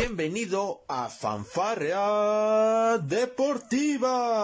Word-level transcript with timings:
Bienvenido 0.00 0.84
a 0.86 1.08
Fanfarrea 1.08 2.98
Deportiva. 2.98 4.38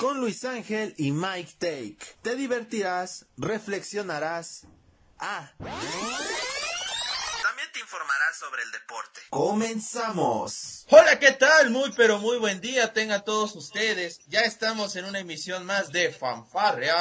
Con 0.00 0.18
Luis 0.18 0.44
Ángel 0.44 0.96
y 0.98 1.12
Mike 1.12 1.52
Take. 1.60 1.98
Te 2.22 2.34
divertirás, 2.34 3.26
reflexionarás. 3.36 4.66
Ah. 5.20 5.52
También 5.58 5.78
te 7.72 7.78
informarás 7.78 8.36
sobre 8.36 8.64
el 8.64 8.72
deporte. 8.72 9.20
Comenzamos. 9.30 10.86
Hola, 10.90 11.20
¿qué 11.20 11.30
tal? 11.30 11.70
Muy 11.70 11.92
pero 11.92 12.18
muy 12.18 12.38
buen 12.38 12.60
día 12.60 12.92
tengan 12.92 13.24
todos 13.24 13.54
ustedes. 13.54 14.22
Ya 14.26 14.40
estamos 14.40 14.96
en 14.96 15.04
una 15.04 15.20
emisión 15.20 15.64
más 15.64 15.92
de 15.92 16.10
Fanfarrea 16.10 16.94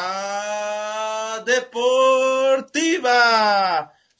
Deportiva. 1.43 2.83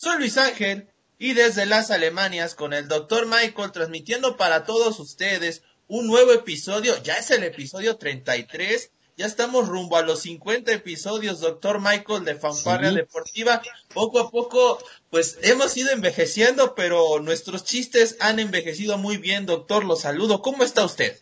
Soy 0.04 0.18
Luis 0.18 0.38
Ángel 0.38 0.90
y 1.18 1.32
desde 1.32 1.66
las 1.66 1.90
Alemanias 1.90 2.56
con 2.56 2.74
el 2.74 2.90
doctor 2.90 3.26
Michael 3.26 3.72
transmitiendo 3.72 4.36
para 4.36 4.66
todos 4.66 5.00
ustedes 5.00 5.64
un 5.88 6.08
nuevo 6.08 6.34
episodio. 6.34 7.02
Ya 7.04 7.14
es 7.14 7.32
el 7.32 7.42
episodio 7.42 7.96
33. 7.96 8.92
Ya 9.16 9.26
estamos 9.26 9.70
rumbo 9.70 9.96
a 9.96 10.02
los 10.02 10.20
50 10.24 10.74
episodios, 10.74 11.40
doctor 11.40 11.80
Michael, 11.80 12.26
de 12.26 12.36
Fanfarria 12.36 12.92
Deportiva. 12.92 13.62
Poco 13.94 14.20
a 14.20 14.30
poco, 14.30 14.78
pues 15.10 15.38
hemos 15.42 15.78
ido 15.78 15.92
envejeciendo, 15.92 16.76
pero 16.76 17.22
nuestros 17.22 17.64
chistes 17.64 18.18
han 18.20 18.40
envejecido 18.40 18.98
muy 18.98 19.16
bien, 19.16 19.46
doctor. 19.46 19.86
Lo 19.86 19.96
saludo. 19.96 20.42
¿Cómo 20.42 20.66
está 20.66 20.84
usted? 20.84 21.18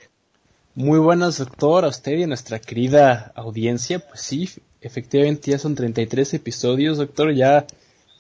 Muy 0.74 0.98
buenas, 0.98 1.38
doctor, 1.38 1.86
a 1.86 1.90
usted 1.90 2.14
y 2.14 2.24
a 2.24 2.28
nuestra 2.28 2.58
querida 2.58 3.32
audiencia. 3.36 4.00
Pues 4.00 4.22
sí, 4.22 4.50
efectivamente 4.82 5.52
ya 5.52 5.60
son 5.60 5.76
33 5.76 6.34
episodios, 6.34 6.98
doctor. 6.98 7.32
Ya 7.36 7.68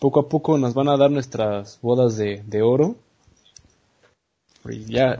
poco 0.01 0.19
a 0.21 0.27
poco 0.27 0.57
nos 0.57 0.73
van 0.73 0.89
a 0.89 0.97
dar 0.97 1.11
nuestras 1.11 1.77
bodas 1.79 2.17
de, 2.17 2.41
de 2.47 2.63
oro. 2.63 2.95
Y 4.67 4.85
ya, 4.85 5.19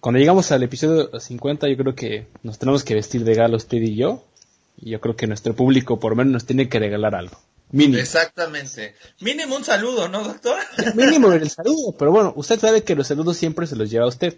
cuando 0.00 0.18
llegamos 0.18 0.50
al 0.50 0.64
episodio 0.64 1.20
50, 1.20 1.68
yo 1.68 1.76
creo 1.76 1.94
que 1.94 2.26
nos 2.42 2.58
tenemos 2.58 2.82
que 2.82 2.96
vestir 2.96 3.22
de 3.22 3.36
gala 3.36 3.56
usted 3.56 3.78
y 3.78 3.94
yo. 3.94 4.24
Y 4.78 4.90
yo 4.90 5.00
creo 5.00 5.14
que 5.14 5.28
nuestro 5.28 5.54
público 5.54 6.00
por 6.00 6.10
lo 6.10 6.16
menos 6.16 6.32
nos 6.32 6.44
tiene 6.44 6.68
que 6.68 6.80
regalar 6.80 7.14
algo. 7.14 7.38
Mínimo. 7.70 7.98
Exactamente. 7.98 8.96
Mínimo 9.20 9.54
un 9.54 9.64
saludo, 9.64 10.08
¿no, 10.08 10.24
doctor? 10.24 10.58
Mínimo 10.96 11.30
el 11.30 11.48
saludo, 11.48 11.94
pero 11.96 12.10
bueno, 12.10 12.32
usted 12.34 12.58
sabe 12.58 12.82
que 12.82 12.96
los 12.96 13.06
saludos 13.06 13.36
siempre 13.36 13.68
se 13.68 13.76
los 13.76 13.88
lleva 13.88 14.06
a 14.06 14.08
usted. 14.08 14.36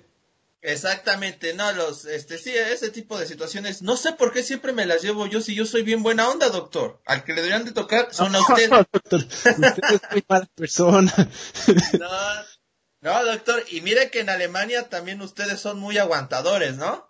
Exactamente, 0.60 1.54
no, 1.54 1.70
los, 1.72 2.04
este, 2.04 2.36
sí, 2.36 2.50
ese 2.50 2.90
tipo 2.90 3.16
de 3.16 3.26
situaciones, 3.26 3.80
no 3.82 3.96
sé 3.96 4.12
por 4.12 4.32
qué 4.32 4.42
siempre 4.42 4.72
me 4.72 4.86
las 4.86 5.02
llevo 5.02 5.26
yo 5.26 5.40
si 5.40 5.54
yo 5.54 5.64
soy 5.64 5.82
bien 5.82 6.02
buena 6.02 6.28
onda, 6.28 6.48
doctor. 6.48 7.00
Al 7.06 7.22
que 7.22 7.32
le 7.32 7.42
deberían 7.42 7.64
de 7.64 7.72
tocar 7.72 8.08
son 8.12 8.34
a 8.34 8.40
usted. 8.40 8.68
No, 8.68 8.78
doctor, 8.92 9.20
usted 9.20 9.84
es 9.92 10.00
muy 10.10 10.24
mala 10.28 10.48
persona. 10.54 11.14
No, 11.98 12.08
no, 13.00 13.24
doctor, 13.24 13.62
y 13.70 13.80
mire 13.80 14.10
que 14.10 14.20
en 14.20 14.30
Alemania 14.30 14.88
también 14.88 15.22
ustedes 15.22 15.60
son 15.60 15.78
muy 15.78 15.98
aguantadores, 15.98 16.76
¿no? 16.76 17.08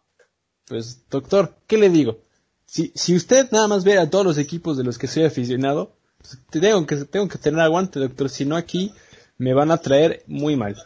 Pues, 0.67 1.09
doctor, 1.09 1.57
¿qué 1.67 1.79
le 1.79 1.89
digo? 1.89 2.21
Si, 2.67 2.93
si 2.95 3.17
usted 3.17 3.51
nada 3.51 3.69
más 3.69 3.85
ve 3.85 3.99
a 3.99 4.11
todos 4.11 4.27
los 4.27 4.37
equipos 4.37 4.77
de 4.77 4.85
los 4.85 4.99
que 4.99 5.07
soy 5.07 5.25
aficionado, 5.25 5.97
pues, 6.19 6.39
tengo 6.51 6.87
que, 6.87 6.97
tengo 6.97 7.29
que 7.29 7.39
tener 7.39 7.61
aguante, 7.61 7.99
doctor, 7.99 8.29
si 8.29 8.45
no 8.45 8.57
aquí 8.57 8.93
me 9.39 9.55
van 9.55 9.71
a 9.71 9.79
traer 9.79 10.23
muy 10.27 10.57
mal. 10.57 10.77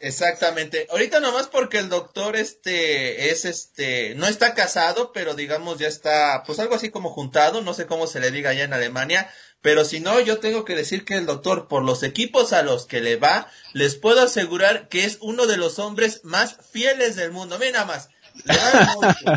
Exactamente. 0.00 0.86
Ahorita 0.90 1.18
nomás 1.18 1.48
porque 1.48 1.78
el 1.78 1.88
doctor 1.88 2.36
este 2.36 3.30
es 3.30 3.44
este 3.44 4.14
no 4.14 4.26
está 4.26 4.54
casado, 4.54 5.12
pero 5.12 5.34
digamos 5.34 5.78
ya 5.78 5.88
está 5.88 6.44
pues 6.46 6.60
algo 6.60 6.76
así 6.76 6.90
como 6.90 7.10
juntado, 7.10 7.62
no 7.62 7.74
sé 7.74 7.86
cómo 7.86 8.06
se 8.06 8.20
le 8.20 8.30
diga 8.30 8.50
allá 8.50 8.64
en 8.64 8.72
Alemania, 8.72 9.28
pero 9.60 9.84
si 9.84 9.98
no 9.98 10.20
yo 10.20 10.38
tengo 10.38 10.64
que 10.64 10.76
decir 10.76 11.04
que 11.04 11.14
el 11.14 11.26
doctor 11.26 11.66
por 11.66 11.82
los 11.82 12.04
equipos 12.04 12.52
a 12.52 12.62
los 12.62 12.86
que 12.86 13.00
le 13.00 13.16
va, 13.16 13.50
les 13.72 13.96
puedo 13.96 14.20
asegurar 14.20 14.88
que 14.88 15.04
es 15.04 15.18
uno 15.20 15.46
de 15.46 15.56
los 15.56 15.80
hombres 15.80 16.20
más 16.22 16.56
fieles 16.70 17.16
del 17.16 17.32
mundo. 17.32 17.58
Mira 17.58 17.84
más. 17.84 18.08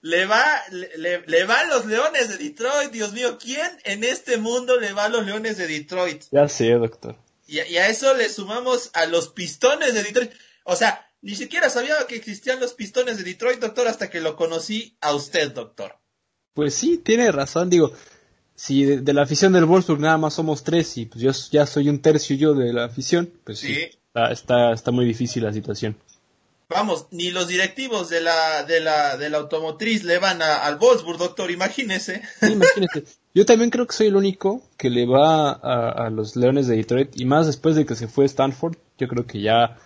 Le 0.00 0.26
va, 0.26 0.44
le 0.70 0.96
le, 0.96 1.22
le 1.26 1.44
va 1.44 1.60
a 1.60 1.64
los 1.66 1.84
Leones 1.86 2.28
de 2.28 2.36
Detroit, 2.36 2.92
Dios 2.92 3.12
mío, 3.12 3.36
¿quién 3.36 3.68
en 3.82 4.04
este 4.04 4.36
mundo 4.36 4.78
le 4.78 4.92
va 4.92 5.06
a 5.06 5.08
los 5.08 5.26
Leones 5.26 5.58
de 5.58 5.66
Detroit? 5.66 6.22
Ya 6.30 6.48
sé, 6.48 6.70
doctor. 6.70 7.16
Y, 7.48 7.60
y, 7.62 7.78
a 7.78 7.88
eso 7.88 8.14
le 8.14 8.28
sumamos 8.28 8.90
a 8.92 9.06
los 9.06 9.28
pistones 9.30 9.94
de 9.94 10.04
Detroit. 10.04 10.30
O 10.62 10.76
sea, 10.76 11.10
ni 11.22 11.34
siquiera 11.34 11.68
sabía 11.68 11.94
que 12.06 12.14
existían 12.14 12.60
los 12.60 12.74
pistones 12.74 13.16
de 13.16 13.24
Detroit, 13.24 13.58
doctor, 13.58 13.88
hasta 13.88 14.08
que 14.08 14.20
lo 14.20 14.36
conocí 14.36 14.96
a 15.00 15.14
usted, 15.14 15.50
doctor. 15.50 15.98
Pues 16.54 16.74
sí, 16.74 16.98
tiene 16.98 17.32
razón. 17.32 17.70
Digo, 17.70 17.92
si 18.54 18.84
de, 18.84 19.00
de 19.00 19.12
la 19.12 19.22
afición 19.22 19.52
del 19.52 19.64
Wolfsburg 19.64 20.00
nada 20.00 20.18
más 20.18 20.34
somos 20.34 20.62
tres 20.62 20.96
y 20.96 21.06
pues 21.06 21.20
yo 21.20 21.32
ya 21.50 21.66
soy 21.66 21.88
un 21.88 22.00
tercio 22.00 22.36
yo 22.36 22.54
de 22.54 22.72
la 22.72 22.84
afición, 22.84 23.32
pues 23.44 23.58
sí, 23.58 23.74
sí 23.74 23.98
está, 24.08 24.32
está, 24.32 24.72
está 24.72 24.90
muy 24.90 25.04
difícil 25.04 25.44
la 25.44 25.52
situación. 25.52 25.96
Vamos, 26.68 27.06
ni 27.10 27.30
los 27.30 27.48
directivos 27.48 28.10
de 28.10 28.20
la, 28.20 28.62
de 28.64 28.80
la, 28.80 29.16
de 29.16 29.30
la 29.30 29.38
automotriz 29.38 30.04
le 30.04 30.18
van 30.18 30.42
a, 30.42 30.66
al 30.66 30.76
Wolfsburg, 30.76 31.18
doctor, 31.18 31.50
imagínese. 31.50 32.22
Sí, 32.40 32.52
imagínese. 32.52 33.04
Yo 33.34 33.44
también 33.46 33.70
creo 33.70 33.86
que 33.86 33.94
soy 33.94 34.08
el 34.08 34.16
único 34.16 34.62
que 34.76 34.90
le 34.90 35.06
va 35.06 35.50
a, 35.50 36.06
a, 36.06 36.10
los 36.10 36.34
Leones 36.34 36.66
de 36.66 36.76
Detroit 36.76 37.20
y 37.20 37.24
más 37.24 37.46
después 37.46 37.76
de 37.76 37.86
que 37.86 37.94
se 37.94 38.08
fue 38.08 38.24
Stanford, 38.24 38.76
yo 38.98 39.06
creo 39.06 39.26
que 39.26 39.40
ya 39.40 39.76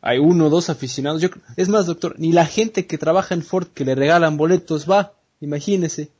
hay 0.00 0.18
uno 0.18 0.46
o 0.46 0.50
dos 0.50 0.68
aficionados. 0.68 1.22
Yo, 1.22 1.30
es 1.56 1.68
más, 1.68 1.86
doctor, 1.86 2.14
ni 2.18 2.32
la 2.32 2.44
gente 2.44 2.86
que 2.86 2.98
trabaja 2.98 3.34
en 3.34 3.42
Ford 3.42 3.68
que 3.68 3.86
le 3.86 3.94
regalan 3.94 4.36
boletos 4.36 4.88
va, 4.88 5.14
imagínese. 5.40 6.10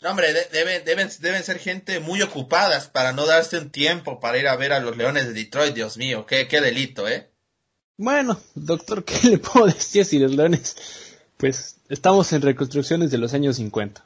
No, 0.00 0.10
hombre, 0.10 0.32
de, 0.32 0.44
deben, 0.52 0.84
deben, 0.84 1.08
deben 1.20 1.44
ser 1.44 1.60
gente 1.60 2.00
muy 2.00 2.20
ocupadas 2.20 2.88
para 2.88 3.12
no 3.12 3.24
darse 3.26 3.58
un 3.58 3.70
tiempo 3.70 4.18
para 4.18 4.38
ir 4.38 4.48
a 4.48 4.56
ver 4.56 4.72
a 4.72 4.80
los 4.80 4.96
Leones 4.96 5.28
de 5.28 5.34
Detroit, 5.34 5.72
Dios 5.72 5.96
mío, 5.96 6.26
qué, 6.26 6.48
qué 6.48 6.60
delito, 6.60 7.06
¿eh? 7.06 7.30
Bueno, 7.96 8.40
doctor, 8.56 9.04
¿qué 9.04 9.28
le 9.28 9.38
puedo 9.38 9.66
decir 9.66 10.04
si 10.04 10.18
los 10.18 10.32
Leones? 10.32 10.76
Pues 11.36 11.76
estamos 11.88 12.32
en 12.32 12.42
reconstrucciones 12.42 13.12
de 13.12 13.18
los 13.18 13.34
años 13.34 13.54
50. 13.56 14.04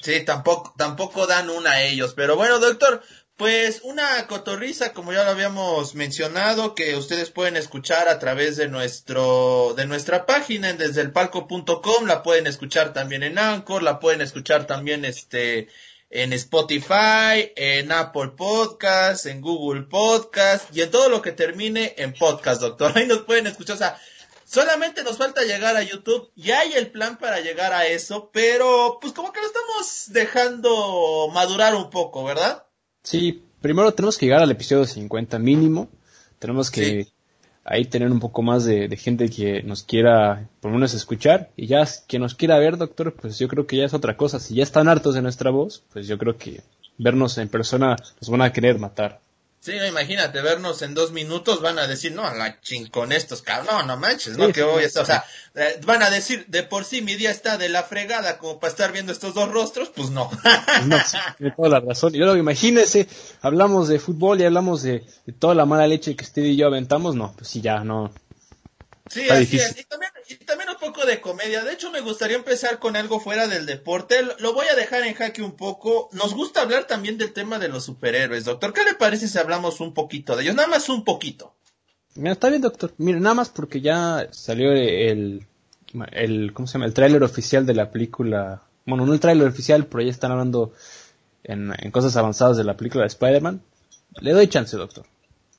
Sí, 0.00 0.24
tampoco, 0.24 0.74
tampoco 0.76 1.26
dan 1.26 1.50
una 1.50 1.72
a 1.72 1.82
ellos. 1.82 2.14
Pero 2.14 2.36
bueno, 2.36 2.58
doctor, 2.58 3.02
pues 3.36 3.80
una 3.82 4.26
cotorriza, 4.28 4.92
como 4.94 5.12
ya 5.12 5.24
lo 5.24 5.30
habíamos 5.30 5.94
mencionado, 5.94 6.74
que 6.74 6.96
ustedes 6.96 7.30
pueden 7.30 7.56
escuchar 7.56 8.08
a 8.08 8.18
través 8.18 8.56
de 8.56 8.68
nuestro, 8.68 9.74
de 9.76 9.86
nuestra 9.86 10.24
página 10.24 10.70
en 10.70 10.78
desde 10.78 11.02
el 11.02 11.12
la 11.12 12.22
pueden 12.22 12.46
escuchar 12.46 12.94
también 12.94 13.22
en 13.22 13.38
Anchor, 13.38 13.82
la 13.82 14.00
pueden 14.00 14.22
escuchar 14.22 14.66
también 14.66 15.04
este, 15.04 15.68
en 16.08 16.32
Spotify, 16.32 17.52
en 17.56 17.92
Apple 17.92 18.32
Podcast, 18.36 19.26
en 19.26 19.42
Google 19.42 19.82
Podcast 19.82 20.74
y 20.74 20.80
en 20.80 20.90
todo 20.90 21.10
lo 21.10 21.20
que 21.20 21.32
termine 21.32 21.94
en 21.98 22.14
podcast, 22.14 22.62
doctor. 22.62 22.92
Ahí 22.96 23.06
nos 23.06 23.18
pueden 23.18 23.46
escuchar, 23.46 23.76
o 23.76 23.78
sea, 23.78 24.00
Solamente 24.46 25.02
nos 25.02 25.18
falta 25.18 25.42
llegar 25.42 25.76
a 25.76 25.82
YouTube. 25.82 26.30
Ya 26.36 26.60
hay 26.60 26.74
el 26.74 26.92
plan 26.92 27.18
para 27.18 27.40
llegar 27.40 27.72
a 27.72 27.86
eso, 27.88 28.30
pero 28.32 28.98
pues 29.00 29.12
como 29.12 29.32
que 29.32 29.40
lo 29.40 29.46
estamos 29.48 30.04
dejando 30.10 31.28
madurar 31.34 31.74
un 31.74 31.90
poco, 31.90 32.22
¿verdad? 32.22 32.62
Sí, 33.02 33.42
primero 33.60 33.92
tenemos 33.92 34.16
que 34.16 34.26
llegar 34.26 34.42
al 34.42 34.50
episodio 34.52 34.86
50 34.86 35.40
mínimo. 35.40 35.88
Tenemos 36.38 36.70
que 36.70 36.84
sí. 36.84 37.12
ahí 37.64 37.86
tener 37.86 38.08
un 38.12 38.20
poco 38.20 38.42
más 38.42 38.64
de, 38.64 38.86
de, 38.86 38.96
gente 38.96 39.28
que 39.30 39.64
nos 39.64 39.82
quiera, 39.82 40.48
por 40.60 40.70
lo 40.70 40.76
menos, 40.76 40.94
escuchar. 40.94 41.50
Y 41.56 41.66
ya 41.66 41.84
que 42.06 42.20
nos 42.20 42.36
quiera 42.36 42.56
ver, 42.60 42.76
doctor, 42.76 43.14
pues 43.14 43.40
yo 43.40 43.48
creo 43.48 43.66
que 43.66 43.78
ya 43.78 43.84
es 43.84 43.94
otra 43.94 44.16
cosa. 44.16 44.38
Si 44.38 44.54
ya 44.54 44.62
están 44.62 44.86
hartos 44.86 45.16
de 45.16 45.22
nuestra 45.22 45.50
voz, 45.50 45.82
pues 45.92 46.06
yo 46.06 46.18
creo 46.18 46.38
que 46.38 46.62
vernos 46.98 47.36
en 47.38 47.48
persona 47.48 47.96
nos 48.20 48.30
van 48.30 48.42
a 48.42 48.52
querer 48.52 48.78
matar. 48.78 49.20
Sí, 49.60 49.72
imagínate, 49.72 50.42
vernos 50.42 50.80
en 50.82 50.94
dos 50.94 51.10
minutos 51.10 51.60
van 51.60 51.78
a 51.78 51.88
decir, 51.88 52.12
no, 52.12 52.22
la 52.22 52.60
ching 52.60 52.88
con 52.88 53.10
estos 53.10 53.42
cabrón, 53.42 53.66
no, 53.66 53.82
no 53.82 53.96
manches, 53.96 54.38
no, 54.38 54.46
sí, 54.46 54.52
que 54.52 54.62
voy 54.62 54.84
a 54.84 54.86
estar, 54.86 55.02
o 55.02 55.06
sea, 55.06 55.24
eh, 55.56 55.80
van 55.84 56.04
a 56.04 56.10
decir, 56.10 56.46
de 56.46 56.62
por 56.62 56.84
sí 56.84 57.02
mi 57.02 57.16
día 57.16 57.32
está 57.32 57.58
de 57.58 57.68
la 57.68 57.82
fregada 57.82 58.38
como 58.38 58.60
para 58.60 58.70
estar 58.70 58.92
viendo 58.92 59.10
estos 59.10 59.34
dos 59.34 59.50
rostros, 59.50 59.90
pues 59.94 60.10
no. 60.10 60.30
no, 60.86 60.98
sí, 60.98 61.16
tiene 61.38 61.54
toda 61.56 61.68
la 61.68 61.80
razón. 61.80 62.14
Y 62.14 62.18
luego 62.18 62.36
imagínese, 62.36 63.08
hablamos 63.40 63.88
de 63.88 63.98
fútbol 63.98 64.40
y 64.40 64.44
hablamos 64.44 64.82
de, 64.82 65.04
de, 65.26 65.32
toda 65.32 65.54
la 65.56 65.66
mala 65.66 65.88
leche 65.88 66.14
que 66.14 66.24
usted 66.24 66.42
y 66.42 66.56
yo 66.56 66.68
aventamos, 66.68 67.16
no, 67.16 67.34
pues 67.36 67.48
sí, 67.48 67.60
ya, 67.60 67.82
no. 67.82 68.12
Sí, 69.08 69.22
está 69.22 69.34
así 69.34 69.44
difícil. 69.44 69.70
es. 69.70 69.80
Y 69.80 69.84
también, 69.84 70.12
y 70.28 70.34
también 70.44 70.70
un 70.70 70.76
poco 70.76 71.06
de 71.06 71.20
comedia. 71.20 71.64
De 71.64 71.72
hecho, 71.72 71.90
me 71.90 72.00
gustaría 72.00 72.36
empezar 72.36 72.78
con 72.78 72.96
algo 72.96 73.20
fuera 73.20 73.46
del 73.46 73.66
deporte. 73.66 74.16
Lo 74.40 74.52
voy 74.52 74.66
a 74.66 74.74
dejar 74.74 75.02
en 75.02 75.14
jaque 75.14 75.42
un 75.42 75.56
poco. 75.56 76.08
Nos 76.12 76.34
gusta 76.34 76.62
hablar 76.62 76.86
también 76.86 77.18
del 77.18 77.32
tema 77.32 77.58
de 77.58 77.68
los 77.68 77.84
superhéroes, 77.84 78.44
doctor. 78.44 78.72
¿Qué 78.72 78.84
le 78.84 78.94
parece 78.94 79.28
si 79.28 79.38
hablamos 79.38 79.80
un 79.80 79.94
poquito 79.94 80.34
de 80.36 80.42
ellos? 80.42 80.54
Nada 80.54 80.68
más 80.68 80.88
un 80.88 81.04
poquito. 81.04 81.54
Mira, 82.16 82.32
está 82.32 82.48
bien, 82.48 82.62
doctor. 82.62 82.94
Mira, 82.98 83.20
nada 83.20 83.34
más 83.34 83.50
porque 83.50 83.80
ya 83.80 84.28
salió 84.32 84.72
el, 84.72 85.46
el 86.12 86.52
¿cómo 86.52 86.66
se 86.66 86.74
llama? 86.74 86.86
El 86.86 86.94
tráiler 86.94 87.22
oficial 87.22 87.66
de 87.66 87.74
la 87.74 87.90
película. 87.90 88.62
Bueno, 88.86 89.06
no 89.06 89.12
el 89.12 89.20
tráiler 89.20 89.48
oficial, 89.48 89.86
pero 89.86 90.02
ya 90.02 90.10
están 90.10 90.32
hablando 90.32 90.72
en, 91.44 91.72
en 91.78 91.90
cosas 91.90 92.16
avanzadas 92.16 92.56
de 92.56 92.64
la 92.64 92.76
película 92.76 93.02
de 93.02 93.08
Spider-Man. 93.08 93.62
Le 94.20 94.32
doy 94.32 94.48
chance, 94.48 94.76
doctor. 94.76 95.04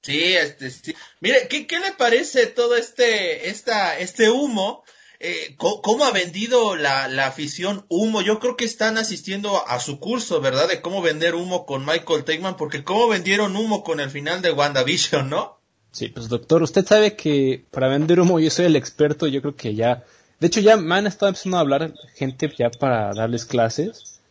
Sí, 0.08 0.36
este, 0.36 0.72
sí. 0.72 0.96
Mire, 1.20 1.50
¿qué, 1.50 1.68
¿qué 1.68 1.80
le 1.80 1.92
parece 1.92 2.48
todo 2.48 2.78
este, 2.78 3.50
esta, 3.50 4.00
este 4.00 4.30
humo 4.30 4.86
eh, 5.20 5.56
¿cómo, 5.58 6.06
ha 6.06 6.12
vendido 6.12 6.78
la, 6.78 7.10
la, 7.10 7.28
afición 7.28 7.86
humo? 7.90 8.22
Yo 8.22 8.40
creo 8.40 8.56
que 8.56 8.64
están 8.64 8.98
asistiendo 8.98 9.68
a 9.68 9.82
su 9.82 10.00
curso, 10.00 10.40
¿verdad? 10.40 10.70
De 10.70 10.80
cómo 10.80 11.02
vender 11.02 11.36
humo 11.36 11.66
con 11.66 11.86
Michael 11.86 12.24
Teigman, 12.24 12.56
porque 12.56 12.86
cómo 12.86 13.10
vendieron 13.10 13.58
humo 13.58 13.84
con 13.84 14.00
el 14.00 14.10
final 14.10 14.42
de 14.42 14.54
WandaVision, 14.54 15.30
¿no? 15.30 15.58
Sí, 15.92 16.08
pues 16.08 16.30
doctor, 16.30 16.64
usted 16.64 16.86
sabe 16.86 17.18
que 17.18 17.66
para 17.70 17.90
vender 17.90 18.22
humo 18.22 18.40
yo 18.40 18.50
soy 18.50 18.68
el 18.68 18.78
experto, 18.78 19.28
yo 19.28 19.42
creo 19.42 19.58
que 19.58 19.76
ya... 19.76 20.06
De 20.40 20.48
hecho 20.48 20.62
ya 20.62 20.78
me 20.78 20.96
han 20.96 21.08
estado 21.08 21.30
empezando 21.30 21.58
a 21.58 21.62
hablar 21.62 21.94
gente 22.16 22.50
ya 22.58 22.70
para 22.70 23.14
darles 23.14 23.44
clases 23.44 24.22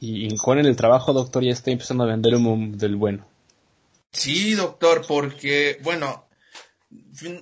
y 0.00 0.36
con 0.36 0.58
el 0.58 0.76
trabajo, 0.76 1.14
doctor, 1.14 1.44
ya 1.44 1.52
está 1.52 1.70
empezando 1.70 2.04
a 2.04 2.08
vender 2.08 2.34
humo 2.34 2.76
del 2.76 2.96
bueno. 2.96 3.24
Sí, 4.12 4.54
doctor, 4.54 5.04
porque, 5.06 5.78
bueno, 5.82 6.28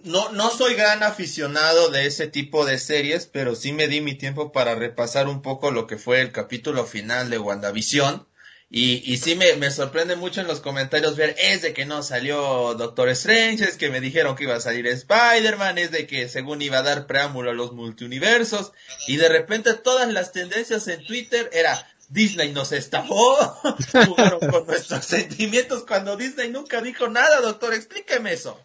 no, 0.05 0.33
no 0.33 0.51
soy 0.51 0.75
gran 0.75 1.03
aficionado 1.03 1.91
de 1.91 2.07
ese 2.07 2.27
tipo 2.27 2.65
de 2.65 2.79
series, 2.79 3.27
pero 3.27 3.55
sí 3.55 3.73
me 3.73 3.89
di 3.89 4.01
mi 4.01 4.15
tiempo 4.15 4.53
para 4.53 4.75
repasar 4.75 5.29
un 5.29 5.43
poco 5.43 5.71
lo 5.71 5.87
que 5.87 5.99
fue 5.99 6.21
el 6.21 6.33
capítulo 6.33 6.85
final 6.87 7.31
de 7.31 7.39
WandaVision. 7.39 8.27
Y, 8.69 9.01
y 9.11 9.19
sí 9.19 9.37
me, 9.37 9.55
me 9.55 9.71
sorprende 9.71 10.17
mucho 10.17 10.41
en 10.41 10.49
los 10.49 10.59
comentarios 10.59 11.17
ver, 11.17 11.37
es 11.39 11.63
de 11.63 11.73
que 11.73 11.87
no 11.87 12.03
salió 12.03 12.75
Doctor 12.75 13.09
Strange, 13.11 13.63
es 13.63 13.77
que 13.77 13.91
me 13.91 14.01
dijeron 14.01 14.35
que 14.35 14.43
iba 14.43 14.57
a 14.57 14.61
salir 14.61 14.89
Spider-Man, 14.89 15.79
es 15.79 15.93
de 15.93 16.09
que 16.09 16.29
según 16.29 16.61
iba 16.63 16.79
a 16.79 16.83
dar 16.83 17.07
preámbulo 17.07 17.53
a 17.53 17.55
los 17.55 17.73
multiuniversos, 17.75 18.73
y 19.07 19.19
de 19.19 19.29
repente 19.29 19.75
todas 19.75 20.13
las 20.13 20.33
tendencias 20.33 20.89
en 20.89 21.07
Twitter 21.07 21.49
era, 21.53 21.89
Disney 22.09 22.53
nos 22.53 22.73
estafó, 22.73 23.37
jugaron 24.07 24.41
con 24.41 24.67
nuestros 24.67 25.05
sentimientos 25.05 25.85
cuando 25.87 26.17
Disney 26.17 26.51
nunca 26.51 26.81
dijo 26.81 27.09
nada, 27.09 27.41
doctor, 27.41 27.75
explíqueme 27.75 28.33
eso. 28.33 28.59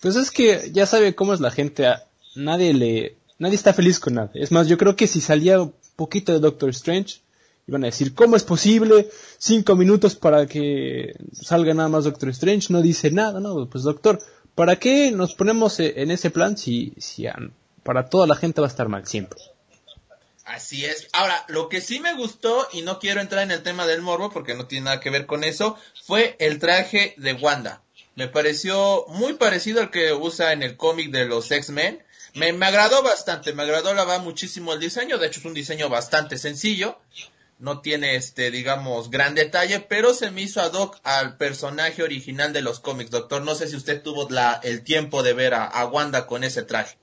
Pues 0.00 0.16
es 0.16 0.30
que 0.30 0.70
ya 0.72 0.86
sabe 0.86 1.14
cómo 1.14 1.32
es 1.32 1.40
la 1.40 1.50
gente, 1.50 1.86
nadie 2.34 2.74
le, 2.74 3.16
nadie 3.38 3.54
está 3.54 3.72
feliz 3.72 3.98
con 3.98 4.14
nada. 4.14 4.30
Es 4.34 4.52
más, 4.52 4.68
yo 4.68 4.76
creo 4.76 4.96
que 4.96 5.06
si 5.06 5.20
salía 5.20 5.60
un 5.60 5.74
poquito 5.96 6.32
de 6.32 6.40
Doctor 6.40 6.70
Strange, 6.70 7.20
iban 7.66 7.84
a 7.84 7.86
decir, 7.86 8.14
¿cómo 8.14 8.36
es 8.36 8.44
posible? 8.44 9.08
Cinco 9.38 9.76
minutos 9.76 10.14
para 10.14 10.46
que 10.46 11.14
salga 11.32 11.72
nada 11.72 11.88
más 11.88 12.04
Doctor 12.04 12.28
Strange, 12.30 12.72
no 12.72 12.82
dice 12.82 13.10
nada, 13.10 13.40
no, 13.40 13.68
pues 13.68 13.84
doctor, 13.84 14.18
¿para 14.54 14.76
qué 14.76 15.10
nos 15.10 15.34
ponemos 15.34 15.80
en 15.80 16.10
ese 16.10 16.30
plan 16.30 16.56
si, 16.58 16.92
si 16.98 17.26
para 17.82 18.08
toda 18.08 18.26
la 18.26 18.36
gente 18.36 18.60
va 18.60 18.66
a 18.66 18.70
estar 18.70 18.88
mal 18.88 19.06
siempre? 19.06 19.38
Así 20.44 20.84
es. 20.84 21.08
Ahora, 21.12 21.44
lo 21.48 21.68
que 21.68 21.80
sí 21.80 22.00
me 22.00 22.14
gustó, 22.14 22.68
y 22.72 22.82
no 22.82 22.98
quiero 22.98 23.20
entrar 23.20 23.42
en 23.42 23.50
el 23.50 23.62
tema 23.62 23.86
del 23.86 24.02
morbo 24.02 24.30
porque 24.30 24.54
no 24.54 24.66
tiene 24.66 24.84
nada 24.84 25.00
que 25.00 25.10
ver 25.10 25.26
con 25.26 25.42
eso, 25.42 25.78
fue 26.02 26.36
el 26.38 26.58
traje 26.58 27.14
de 27.16 27.32
Wanda. 27.32 27.82
Me 28.14 28.28
pareció 28.28 29.06
muy 29.08 29.34
parecido 29.34 29.80
al 29.80 29.90
que 29.90 30.12
usa 30.12 30.52
en 30.52 30.62
el 30.62 30.76
cómic 30.76 31.10
de 31.10 31.24
los 31.24 31.50
X-Men. 31.50 32.04
Me, 32.34 32.52
me, 32.52 32.66
agradó 32.66 33.02
bastante, 33.02 33.52
me 33.52 33.62
agradó 33.62 33.94
la 33.94 34.04
va 34.04 34.18
muchísimo 34.18 34.72
el 34.72 34.80
diseño, 34.80 35.18
de 35.18 35.28
hecho 35.28 35.40
es 35.40 35.46
un 35.46 35.54
diseño 35.54 35.88
bastante 35.88 36.36
sencillo, 36.36 36.98
no 37.58 37.80
tiene 37.80 38.16
este, 38.16 38.50
digamos, 38.50 39.10
gran 39.10 39.34
detalle, 39.34 39.80
pero 39.80 40.14
se 40.14 40.30
me 40.30 40.42
hizo 40.42 40.60
ad 40.60 40.74
hoc 40.74 40.98
al 41.04 41.36
personaje 41.36 42.02
original 42.02 42.52
de 42.52 42.62
los 42.62 42.80
cómics, 42.80 43.10
doctor. 43.10 43.42
No 43.42 43.54
sé 43.54 43.68
si 43.68 43.76
usted 43.76 44.02
tuvo 44.02 44.28
la, 44.28 44.60
el 44.62 44.82
tiempo 44.82 45.22
de 45.22 45.32
ver 45.32 45.54
a, 45.54 45.86
Wanda 45.86 46.26
con 46.26 46.44
ese 46.44 46.62
traje. 46.62 46.98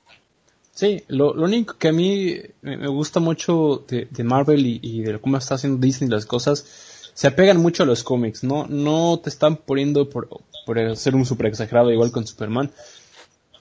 Sí, 0.74 1.04
lo, 1.10 1.34
lo, 1.34 1.44
único 1.44 1.78
que 1.78 1.90
a 1.90 1.92
mí 1.92 2.38
me, 2.62 2.88
gusta 2.88 3.20
mucho 3.20 3.84
de, 3.88 4.08
de 4.10 4.24
Marvel 4.24 4.66
y, 4.66 4.80
y, 4.82 5.02
de 5.02 5.20
cómo 5.20 5.38
está 5.38 5.56
haciendo 5.56 5.80
Disney 5.80 6.10
las 6.10 6.26
cosas, 6.26 6.66
se 7.14 7.28
apegan 7.28 7.58
mucho 7.58 7.84
a 7.84 7.86
los 7.86 8.04
cómics, 8.04 8.44
no, 8.44 8.68
no 8.68 9.20
te 9.22 9.30
están 9.30 9.58
poniendo 9.58 10.10
por, 10.10 10.30
por 10.66 10.96
ser 10.96 11.16
un 11.16 11.26
super 11.26 11.48
exagerado 11.48 11.92
igual 11.92 12.12
con 12.12 12.26
Superman, 12.26 12.72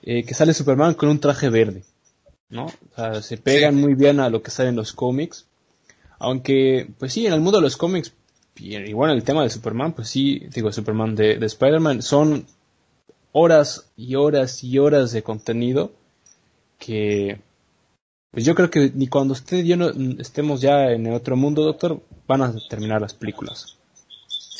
eh, 0.03 0.25
que 0.25 0.35
sale 0.35 0.55
Superman 0.55 0.95
con 0.95 1.09
un 1.09 1.19
traje 1.19 1.51
verde, 1.51 1.83
¿no? 2.49 2.67
O 2.67 2.95
sea, 2.95 3.23
se 3.23 3.37
pegan 3.37 3.75
muy 3.75 3.95
bien 3.95 4.21
a 4.21 4.31
lo 4.31 4.43
que 4.43 4.53
sale 4.53 4.69
en 4.69 4.77
los 4.77 4.93
cómics, 4.93 5.47
aunque, 6.21 6.89
pues 6.99 7.13
sí, 7.13 7.27
en 7.27 7.33
el 7.33 7.41
mundo 7.41 7.59
de 7.59 7.63
los 7.63 7.77
cómics, 7.77 8.13
igual 8.57 9.11
en 9.11 9.17
el 9.17 9.25
tema 9.25 9.43
de 9.43 9.51
Superman, 9.51 9.95
pues 9.95 10.09
sí, 10.09 10.47
digo, 10.55 10.71
Superman 10.71 11.17
de, 11.17 11.39
de 11.39 11.47
Spider-Man, 11.47 12.03
son 12.03 12.47
horas 13.33 13.91
y 13.97 14.15
horas 14.15 14.63
y 14.63 14.79
horas 14.79 15.11
de 15.13 15.23
contenido 15.25 15.93
que, 16.81 17.41
pues 18.33 18.45
yo 18.45 18.57
creo 18.57 18.71
que 18.71 18.91
ni 18.93 19.07
cuando 19.07 19.35
usted 19.35 19.59
y 19.59 19.69
yo 19.69 19.77
no 19.77 19.91
estemos 20.21 20.61
ya 20.61 20.91
en 20.91 21.07
el 21.07 21.15
otro 21.15 21.37
mundo, 21.37 21.63
doctor, 21.63 22.03
van 22.27 22.43
a 22.43 22.53
terminar 22.69 23.01
las 23.01 23.15
películas. 23.15 23.77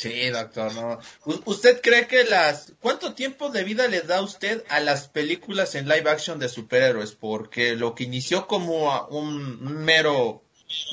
Sí, 0.01 0.29
doctor, 0.29 0.73
no. 0.73 0.99
¿Usted 1.45 1.79
cree 1.79 2.07
que 2.07 2.23
las... 2.23 2.73
¿Cuánto 2.79 3.13
tiempo 3.13 3.49
de 3.49 3.63
vida 3.63 3.87
le 3.87 4.01
da 4.01 4.21
usted 4.21 4.63
a 4.69 4.79
las 4.79 5.07
películas 5.07 5.75
en 5.75 5.87
live 5.87 6.09
action 6.09 6.39
de 6.39 6.49
superhéroes? 6.49 7.11
Porque 7.11 7.75
lo 7.75 7.93
que 7.93 8.05
inició 8.05 8.47
como 8.47 9.05
un, 9.09 9.61
mero... 9.61 10.41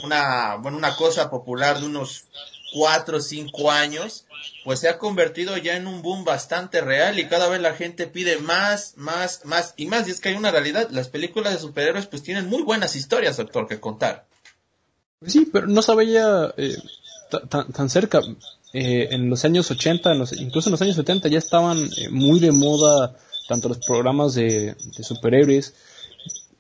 Una, 0.05 0.57
bueno, 0.57 0.77
una 0.77 0.95
cosa 0.95 1.31
popular 1.31 1.81
de 1.81 1.87
unos 1.87 2.27
cuatro 2.73 3.19
o 3.19 3.21
cinco 3.21 3.71
años, 3.71 4.27
pues 4.65 4.81
se 4.81 4.89
ha 4.89 4.99
convertido 4.99 5.57
ya 5.57 5.77
en 5.77 5.87
un 5.87 6.03
boom 6.03 6.25
bastante 6.25 6.81
real 6.81 7.19
y 7.19 7.27
cada 7.27 7.49
vez 7.49 7.61
la 7.61 7.75
gente 7.75 8.07
pide 8.07 8.39
más, 8.39 8.95
más, 8.97 9.45
más 9.45 9.75
y 9.77 9.87
más. 9.87 10.07
Y 10.09 10.11
es 10.11 10.21
que 10.21 10.31
hay 10.31 10.37
una 10.37 10.51
realidad, 10.51 10.89
las 10.91 11.09
películas 11.09 11.53
de 11.53 11.61
superhéroes 11.61 12.07
pues 12.07 12.23
tienen 12.23 12.49
muy 12.49 12.63
buenas 12.63 12.97
historias, 12.97 13.37
doctor, 13.37 13.67
que 13.67 13.81
contar. 13.81 14.27
Sí, 15.27 15.49
pero 15.53 15.67
no 15.67 15.83
sabía 15.83 16.55
eh, 16.57 16.77
tan, 17.49 17.73
tan 17.73 17.91
cerca. 17.91 18.21
Eh, 18.75 19.09
en 19.13 19.31
los 19.31 19.45
años 19.47 19.71
80, 19.71 20.13
incluso 20.37 20.69
en 20.69 20.73
los 20.73 20.83
años 20.83 20.97
70 20.97 21.29
ya 21.29 21.39
estaban 21.39 21.79
eh, 21.79 22.11
muy 22.11 22.39
de 22.39 22.53
moda 22.53 23.17
tanto 23.49 23.69
los 23.71 23.79
programas 23.79 24.35
de, 24.35 24.77
superhéroes, 25.03 25.75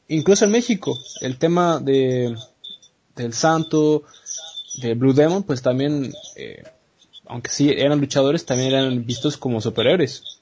incluso 0.08 0.46
en 0.46 0.50
México, 0.50 0.98
el 1.20 1.38
tema 1.38 1.78
de 1.78 2.34
del 3.14 3.34
Santo, 3.34 4.04
de 4.80 4.94
Blue 4.94 5.12
Demon, 5.12 5.42
pues 5.42 5.62
también, 5.62 6.12
eh, 6.36 6.62
aunque 7.26 7.50
sí 7.50 7.70
eran 7.70 8.00
luchadores, 8.00 8.46
también 8.46 8.72
eran 8.72 9.04
vistos 9.04 9.36
como 9.36 9.60
superhéroes. 9.60 10.38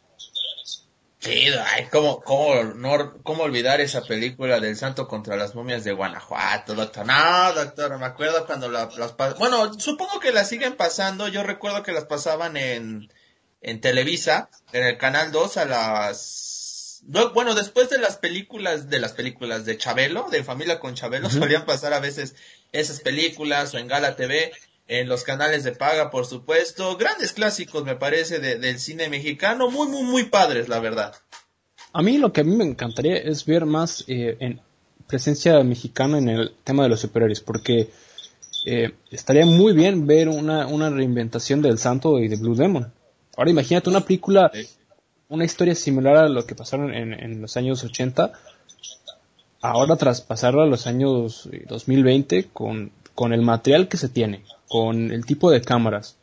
Sí, 1.19 1.49
ay, 1.73 1.88
¿cómo, 1.91 2.21
cómo, 2.21 2.62
no, 2.62 3.15
¿cómo 3.25 3.43
olvidar 3.43 3.81
esa 3.81 4.03
película 4.03 4.61
del 4.61 4.77
santo 4.77 5.09
contra 5.09 5.37
las 5.37 5.56
momias 5.56 5.83
de 5.83 5.93
Guanajuato, 5.93 6.75
doctor? 6.77 7.05
No, 7.05 7.53
doctor, 7.53 7.99
me 7.99 8.06
acuerdo 8.06 8.47
cuando 8.47 8.69
las 8.69 9.17
Bueno, 9.37 9.75
supongo 9.75 10.21
que 10.21 10.31
las 10.31 10.49
siguen 10.49 10.77
pasando. 10.77 11.27
Yo 11.27 11.43
recuerdo 11.43 11.83
que 11.83 11.91
las 11.91 12.05
pasaban 12.05 12.56
en, 12.56 13.11
en 13.61 13.81
Televisa, 13.81 14.50
en 14.73 14.85
el 14.85 14.99
Canal 14.99 15.33
2 15.33 15.56
a 15.56 15.65
las... 15.65 16.56
Bueno, 17.03 17.55
después 17.55 17.91
de 17.91 17.99
las 17.99 18.17
películas, 18.17 18.89
de 18.89 18.99
las 19.01 19.13
películas 19.13 19.65
de 19.65 19.77
Chabelo, 19.77 20.29
de 20.31 20.45
Familia 20.45 20.81
con 20.81 20.95
Chabelo, 20.95 21.31
solían 21.31 21.67
pasar 21.67 21.93
a 21.93 22.01
veces 22.01 22.35
esas 22.73 23.01
películas 23.01 23.75
o 23.75 23.79
en 23.79 23.89
Gala 23.89 24.17
TV 24.17 24.53
en 24.89 25.09
los 25.09 25.25
canales 25.25 25.65
de 25.65 25.73
paga, 25.73 26.11
por 26.11 26.27
supuesto. 26.27 26.97
Grandes 26.97 27.33
clásicos, 27.33 27.85
me 27.85 27.97
parece, 27.97 28.38
del 28.38 28.79
cine 28.79 29.09
mexicano, 29.09 29.71
muy, 29.71 29.88
muy, 29.88 30.03
muy 30.05 30.25
padres, 30.25 30.69
la 30.69 30.81
verdad. 30.81 31.15
A 31.93 32.03
mí 32.03 32.19
lo 32.19 32.33
que 32.33 32.43
a 32.43 32.45
mí 32.45 32.55
me 32.55 32.65
encantaría 32.65 33.17
es 33.17 33.45
ver 33.47 33.65
más 33.65 34.05
eh, 34.07 34.37
en 34.41 34.61
presencia 35.07 35.62
mexicana 35.62 36.19
en 36.19 36.29
el 36.29 36.55
tema 36.62 36.83
de 36.83 36.88
los 36.91 37.00
superhéroes, 37.00 37.41
porque 37.41 37.91
eh, 38.67 38.93
estaría 39.11 39.47
muy 39.47 39.73
bien 39.73 40.07
ver 40.07 40.29
una, 40.29 40.67
una 40.67 40.91
reinventación 40.91 41.62
del 41.62 41.79
Santo 41.79 42.19
y 42.19 42.29
de 42.29 42.37
Blue 42.37 42.55
Demon. 42.55 42.93
Ahora 43.37 43.50
imagínate 43.50 43.91
una 43.91 44.00
película, 44.00 44.50
una 45.28 45.45
historia 45.45 45.75
similar 45.75 46.16
a 46.16 46.28
lo 46.28 46.47
que 46.47 46.54
pasaron 46.54 46.95
en, 46.95 47.12
en 47.12 47.40
los 47.40 47.56
años 47.56 47.83
80, 47.83 48.33
ahora 49.61 49.97
traspasarla 49.97 50.64
a 50.64 50.66
los 50.66 50.87
años 50.87 51.49
2020 51.68 52.38
eh, 52.38 52.49
con, 52.52 52.92
con 53.14 53.33
el 53.33 53.42
material 53.42 53.88
que 53.88 53.97
se 53.97 54.09
tiene, 54.09 54.45
con 54.68 55.11
el 55.11 55.25
tipo 55.26 55.50
de 55.50 55.62
cámaras, 55.62 56.16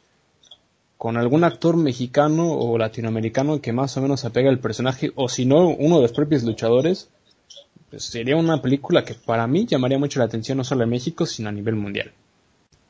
con 0.98 1.17
algún 1.17 1.43
actor 1.43 1.75
mexicano 1.75 2.53
o 2.53 2.77
latinoamericano 2.77 3.60
que 3.60 3.74
más 3.74 3.98
o 3.98 4.01
menos 4.01 4.24
apega 4.24 4.50
al 4.50 4.60
personaje, 4.60 5.12
o 5.15 5.27
si 5.27 5.45
no, 5.45 5.67
uno 5.67 5.98
de 5.98 6.03
los 6.03 6.13
propios 6.13 6.43
luchadores, 6.43 7.10
pues 7.89 8.05
sería 8.05 8.38
una 8.38 8.62
película 8.62 9.03
que 9.03 9.13
para 9.13 9.45
mí 9.48 9.65
llamaría 9.65 10.00
mucho 10.00 10.19
la 10.19 10.25
atención 10.25 10.57
no 10.57 10.63
solo 10.63 10.83
en 10.83 10.89
México, 10.89 11.25
sino 11.25 11.50
a 11.50 11.51
nivel 11.51 11.75
mundial. 11.75 12.13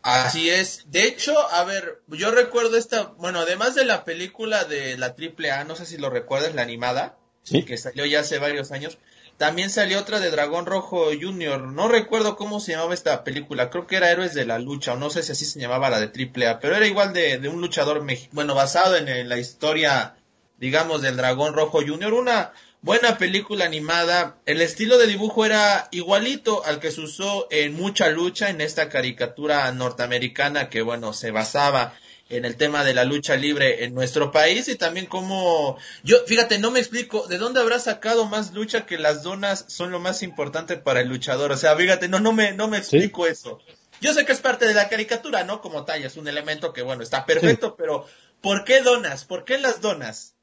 Así 0.03 0.49
es. 0.49 0.83
De 0.87 1.05
hecho, 1.05 1.33
a 1.51 1.63
ver, 1.63 2.01
yo 2.09 2.29
recuerdo 2.31 2.77
esta, 2.77 3.13
bueno, 3.17 3.39
además 3.39 3.73
de 3.73 3.85
la 3.85 4.03
película 4.03 4.65
de 4.65 4.97
la 4.97 5.15
AAA, 5.17 5.63
no 5.63 5.75
sé 5.75 5.85
si 5.85 5.97
lo 5.97 6.09
recuerdas, 6.09 6.53
la 6.53 6.61
animada, 6.61 7.17
que 7.45 7.77
salió 7.77 8.05
ya 8.05 8.19
hace 8.19 8.37
varios 8.37 8.71
años, 8.73 8.97
también 9.37 9.69
salió 9.69 9.99
otra 9.99 10.19
de 10.19 10.29
Dragón 10.29 10.65
Rojo 10.65 11.07
Junior. 11.19 11.61
No 11.61 11.87
recuerdo 11.87 12.35
cómo 12.35 12.59
se 12.59 12.73
llamaba 12.73 12.93
esta 12.93 13.23
película. 13.23 13.69
Creo 13.69 13.87
que 13.87 13.95
era 13.95 14.11
Héroes 14.11 14.33
de 14.33 14.45
la 14.45 14.59
Lucha, 14.59 14.93
o 14.93 14.97
no 14.97 15.09
sé 15.09 15.23
si 15.23 15.31
así 15.31 15.45
se 15.45 15.59
llamaba 15.59 15.89
la 15.89 15.99
de 15.99 16.07
AAA, 16.07 16.59
pero 16.59 16.75
era 16.75 16.85
igual 16.85 17.13
de, 17.13 17.39
de 17.39 17.49
un 17.49 17.61
luchador, 17.61 18.05
bueno, 18.31 18.55
basado 18.55 18.97
en, 18.97 19.29
la 19.29 19.37
historia, 19.37 20.15
digamos, 20.57 21.01
del 21.01 21.17
Dragón 21.17 21.53
Rojo 21.53 21.79
Junior. 21.79 22.13
Una 22.13 22.51
buena 22.83 23.17
película 23.17 23.65
animada. 23.65 24.37
El 24.45 24.61
estilo 24.61 24.99
de 24.99 25.07
dibujo 25.07 25.45
era 25.45 25.87
igualito 25.91 26.63
al 26.65 26.79
que 26.79 26.91
se 26.91 27.01
usó 27.01 27.47
en 27.49 27.73
Mucha 27.73 28.09
Lucha, 28.09 28.49
en 28.49 28.61
esta 28.61 28.89
caricatura 28.89 29.71
norteamericana 29.71 30.69
que, 30.69 30.83
bueno, 30.83 31.13
se 31.13 31.31
basaba 31.31 31.95
en 32.29 32.45
el 32.45 32.55
tema 32.55 32.83
de 32.83 32.93
la 32.93 33.03
lucha 33.03 33.35
libre 33.35 33.83
en 33.83 33.93
nuestro 33.93 34.31
país 34.31 34.67
y 34.67 34.75
también 34.75 35.05
como 35.05 35.77
yo 36.03 36.17
fíjate 36.25 36.57
no 36.57 36.71
me 36.71 36.79
explico 36.79 37.27
de 37.27 37.37
dónde 37.37 37.59
habrá 37.59 37.79
sacado 37.79 38.25
más 38.25 38.53
lucha 38.53 38.85
que 38.85 38.97
las 38.97 39.23
donas 39.23 39.65
son 39.67 39.91
lo 39.91 39.99
más 39.99 40.23
importante 40.23 40.77
para 40.77 41.01
el 41.01 41.09
luchador 41.09 41.51
o 41.51 41.57
sea 41.57 41.75
fíjate 41.75 42.07
no 42.07 42.21
no 42.21 42.31
me 42.31 42.53
no 42.53 42.69
me 42.69 42.77
explico 42.77 43.27
eso 43.27 43.59
yo 43.99 44.13
sé 44.13 44.25
que 44.25 44.31
es 44.31 44.39
parte 44.39 44.65
de 44.65 44.73
la 44.73 44.87
caricatura 44.87 45.43
no 45.43 45.61
como 45.61 45.83
tal 45.83 46.01
es 46.01 46.15
un 46.15 46.27
elemento 46.27 46.71
que 46.71 46.81
bueno 46.81 47.03
está 47.03 47.25
perfecto 47.25 47.75
pero 47.75 48.05
¿por 48.39 48.63
qué 48.63 48.81
donas? 48.81 49.25
¿por 49.25 49.43
qué 49.43 49.57
las 49.57 49.81
donas? 49.81 50.33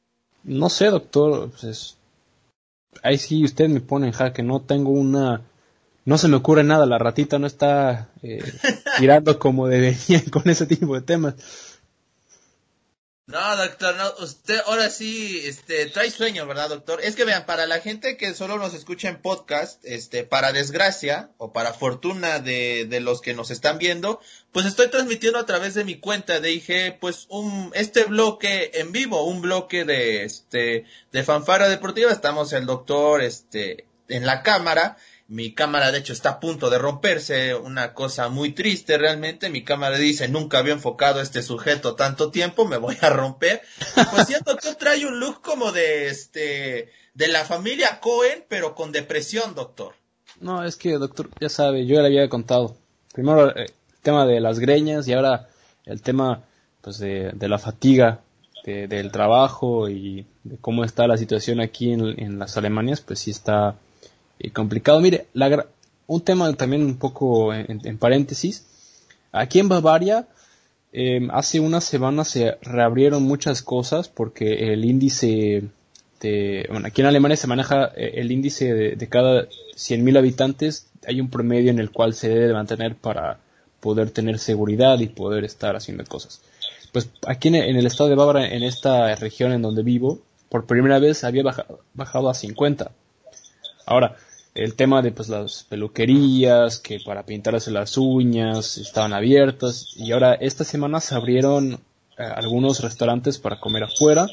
no 0.44 0.68
sé 0.68 0.86
doctor 0.90 1.50
pues 1.58 1.96
ahí 3.02 3.18
sí 3.18 3.44
usted 3.44 3.68
me 3.68 3.80
pone 3.80 4.06
en 4.08 4.12
jaque 4.12 4.42
no 4.42 4.60
tengo 4.60 4.90
una 4.90 5.42
no 6.04 6.18
se 6.18 6.28
me 6.28 6.36
ocurre 6.36 6.64
nada, 6.64 6.86
la 6.86 6.98
ratita 6.98 7.38
no 7.38 7.46
está 7.46 8.08
eh, 8.22 8.42
tirando 8.98 9.38
como 9.38 9.68
debería 9.68 10.22
con 10.30 10.48
ese 10.48 10.66
tipo 10.66 10.94
de 10.94 11.02
temas. 11.02 11.34
No, 13.30 13.56
doctor, 13.56 13.94
no, 13.94 14.24
usted 14.24 14.60
ahora 14.66 14.90
sí, 14.90 15.40
este, 15.44 15.86
trae 15.86 16.10
sueño, 16.10 16.48
¿verdad, 16.48 16.68
doctor? 16.68 17.00
Es 17.00 17.14
que 17.14 17.24
vean, 17.24 17.46
para 17.46 17.68
la 17.68 17.78
gente 17.78 18.16
que 18.16 18.34
solo 18.34 18.58
nos 18.58 18.74
escucha 18.74 19.08
en 19.08 19.22
podcast, 19.22 19.84
este, 19.84 20.24
para 20.24 20.52
desgracia 20.52 21.30
o 21.38 21.52
para 21.52 21.72
fortuna 21.72 22.40
de, 22.40 22.86
de 22.86 22.98
los 22.98 23.20
que 23.20 23.32
nos 23.32 23.52
están 23.52 23.78
viendo, 23.78 24.20
pues 24.50 24.66
estoy 24.66 24.88
transmitiendo 24.88 25.38
a 25.38 25.46
través 25.46 25.74
de 25.74 25.84
mi 25.84 26.00
cuenta 26.00 26.40
de 26.40 26.52
IG, 26.52 26.98
pues 26.98 27.26
un, 27.28 27.70
este 27.74 28.02
bloque 28.02 28.72
en 28.74 28.90
vivo, 28.90 29.22
un 29.22 29.42
bloque 29.42 29.84
de, 29.84 30.24
este, 30.24 30.84
de 31.12 31.22
fanfara 31.22 31.68
deportiva, 31.68 32.10
estamos 32.10 32.52
el 32.52 32.66
doctor, 32.66 33.22
este, 33.22 33.86
en 34.08 34.26
la 34.26 34.42
cámara, 34.42 34.96
mi 35.30 35.54
cámara 35.54 35.92
de 35.92 35.98
hecho 35.98 36.12
está 36.12 36.30
a 36.30 36.40
punto 36.40 36.70
de 36.70 36.78
romperse, 36.78 37.54
una 37.54 37.94
cosa 37.94 38.28
muy 38.28 38.50
triste 38.50 38.98
realmente. 38.98 39.48
Mi 39.48 39.62
cámara 39.62 39.96
dice, 39.96 40.26
nunca 40.26 40.58
había 40.58 40.72
enfocado 40.72 41.20
este 41.20 41.44
sujeto 41.44 41.94
tanto 41.94 42.32
tiempo, 42.32 42.66
me 42.66 42.78
voy 42.78 42.96
a 43.00 43.10
romper. 43.10 43.62
Pues 44.10 44.26
siento 44.26 44.56
que 44.56 44.74
trae 44.74 45.06
un 45.06 45.20
look 45.20 45.40
como 45.40 45.70
de 45.70 46.08
este 46.08 46.90
de 47.14 47.28
la 47.28 47.44
familia 47.44 48.00
Cohen, 48.00 48.44
pero 48.48 48.74
con 48.74 48.90
depresión, 48.90 49.54
doctor. 49.54 49.94
No, 50.40 50.64
es 50.64 50.74
que 50.74 50.94
doctor, 50.94 51.30
ya 51.40 51.48
sabe, 51.48 51.86
yo 51.86 52.00
le 52.00 52.08
había 52.08 52.28
contado. 52.28 52.76
Primero 53.12 53.56
eh, 53.56 53.66
el 53.66 54.00
tema 54.02 54.26
de 54.26 54.40
las 54.40 54.58
greñas 54.58 55.06
y 55.06 55.12
ahora 55.12 55.48
el 55.84 56.02
tema 56.02 56.42
pues 56.80 56.98
de, 56.98 57.30
de 57.34 57.48
la 57.48 57.60
fatiga 57.60 58.20
del 58.64 59.12
trabajo 59.12 59.88
y 59.88 60.26
de 60.42 60.58
cómo 60.58 60.84
está 60.84 61.06
la 61.06 61.16
situación 61.16 61.60
aquí 61.60 61.92
en, 61.92 62.20
en 62.20 62.38
las 62.38 62.56
Alemanias, 62.56 63.00
pues 63.00 63.20
sí 63.20 63.30
está 63.30 63.76
complicado. 64.52 65.00
Mire, 65.00 65.26
un 66.06 66.20
tema 66.22 66.52
también 66.54 66.82
un 66.82 66.96
poco 66.96 67.52
en, 67.54 67.98
paréntesis. 67.98 68.66
Aquí 69.32 69.60
en 69.60 69.68
Bavaria, 69.68 70.26
em, 70.92 71.30
hace 71.30 71.60
unas 71.60 71.84
semanas 71.84 72.28
se 72.28 72.56
reabrieron 72.62 73.22
muchas 73.22 73.62
cosas 73.62 74.08
porque 74.08 74.72
el 74.72 74.84
índice 74.84 75.64
de, 76.20 76.66
bueno, 76.70 76.86
aquí 76.88 77.00
en 77.00 77.06
Alemania 77.06 77.36
se 77.36 77.46
maneja 77.46 77.92
eh, 77.96 78.12
el 78.16 78.32
índice 78.32 78.74
de, 78.74 78.96
de 78.96 79.08
cada 79.08 79.46
100.000 79.76 80.18
habitantes, 80.18 80.86
hay 81.06 81.20
un 81.20 81.30
promedio 81.30 81.70
en 81.70 81.78
el 81.78 81.90
cual 81.90 82.14
se 82.14 82.28
debe 82.28 82.52
mantener 82.52 82.96
para 82.96 83.38
poder 83.80 84.10
tener 84.10 84.38
seguridad 84.38 84.98
y 85.00 85.06
poder 85.06 85.44
estar 85.44 85.76
haciendo 85.76 86.04
cosas. 86.04 86.42
Pues 86.92 87.08
aquí 87.26 87.48
en, 87.48 87.54
el 87.54 87.86
estado 87.86 88.10
de 88.10 88.16
Bávara, 88.16 88.46
en 88.46 88.62
esta 88.62 89.14
región 89.16 89.52
en 89.52 89.62
donde 89.62 89.82
vivo, 89.82 90.20
por 90.48 90.66
primera 90.66 90.98
vez 90.98 91.24
había 91.24 91.42
bajado, 91.42 91.80
bajado 91.94 92.28
a 92.28 92.34
50. 92.34 92.90
Ahora, 93.86 94.16
el 94.54 94.74
tema 94.74 95.02
de 95.02 95.12
pues 95.12 95.28
las 95.28 95.64
peluquerías, 95.64 96.78
que 96.78 96.98
para 97.04 97.24
pintarse 97.24 97.70
las 97.70 97.96
uñas 97.96 98.78
estaban 98.78 99.12
abiertas 99.12 99.94
y 99.96 100.12
ahora 100.12 100.34
esta 100.34 100.64
semana 100.64 101.00
se 101.00 101.14
abrieron 101.14 101.74
eh, 101.74 101.78
algunos 102.18 102.80
restaurantes 102.80 103.38
para 103.38 103.60
comer 103.60 103.84
afuera 103.84 104.26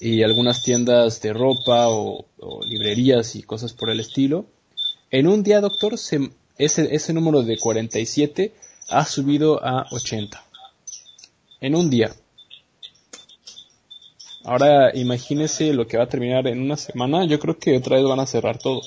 y 0.00 0.22
algunas 0.22 0.62
tiendas 0.62 1.20
de 1.22 1.32
ropa 1.32 1.88
o, 1.88 2.26
librerías 2.64 3.34
y 3.34 3.42
cosas 3.42 3.72
por 3.72 3.90
el 3.90 4.00
estilo. 4.00 4.46
En 5.10 5.26
un 5.26 5.42
día, 5.42 5.60
doctor, 5.60 5.94
ese, 5.94 6.30
ese 6.58 7.12
número 7.12 7.42
de 7.42 7.56
47 7.58 8.54
ha 8.90 9.04
subido 9.06 9.64
a 9.64 9.86
80. 9.90 10.44
En 11.60 11.74
un 11.74 11.90
día. 11.90 12.14
Ahora 14.48 14.96
imagínese 14.96 15.74
lo 15.74 15.86
que 15.86 15.98
va 15.98 16.04
a 16.04 16.08
terminar 16.08 16.46
en 16.46 16.62
una 16.62 16.78
semana. 16.78 17.26
Yo 17.26 17.38
creo 17.38 17.58
que 17.58 17.76
otra 17.76 17.96
vez 17.96 18.06
van 18.06 18.18
a 18.18 18.24
cerrar 18.24 18.58
todo. 18.58 18.80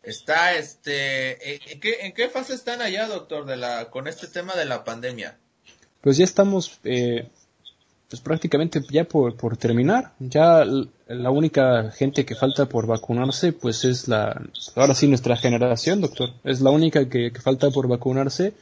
Está, 0.00 0.54
este, 0.54 1.72
¿en 1.72 1.80
qué, 1.80 1.96
en 2.02 2.12
qué 2.12 2.28
fase 2.28 2.54
están 2.54 2.80
allá, 2.80 3.08
doctor, 3.08 3.46
de 3.46 3.56
la, 3.56 3.90
con 3.90 4.06
este 4.06 4.28
tema 4.28 4.54
de 4.54 4.64
la 4.64 4.84
pandemia? 4.84 5.36
Pues 6.02 6.18
ya 6.18 6.24
estamos, 6.24 6.78
eh, 6.84 7.26
pues 8.08 8.22
prácticamente 8.22 8.80
ya 8.92 9.02
por, 9.02 9.36
por 9.36 9.56
terminar. 9.56 10.12
Ya 10.20 10.64
la 11.08 11.30
única 11.30 11.90
gente 11.90 12.24
que 12.24 12.36
falta 12.36 12.66
por 12.66 12.86
vacunarse, 12.86 13.52
pues 13.52 13.84
es 13.84 14.06
la, 14.06 14.40
ahora 14.76 14.94
sí 14.94 15.08
nuestra 15.08 15.36
generación, 15.36 16.00
doctor. 16.00 16.30
Es 16.44 16.60
la 16.60 16.70
única 16.70 17.08
que 17.08 17.32
falta 17.42 17.70
por 17.70 17.88
vacunarse 17.88 18.54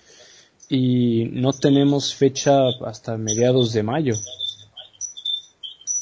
y 0.70 1.26
no 1.32 1.52
tenemos 1.52 2.14
fecha 2.14 2.62
hasta 2.86 3.18
mediados 3.18 3.74
de 3.74 3.82
mayo. 3.82 4.14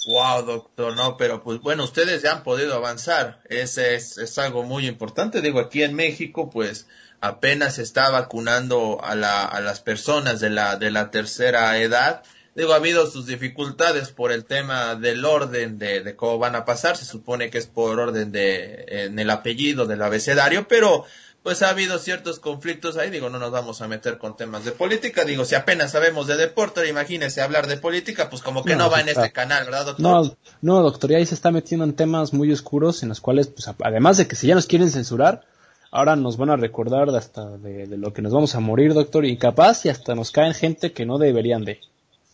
Wow, 0.07 0.47
doctor, 0.47 0.97
no, 0.97 1.17
pero 1.19 1.43
pues 1.43 1.61
bueno, 1.61 1.85
ustedes 1.85 2.23
ya 2.23 2.33
han 2.33 2.43
podido 2.43 2.75
avanzar. 2.75 3.43
Ese 3.49 3.95
es, 3.95 4.17
es 4.17 4.39
algo 4.39 4.63
muy 4.63 4.87
importante. 4.87 5.43
Digo, 5.43 5.61
aquí 5.61 5.83
en 5.83 5.95
México, 5.95 6.49
pues 6.49 6.87
apenas 7.21 7.75
se 7.75 7.83
está 7.83 8.09
vacunando 8.09 8.99
a, 9.03 9.15
la, 9.15 9.45
a 9.45 9.61
las 9.61 9.81
personas 9.81 10.41
de 10.41 10.49
la, 10.49 10.77
de 10.77 10.91
la 10.91 11.11
tercera 11.11 11.77
edad. 11.79 12.23
Digo, 12.55 12.73
ha 12.73 12.77
habido 12.77 13.07
sus 13.11 13.27
dificultades 13.27 14.11
por 14.11 14.33
el 14.33 14.45
tema 14.47 14.95
del 14.95 15.25
orden 15.25 15.79
de, 15.79 16.01
de 16.01 16.17
cómo 16.17 16.39
van 16.39 16.57
a 16.57 16.65
pasar. 16.65 16.97
Se 16.97 17.05
supone 17.05 17.51
que 17.51 17.59
es 17.59 17.67
por 17.67 18.01
orden 18.01 18.33
de, 18.33 18.87
en 18.89 19.19
el 19.19 19.29
apellido 19.29 19.87
del 19.87 20.03
abecedario, 20.03 20.67
pero 20.67 21.05
pues 21.43 21.63
ha 21.63 21.71
habido 21.71 21.99
ciertos 21.99 22.39
conflictos 22.39 22.97
ahí, 22.97 23.11
digo, 23.11 23.31
no 23.31 23.39
nos 23.39 23.51
vamos 23.51 23.81
a 23.81 23.89
meter 23.89 24.19
con 24.19 24.37
temas 24.37 24.65
de 24.65 24.73
política, 24.73 25.25
digo, 25.25 25.45
si 25.45 25.55
apenas 25.55 25.93
sabemos 25.93 26.27
de 26.27 26.37
deporte, 26.37 26.87
imagínese 26.87 27.41
hablar 27.41 27.67
de 27.67 27.79
política, 27.79 28.29
pues 28.29 28.43
como 28.43 28.63
que 28.63 28.77
no, 28.77 28.91
va 28.91 29.01
en 29.01 29.09
este 29.09 29.33
canal, 29.33 29.65
¿verdad, 29.65 29.87
doctor? 29.87 30.03
No, 30.03 30.37
no, 30.61 30.83
doctor, 30.83 31.13
y 31.13 31.15
ahí 31.15 31.27
se 31.27 31.35
está 31.35 31.51
metiendo 31.51 31.85
en 31.85 31.95
temas 31.95 32.35
muy 32.35 32.53
oscuros 32.53 33.03
en 33.03 33.09
los 33.09 33.21
cuales, 33.21 33.47
pues 33.47 33.69
además 33.83 34.19
de 34.19 34.29
que 34.29 34.37
si 34.37 34.49
ya 34.49 34.55
nos 34.55 34.67
quieren 34.67 34.91
censurar, 34.91 35.47
ahora 35.91 36.15
nos 36.15 36.37
van 36.37 36.51
a 36.51 36.57
recordar 36.57 37.09
hasta 37.11 37.57
de, 37.57 37.87
de 37.87 37.97
lo 37.97 38.13
que 38.13 38.23
nos 38.23 38.33
vamos 38.33 38.55
a 38.55 38.61
morir, 38.61 38.93
doctor, 38.93 39.25
y 39.25 39.39
capaz 39.39 39.87
y 39.87 39.89
hasta 39.89 40.15
nos 40.15 40.31
caen 40.31 40.53
gente 40.53 40.93
que 40.93 41.07
no 41.07 41.19
deberían 41.19 41.65
de. 41.65 41.81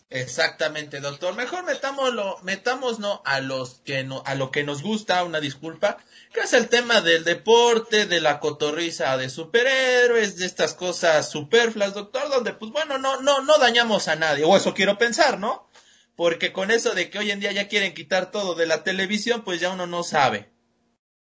Exactamente, 0.09 1.01
doctor. 1.01 1.35
Mejor 1.35 1.65
metámoslo, 1.65 2.37
metámonos 2.43 3.19
a 3.25 3.41
los 3.41 3.81
que 3.83 4.05
no, 4.05 4.23
a 4.25 4.35
lo 4.35 4.51
que 4.51 4.63
nos 4.63 4.81
gusta, 4.81 5.25
una 5.25 5.41
disculpa, 5.41 5.97
que 6.33 6.41
es 6.41 6.53
el 6.53 6.69
tema 6.69 7.01
del 7.01 7.25
deporte, 7.25 8.05
de 8.05 8.21
la 8.21 8.39
cotorriza 8.39 9.17
de 9.17 9.29
superhéroes, 9.29 10.37
de 10.37 10.45
estas 10.45 10.73
cosas 10.73 11.29
superfluas, 11.29 11.93
doctor, 11.93 12.29
donde 12.29 12.53
pues 12.53 12.71
bueno, 12.71 12.97
no, 12.97 13.21
no, 13.21 13.41
no 13.41 13.57
dañamos 13.57 14.07
a 14.07 14.15
nadie, 14.15 14.45
o 14.45 14.55
eso 14.55 14.73
quiero 14.73 14.97
pensar, 14.97 15.39
¿no? 15.39 15.67
Porque 16.15 16.53
con 16.53 16.71
eso 16.71 16.93
de 16.93 17.09
que 17.09 17.19
hoy 17.19 17.31
en 17.31 17.41
día 17.41 17.51
ya 17.51 17.67
quieren 17.67 17.93
quitar 17.93 18.31
todo 18.31 18.55
de 18.55 18.65
la 18.65 18.83
televisión, 18.83 19.41
pues 19.43 19.59
ya 19.59 19.71
uno 19.71 19.87
no 19.87 20.03
sabe. 20.03 20.49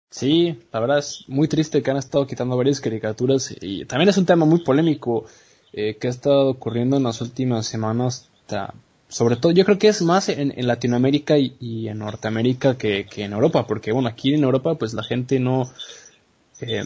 Sí, 0.09 0.57
la 0.71 0.79
verdad 0.79 0.99
es 0.99 1.25
muy 1.27 1.49
triste 1.49 1.83
que 1.83 1.91
han 1.91 1.97
estado 1.97 2.25
quitando 2.25 2.55
varias 2.55 2.79
caricaturas 2.79 3.53
y 3.59 3.85
también 3.85 4.09
es 4.09 4.17
un 4.17 4.25
tema 4.25 4.45
muy 4.45 4.63
polémico 4.63 5.25
eh, 5.73 5.97
que 5.97 6.07
ha 6.07 6.09
estado 6.09 6.49
ocurriendo 6.49 6.97
en 6.97 7.03
las 7.03 7.21
últimas 7.21 7.67
semanas 7.67 8.28
sobre 9.07 9.35
todo 9.35 9.51
yo 9.51 9.65
creo 9.65 9.79
que 9.79 9.87
es 9.87 10.01
más 10.01 10.29
en, 10.29 10.53
Latinoamérica 10.67 11.37
y, 11.37 11.87
en 11.87 11.99
Norteamérica 11.99 12.77
que, 12.77 13.07
en 13.17 13.33
Europa, 13.33 13.65
porque 13.67 13.91
bueno, 13.91 14.07
aquí 14.07 14.33
en 14.33 14.43
Europa 14.43 14.75
pues 14.75 14.93
la 14.93 15.03
gente 15.03 15.39
no, 15.39 15.71
eh, 16.61 16.83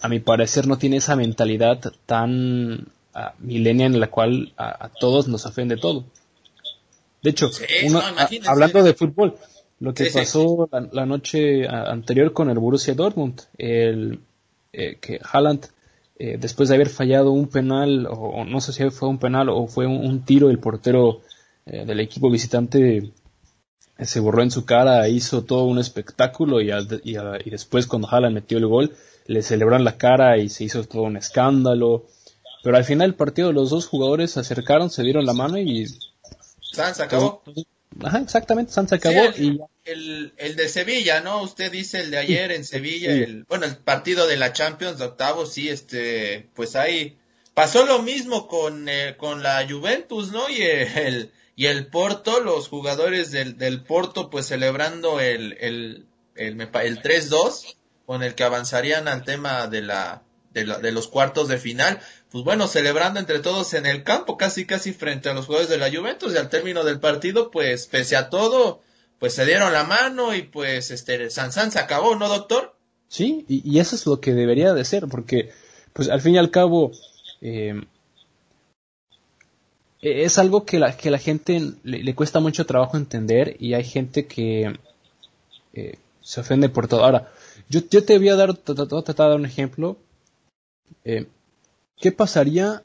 a 0.00 0.08
mi 0.08 0.20
parecer 0.20 0.66
no 0.66 0.78
tiene 0.78 0.98
esa 0.98 1.16
mentalidad 1.16 1.80
tan 2.06 2.88
uh, 3.14 3.18
milenia 3.38 3.86
en 3.86 3.98
la 3.98 4.08
cual 4.08 4.52
a, 4.56 4.90
todos 5.00 5.28
nos 5.28 5.44
ofende 5.46 5.76
todo. 5.76 6.04
De 7.22 7.30
hecho, 7.30 7.50
hablando 8.46 8.82
de 8.84 8.94
fútbol, 8.94 9.36
lo 9.80 9.92
que 9.92 10.06
pasó 10.06 10.68
La, 10.92 11.06
noche 11.06 11.66
anterior 11.66 12.32
con 12.32 12.48
el 12.50 12.58
Borussia 12.58 12.94
Dortmund, 12.94 13.42
el 13.58 14.20
eh, 14.72 14.98
que 15.00 15.18
Haaland 15.22 15.66
eh, 16.18 16.38
después 16.40 16.68
de 16.68 16.76
haber 16.76 16.88
fallado 16.88 17.30
un 17.32 17.48
penal, 17.48 18.06
o, 18.10 18.44
no 18.44 18.60
sé 18.60 18.72
si 18.72 18.88
fue 18.90 19.08
un 19.08 19.18
penal 19.18 19.50
o 19.50 19.66
fue 19.66 19.86
un, 19.86 20.24
tiro, 20.24 20.48
el 20.48 20.58
portero 20.58 21.20
eh, 21.66 21.84
del 21.84 22.00
equipo 22.00 22.30
visitante 22.30 23.12
eh, 23.98 24.04
se 24.04 24.20
borró 24.20 24.42
en 24.42 24.50
su 24.50 24.64
cara, 24.64 25.08
hizo 25.08 25.44
todo 25.44 25.64
un 25.64 25.78
espectáculo 25.78 26.62
y, 26.62 26.70
y, 27.04 27.50
después 27.50 27.86
cuando 27.86 28.08
Haaland 28.08 28.34
metió 28.34 28.56
el 28.56 28.66
gol, 28.66 28.96
le 29.26 29.42
celebraron 29.42 29.84
la 29.84 29.98
cara 29.98 30.38
y 30.38 30.48
se 30.48 30.64
hizo 30.64 30.84
todo 30.84 31.02
un 31.02 31.18
escándalo. 31.18 32.06
Pero 32.62 32.78
al 32.78 32.84
final 32.84 33.10
del 33.10 33.16
partido 33.16 33.52
los 33.52 33.70
dos 33.70 33.86
jugadores 33.86 34.32
se 34.32 34.40
acercaron, 34.40 34.88
se 34.90 35.02
dieron 35.02 35.26
la 35.26 35.34
mano 35.34 35.58
y... 35.58 35.86
se 35.86 37.02
acabó. 37.02 37.42
Ajá, 38.02 38.18
exactamente, 38.18 38.72
Sanz 38.72 38.92
acabó 38.92 39.30
y 39.36 39.58
el, 39.84 40.32
el 40.36 40.56
de 40.56 40.68
Sevilla, 40.68 41.20
¿no? 41.20 41.42
Usted 41.42 41.70
dice 41.70 42.00
el 42.00 42.10
de 42.10 42.18
ayer 42.18 42.52
en 42.52 42.64
Sevilla, 42.64 43.12
el, 43.12 43.44
bueno, 43.44 43.66
el 43.66 43.76
partido 43.76 44.26
de 44.26 44.36
la 44.36 44.52
Champions 44.52 44.98
de 44.98 45.04
octavo, 45.04 45.46
sí, 45.46 45.68
este, 45.68 46.48
pues 46.54 46.76
hay, 46.76 47.16
Pasó 47.56 47.86
lo 47.86 48.02
mismo 48.02 48.48
con, 48.48 48.86
eh, 48.86 49.16
con 49.16 49.42
la 49.42 49.66
Juventus, 49.66 50.30
¿no? 50.30 50.46
Y 50.50 50.60
el, 50.60 51.32
y 51.54 51.64
el 51.64 51.86
Porto, 51.86 52.40
los 52.40 52.68
jugadores 52.68 53.30
del, 53.30 53.56
del 53.56 53.82
Porto, 53.82 54.28
pues 54.28 54.44
celebrando 54.44 55.20
el, 55.20 55.56
el, 55.58 56.06
el, 56.34 56.60
el 56.60 57.02
3-2, 57.02 57.76
con 58.04 58.22
el 58.22 58.34
que 58.34 58.44
avanzarían 58.44 59.08
al 59.08 59.24
tema 59.24 59.68
de 59.68 59.80
la, 59.80 60.22
de, 60.56 60.66
la, 60.66 60.78
de 60.78 60.90
los 60.90 61.06
cuartos 61.08 61.48
de 61.48 61.58
final. 61.58 62.00
Pues 62.30 62.42
bueno, 62.42 62.66
celebrando 62.66 63.20
entre 63.20 63.40
todos 63.40 63.74
en 63.74 63.86
el 63.86 64.02
campo, 64.02 64.36
casi 64.36 64.64
casi 64.64 64.92
frente 64.92 65.28
a 65.28 65.34
los 65.34 65.46
jugadores 65.46 65.70
de 65.70 65.78
la 65.78 65.94
Juventus, 65.94 66.32
y 66.32 66.38
al 66.38 66.48
término 66.48 66.82
del 66.82 66.98
partido, 66.98 67.50
pues 67.50 67.86
pese 67.86 68.16
a 68.16 68.30
todo, 68.30 68.80
pues 69.18 69.34
se 69.34 69.44
dieron 69.44 69.72
la 69.72 69.84
mano 69.84 70.34
y 70.34 70.42
pues 70.42 70.90
este 70.90 71.30
Sansan 71.30 71.70
se 71.70 71.78
acabó, 71.78 72.16
¿no, 72.16 72.28
doctor? 72.28 72.74
Sí, 73.08 73.44
y, 73.48 73.78
eso 73.78 73.94
es 73.94 74.06
lo 74.06 74.20
que 74.20 74.32
debería 74.32 74.72
de 74.72 74.84
ser, 74.84 75.06
porque 75.06 75.50
pues 75.92 76.08
al 76.08 76.20
fin 76.20 76.34
y 76.34 76.38
al 76.38 76.50
cabo 76.50 76.90
eh, 77.40 77.80
es 80.00 80.38
algo 80.38 80.64
que 80.64 80.78
la, 80.78 80.96
que 80.96 81.10
la 81.10 81.18
gente 81.18 81.74
le, 81.84 82.14
cuesta 82.14 82.40
mucho 82.40 82.66
trabajo 82.66 82.96
entender 82.96 83.56
y 83.60 83.74
hay 83.74 83.84
gente 83.84 84.26
que 84.26 84.78
eh, 85.74 85.98
se 86.20 86.40
ofende 86.40 86.68
por 86.68 86.88
todo. 86.88 87.04
Ahora, 87.04 87.30
yo, 87.68 87.80
yo 87.88 88.04
te 88.04 88.18
voy 88.18 88.28
a 88.28 88.36
dar, 88.36 88.54
tratar 88.54 88.88
de 88.88 89.14
dar 89.14 89.36
un 89.36 89.46
ejemplo. 89.46 89.96
Eh, 91.04 91.26
¿Qué 91.98 92.12
pasaría, 92.12 92.82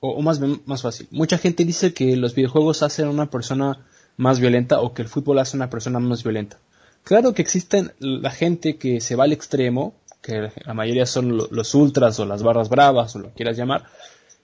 o, 0.00 0.20
más, 0.22 0.40
más 0.66 0.82
fácil, 0.82 1.08
mucha 1.10 1.38
gente 1.38 1.64
dice 1.64 1.92
que 1.94 2.16
los 2.16 2.34
videojuegos 2.34 2.82
hacen 2.82 3.06
a 3.06 3.10
una 3.10 3.30
persona 3.30 3.86
más 4.16 4.40
violenta 4.40 4.80
o 4.80 4.92
que 4.92 5.02
el 5.02 5.08
fútbol 5.08 5.38
hace 5.38 5.56
a 5.56 5.58
una 5.58 5.70
persona 5.70 6.00
más 6.00 6.22
violenta. 6.22 6.58
Claro 7.04 7.32
que 7.32 7.42
existen 7.42 7.92
la 8.00 8.30
gente 8.30 8.76
que 8.76 9.00
se 9.00 9.16
va 9.16 9.24
al 9.24 9.32
extremo, 9.32 9.94
que 10.20 10.50
la 10.64 10.74
mayoría 10.74 11.06
son 11.06 11.36
los 11.36 11.74
ultras 11.74 12.18
o 12.18 12.26
las 12.26 12.42
barras 12.42 12.68
bravas 12.68 13.14
o 13.16 13.20
lo 13.20 13.30
quieras 13.30 13.56
llamar, 13.56 13.84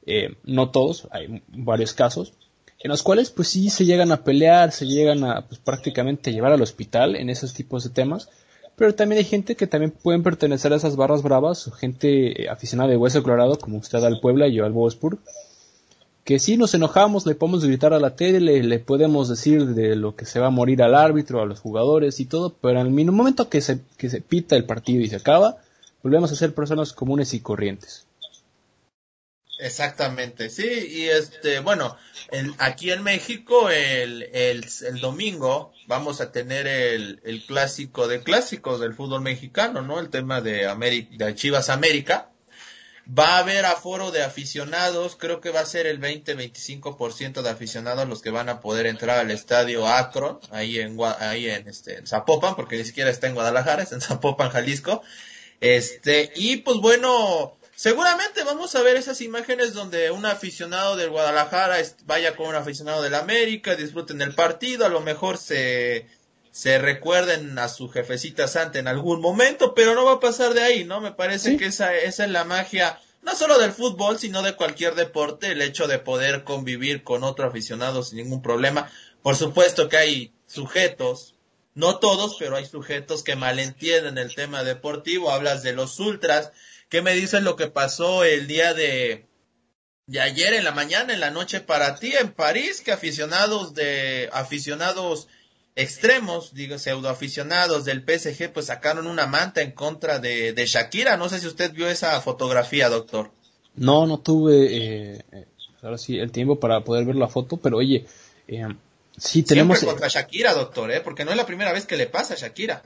eh, 0.06 0.36
no 0.44 0.70
todos, 0.70 1.08
hay 1.10 1.42
varios 1.48 1.92
casos, 1.92 2.32
en 2.78 2.90
los 2.90 3.02
cuales 3.02 3.30
pues 3.30 3.48
sí 3.48 3.70
se 3.70 3.84
llegan 3.84 4.12
a 4.12 4.22
pelear, 4.22 4.70
se 4.70 4.86
llegan 4.86 5.24
a 5.24 5.46
pues, 5.46 5.60
prácticamente 5.60 6.32
llevar 6.32 6.52
al 6.52 6.62
hospital 6.62 7.16
en 7.16 7.28
esos 7.28 7.52
tipos 7.54 7.84
de 7.84 7.90
temas, 7.90 8.28
pero 8.76 8.94
también 8.94 9.18
hay 9.18 9.24
gente 9.24 9.56
que 9.56 9.66
también 9.66 9.92
pueden 9.92 10.22
pertenecer 10.22 10.72
a 10.72 10.76
esas 10.76 10.96
barras 10.96 11.22
bravas, 11.22 11.70
gente 11.78 12.42
eh, 12.42 12.48
aficionada 12.48 12.90
de 12.90 12.96
Hueso 12.96 13.22
Colorado, 13.22 13.58
como 13.58 13.78
usted 13.78 14.02
al 14.02 14.20
Puebla 14.20 14.48
y 14.48 14.54
yo 14.54 14.64
al 14.64 14.72
Wolfsburg, 14.72 15.18
que 16.24 16.38
si 16.38 16.56
nos 16.56 16.74
enojamos, 16.74 17.26
le 17.26 17.34
podemos 17.34 17.64
gritar 17.64 17.92
a 17.92 18.00
la 18.00 18.16
tele, 18.16 18.62
le, 18.62 18.78
podemos 18.78 19.28
decir 19.28 19.66
de 19.74 19.94
lo 19.94 20.16
que 20.16 20.24
se 20.24 20.40
va 20.40 20.46
a 20.46 20.50
morir 20.50 20.82
al 20.82 20.94
árbitro, 20.94 21.42
a 21.42 21.46
los 21.46 21.60
jugadores 21.60 22.18
y 22.18 22.24
todo, 22.24 22.54
pero 22.60 22.80
el 22.80 22.90
momento 22.90 23.48
que 23.48 23.60
se 23.60 23.76
pita 24.26 24.56
el 24.56 24.64
partido 24.64 25.02
y 25.02 25.08
se 25.08 25.16
acaba, 25.16 25.58
volvemos 26.02 26.32
a 26.32 26.36
ser 26.36 26.54
personas 26.54 26.92
comunes 26.92 27.34
y 27.34 27.40
corrientes. 27.40 28.06
Exactamente, 29.58 30.50
sí, 30.50 30.64
y 30.64 31.08
este, 31.08 31.60
bueno, 31.60 31.96
aquí 32.58 32.90
en 32.90 33.04
México 33.04 33.70
el, 33.70 34.24
el, 34.32 34.66
el, 34.86 35.00
domingo 35.00 35.72
vamos 35.86 36.20
a 36.20 36.32
tener 36.32 36.66
el, 36.66 37.20
el 37.24 37.46
clásico 37.46 38.08
de 38.08 38.22
clásicos 38.22 38.80
del 38.80 38.94
fútbol 38.94 39.20
mexicano, 39.20 39.80
¿no? 39.80 40.00
El 40.00 40.10
tema 40.10 40.40
de, 40.40 40.66
América, 40.66 41.26
de 41.26 41.34
Chivas 41.36 41.68
América. 41.68 42.30
Va 43.06 43.36
a 43.36 43.38
haber 43.40 43.66
aforo 43.66 44.10
de 44.10 44.22
aficionados, 44.22 45.14
creo 45.16 45.42
que 45.42 45.50
va 45.50 45.60
a 45.60 45.66
ser 45.66 45.86
el 45.86 46.00
20-25% 46.00 47.42
de 47.42 47.50
aficionados 47.50 48.08
los 48.08 48.22
que 48.22 48.30
van 48.30 48.48
a 48.48 48.60
poder 48.60 48.86
entrar 48.86 49.18
al 49.18 49.30
estadio 49.30 49.86
Akron, 49.86 50.40
ahí 50.50 50.78
en, 50.78 50.96
ahí 51.20 51.50
en, 51.50 51.68
este, 51.68 52.04
Zapopan, 52.06 52.56
porque 52.56 52.78
ni 52.78 52.84
siquiera 52.84 53.10
está 53.10 53.26
en 53.26 53.34
Guadalajara, 53.34 53.82
está 53.82 53.96
en 53.96 54.00
Zapopan, 54.00 54.48
Jalisco. 54.48 55.02
Este, 55.60 56.32
y 56.34 56.56
pues 56.58 56.78
bueno, 56.78 57.58
Seguramente 57.76 58.44
vamos 58.44 58.74
a 58.76 58.82
ver 58.82 58.96
esas 58.96 59.20
imágenes 59.20 59.74
donde 59.74 60.12
un 60.12 60.26
aficionado 60.26 60.96
del 60.96 61.10
Guadalajara 61.10 61.78
vaya 62.04 62.36
con 62.36 62.48
un 62.48 62.54
aficionado 62.54 63.02
del 63.02 63.14
América, 63.14 63.74
disfruten 63.74 64.22
el 64.22 64.34
partido, 64.34 64.86
a 64.86 64.88
lo 64.88 65.00
mejor 65.00 65.38
se, 65.38 66.06
se 66.52 66.78
recuerden 66.78 67.58
a 67.58 67.68
su 67.68 67.88
jefecita 67.88 68.46
santa 68.46 68.78
en 68.78 68.86
algún 68.86 69.20
momento, 69.20 69.74
pero 69.74 69.96
no 69.96 70.04
va 70.04 70.12
a 70.12 70.20
pasar 70.20 70.54
de 70.54 70.62
ahí, 70.62 70.84
¿no? 70.84 71.00
Me 71.00 71.10
parece 71.10 71.56
que 71.56 71.66
esa, 71.66 71.96
esa 71.96 72.24
es 72.24 72.30
la 72.30 72.44
magia, 72.44 73.00
no 73.22 73.34
solo 73.34 73.58
del 73.58 73.72
fútbol, 73.72 74.20
sino 74.20 74.40
de 74.42 74.54
cualquier 74.54 74.94
deporte, 74.94 75.50
el 75.50 75.60
hecho 75.60 75.88
de 75.88 75.98
poder 75.98 76.44
convivir 76.44 77.02
con 77.02 77.24
otro 77.24 77.48
aficionado 77.48 78.04
sin 78.04 78.18
ningún 78.18 78.40
problema. 78.40 78.88
Por 79.20 79.34
supuesto 79.34 79.88
que 79.88 79.96
hay 79.96 80.32
sujetos, 80.46 81.34
no 81.74 81.98
todos, 81.98 82.36
pero 82.38 82.54
hay 82.54 82.66
sujetos 82.66 83.24
que 83.24 83.34
malentienden 83.34 84.16
el 84.16 84.32
tema 84.32 84.62
deportivo, 84.62 85.32
hablas 85.32 85.64
de 85.64 85.72
los 85.72 85.98
ultras, 85.98 86.52
¿Qué 86.94 87.02
me 87.02 87.14
dices 87.14 87.42
lo 87.42 87.56
que 87.56 87.66
pasó 87.66 88.22
el 88.22 88.46
día 88.46 88.72
de, 88.72 89.26
de 90.06 90.20
ayer 90.20 90.54
en 90.54 90.62
la 90.62 90.70
mañana, 90.70 91.12
en 91.12 91.18
la 91.18 91.32
noche 91.32 91.58
para 91.58 91.96
ti 91.96 92.12
en 92.12 92.30
París, 92.30 92.82
que 92.82 92.92
aficionados 92.92 93.74
de 93.74 94.30
aficionados 94.32 95.26
extremos, 95.74 96.54
digo 96.54 96.78
pseudo 96.78 97.08
aficionados 97.08 97.84
del 97.84 98.04
PSG, 98.04 98.52
pues 98.52 98.66
sacaron 98.66 99.08
una 99.08 99.26
manta 99.26 99.60
en 99.60 99.72
contra 99.72 100.20
de, 100.20 100.52
de 100.52 100.66
Shakira. 100.66 101.16
No 101.16 101.28
sé 101.28 101.40
si 101.40 101.48
usted 101.48 101.72
vio 101.72 101.88
esa 101.88 102.20
fotografía, 102.20 102.88
doctor. 102.88 103.32
No, 103.74 104.06
no 104.06 104.20
tuve 104.20 105.16
eh, 105.16 105.24
eh 105.32 105.46
ahora 105.82 105.98
sí 105.98 106.16
el 106.16 106.30
tiempo 106.30 106.60
para 106.60 106.84
poder 106.84 107.06
ver 107.06 107.16
la 107.16 107.26
foto, 107.26 107.56
pero 107.56 107.78
oye, 107.78 108.06
eh, 108.46 108.68
sí 109.16 109.42
tenemos 109.42 109.80
Siempre 109.80 109.94
contra 109.94 110.20
Shakira, 110.20 110.54
doctor, 110.54 110.92
eh, 110.92 111.00
porque 111.00 111.24
no 111.24 111.32
es 111.32 111.36
la 111.36 111.44
primera 111.44 111.72
vez 111.72 111.86
que 111.86 111.96
le 111.96 112.06
pasa 112.06 112.34
a 112.34 112.36
Shakira. 112.36 112.84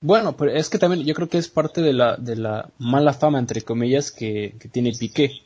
Bueno, 0.00 0.36
pero 0.36 0.52
es 0.52 0.68
que 0.68 0.78
también 0.78 1.04
yo 1.04 1.14
creo 1.14 1.28
que 1.28 1.38
es 1.38 1.48
parte 1.48 1.80
de 1.80 1.92
la, 1.92 2.16
de 2.16 2.36
la 2.36 2.70
mala 2.78 3.12
fama, 3.12 3.38
entre 3.38 3.62
comillas, 3.62 4.12
que, 4.12 4.54
que 4.60 4.68
tiene 4.68 4.92
Piqué. 4.92 5.42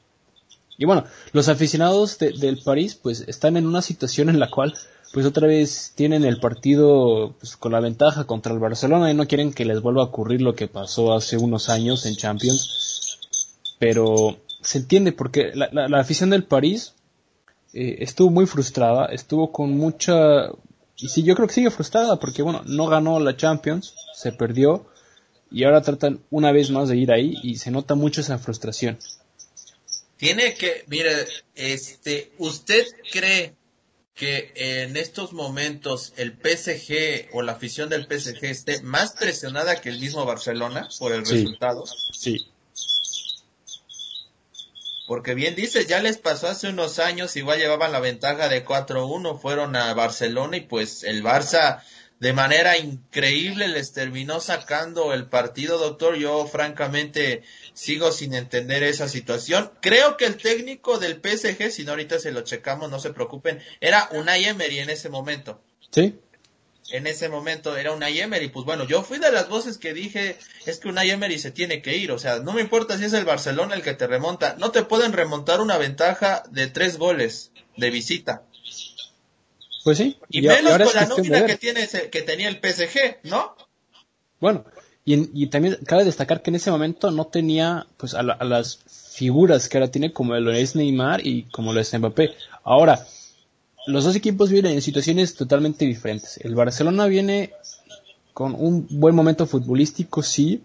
Y 0.77 0.85
bueno, 0.85 1.05
los 1.33 1.49
aficionados 1.49 2.19
de, 2.19 2.33
del 2.33 2.59
París 2.59 2.99
pues 3.01 3.25
están 3.27 3.57
en 3.57 3.67
una 3.67 3.83
situación 3.83 4.29
en 4.29 4.39
la 4.39 4.51
cual 4.51 4.75
pues 5.13 5.27
otra 5.27 5.47
vez 5.47 5.93
tienen 5.95 6.25
el 6.25 6.41
partido 6.41 7.35
pues, 7.39 7.57
con 7.57 7.73
la 7.73 7.81
ventaja 7.81 8.25
contra 8.25 8.53
el 8.53 8.59
Barcelona 8.59 9.11
y 9.11 9.15
no 9.15 9.27
quieren 9.27 9.53
que 9.53 9.67
les 9.67 9.81
vuelva 9.81 10.03
a 10.03 10.07
ocurrir 10.07 10.41
lo 10.41 10.55
que 10.55 10.69
pasó 10.69 11.13
hace 11.13 11.37
unos 11.37 11.69
años 11.69 12.05
en 12.07 12.17
Champions. 12.17 13.19
Pero 13.79 14.39
se 14.61 14.79
entiende 14.79 15.13
porque 15.13 15.53
la, 15.55 15.69
la, 15.73 15.89
la 15.89 16.01
afición 16.01 16.31
del 16.31 16.45
París 16.45 16.95
eh, 17.73 17.97
estuvo 18.01 18.31
muy 18.31 18.47
frustrada, 18.47 19.07
estuvo 19.07 19.51
con 19.51 19.77
mucha 19.77 20.49
y 21.03 21.09
sí, 21.09 21.25
yo 21.25 21.35
creo 21.35 21.49
que 21.49 21.55
sigue 21.55 21.71
frustrada 21.71 22.21
porque, 22.21 22.43
bueno, 22.43 22.63
no 22.65 22.87
ganó 22.87 23.19
la 23.19 23.37
Champions, 23.37 23.95
se 24.15 24.31
perdió 24.31 24.87
y 25.51 25.65
ahora 25.65 25.83
tratan 25.83 26.21
una 26.31 26.53
vez 26.53 26.71
más 26.71 26.89
de 26.89 26.97
ir 26.97 27.11
ahí 27.11 27.35
y 27.43 27.57
se 27.57 27.73
nota 27.73 27.97
mucho 27.97 28.21
esa 28.21 28.39
frustración. 28.39 28.99
Tiene 30.17 30.55
que, 30.55 30.85
mire, 30.87 31.27
este, 31.57 32.31
¿usted 32.39 32.87
cree 33.11 33.57
que 34.15 34.53
en 34.55 34.97
estos 34.97 35.33
momentos 35.33 36.13
el 36.17 36.33
PSG 36.33 37.31
o 37.33 37.43
la 37.43 37.53
afición 37.53 37.89
del 37.89 38.07
PSG 38.07 38.45
esté 38.45 38.83
más 38.83 39.13
presionada 39.13 39.81
que 39.81 39.89
el 39.89 39.99
mismo 39.99 40.25
Barcelona 40.25 40.89
por 41.01 41.13
el 41.13 41.27
sí, 41.27 41.33
resultado? 41.33 41.85
Sí. 42.13 42.47
Porque 45.13 45.35
bien 45.35 45.55
dice, 45.55 45.85
ya 45.85 46.01
les 46.01 46.17
pasó 46.17 46.49
hace 46.49 46.71
unos 46.71 46.99
años, 46.99 47.37
igual 47.37 47.59
llevaban 47.59 47.93
la 47.93 48.01
ventaja 48.01 48.49
de 48.49 48.65
4-1, 48.65 49.39
fueron 49.39 49.77
a 49.77 49.93
Barcelona 49.93 50.57
y 50.57 50.63
pues 50.63 51.05
el 51.05 51.23
Barça 51.23 51.83
de 52.19 52.33
manera 52.33 52.79
increíble 52.79 53.69
les 53.69 53.93
terminó 53.93 54.41
sacando 54.41 55.13
el 55.13 55.27
partido, 55.27 55.77
doctor. 55.77 56.17
Yo 56.17 56.47
francamente 56.47 57.43
sigo 57.75 58.11
sin 58.11 58.33
entender 58.33 58.83
esa 58.85 59.07
situación. 59.07 59.71
Creo 59.83 60.17
que 60.17 60.25
el 60.25 60.39
técnico 60.39 60.99
del 60.99 61.21
PSG, 61.21 61.71
si 61.71 61.85
no 61.85 61.91
ahorita 61.91 62.19
se 62.19 62.33
lo 62.33 62.41
checamos, 62.41 62.91
no 62.91 62.99
se 62.99 63.13
preocupen, 63.13 63.61
era 63.83 64.09
Unai 64.13 64.47
Emery 64.47 64.79
en 64.79 64.89
ese 64.89 65.11
momento. 65.11 65.61
Sí 65.91 66.19
en 66.91 67.07
ese 67.07 67.29
momento 67.29 67.77
era 67.77 67.93
una 67.93 68.09
Emery. 68.09 68.49
Pues 68.49 68.67
bueno, 68.67 68.85
yo 68.85 69.03
fui 69.03 69.19
de 69.19 69.33
las 69.33 69.49
voces 69.49 69.79
que 69.79 69.93
dije, 69.95 70.37
es 70.67 70.79
que 70.79 70.89
una 70.89 71.05
Emery 71.05 71.39
se 71.39 71.51
tiene 71.51 71.83
que 71.83 71.97
ir. 71.97 72.13
O 72.13 72.19
sea, 72.19 72.41
no 72.41 72.53
me 72.53 72.61
importa 72.61 72.99
si 72.99 73.05
es 73.05 73.13
el 73.13 73.25
Barcelona 73.25 73.75
el 73.75 73.83
que 73.83 73.95
te 73.95 74.07
remonta. 74.07 74.57
No 74.59 74.71
te 74.71 74.83
pueden 74.83 75.13
remontar 75.13 75.61
una 75.61 75.79
ventaja 75.79 76.43
de 76.51 76.67
tres 76.67 76.99
goles 76.99 77.53
de 77.77 77.91
visita. 77.91 78.43
Pues 79.85 79.99
sí. 79.99 80.19
Y, 80.29 80.45
y 80.45 80.49
menos 80.49 80.73
con 80.73 80.95
la 80.95 81.07
nómina 81.07 81.45
que, 81.47 81.57
tiene 81.57 81.83
ese, 81.83 82.11
que 82.11 82.23
tenía 82.23 82.49
el 82.49 82.61
PSG, 82.61 83.21
¿no? 83.25 83.57
Bueno, 84.41 84.65
y, 85.05 85.43
y, 85.43 85.49
también 85.49 85.79
cabe 85.87 86.05
destacar 86.05 86.43
que 86.43 86.51
en 86.51 86.57
ese 86.57 86.71
momento 86.71 87.11
no 87.11 87.27
tenía 87.27 87.87
pues 87.97 88.15
a, 88.15 88.23
la, 88.23 88.35
a 88.35 88.45
las 88.45 88.79
figuras 89.13 89.69
que 89.69 89.79
ahora 89.79 89.91
tiene 89.91 90.13
como 90.13 90.35
lo 90.37 90.53
es 90.53 90.77
Neymar 90.77 91.27
y 91.27 91.45
como 91.45 91.73
lo 91.73 91.81
es 91.81 91.93
Mbappé. 91.93 92.35
Ahora, 92.63 93.05
los 93.87 94.05
dos 94.05 94.17
equipos 94.17 94.51
vienen 94.51 94.73
en 94.73 94.83
situaciones 94.83 95.35
totalmente 95.35 95.85
diferentes. 95.85 96.39
El 96.39 96.55
Barcelona 96.55 97.07
viene 97.07 97.53
con 98.33 98.55
un 98.55 98.87
buen 98.91 99.15
momento 99.15 99.47
futbolístico, 99.47 100.23
sí, 100.23 100.63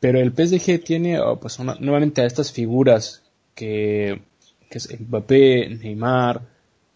pero 0.00 0.18
el 0.20 0.32
PSG 0.32 0.82
tiene 0.82 1.20
oh, 1.20 1.38
pues 1.38 1.58
una, 1.58 1.76
nuevamente 1.76 2.22
a 2.22 2.26
estas 2.26 2.50
figuras 2.50 3.22
que, 3.54 4.22
que 4.70 4.78
es 4.78 4.88
Mbappé, 4.98 5.68
Neymar, 5.68 6.40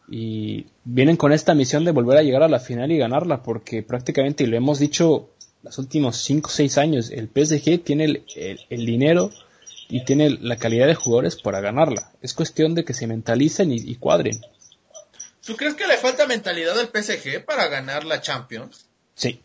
y 0.09 0.67
vienen 0.85 1.17
con 1.17 1.33
esta 1.33 1.55
misión 1.55 1.85
de 1.85 1.93
volver 1.93 2.19
a 2.19 2.23
llegar 2.23 2.43
a 2.43 2.49
la 2.49 2.61
final 2.61 2.91
y 2.93 2.99
ganarla, 2.99 3.43
porque 3.43 3.83
prácticamente, 3.83 4.45
y 4.45 4.47
lo 4.47 4.57
hemos 4.57 4.79
dicho 4.79 5.31
los 5.63 5.79
últimos 5.79 6.17
5 6.17 6.47
o 6.47 6.51
6 6.51 6.79
años, 6.79 7.11
el 7.11 7.29
PSG 7.29 7.83
tiene 7.83 8.05
el, 8.05 8.25
el, 8.37 8.61
el 8.69 8.87
dinero 8.87 9.31
y 9.89 10.05
tiene 10.05 10.31
la 10.31 10.57
calidad 10.57 10.87
de 10.87 10.95
jugadores 10.95 11.37
para 11.37 11.61
ganarla. 11.61 12.11
Es 12.21 12.35
cuestión 12.35 12.75
de 12.75 12.85
que 12.85 12.95
se 12.95 13.07
mentalicen 13.07 13.73
y, 13.73 13.95
cuadren. 13.97 14.41
¿Tú 15.45 15.57
crees 15.57 15.75
que 15.75 15.87
le 15.87 15.99
falta 15.99 16.27
mentalidad 16.27 16.79
al 16.79 16.89
PSG 16.89 17.45
para 17.45 17.69
ganar 17.69 18.05
la 18.05 18.21
Champions? 18.21 18.87
Sí. 19.15 19.41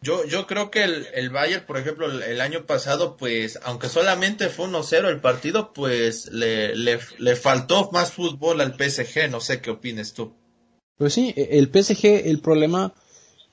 Yo, 0.00 0.24
yo 0.26 0.46
creo 0.46 0.70
que 0.70 0.84
el, 0.84 1.06
el 1.14 1.30
Bayern, 1.30 1.64
por 1.64 1.78
ejemplo, 1.78 2.06
el, 2.06 2.40
año 2.40 2.66
pasado, 2.66 3.16
pues, 3.16 3.58
aunque 3.64 3.88
solamente 3.88 4.50
fue 4.50 4.66
1-0 4.66 5.08
el 5.08 5.20
partido, 5.20 5.72
pues 5.72 6.26
le, 6.30 6.76
le, 6.76 6.98
le, 7.18 7.36
faltó 7.36 7.90
más 7.90 8.12
fútbol 8.12 8.60
al 8.60 8.74
PSG. 8.74 9.30
No 9.30 9.40
sé 9.40 9.62
qué 9.62 9.70
opines 9.70 10.12
tú. 10.12 10.34
Pues 10.98 11.14
sí, 11.14 11.32
e, 11.34 11.58
el 11.58 11.70
PSG, 11.72 12.28
el 12.28 12.40
problema 12.40 12.92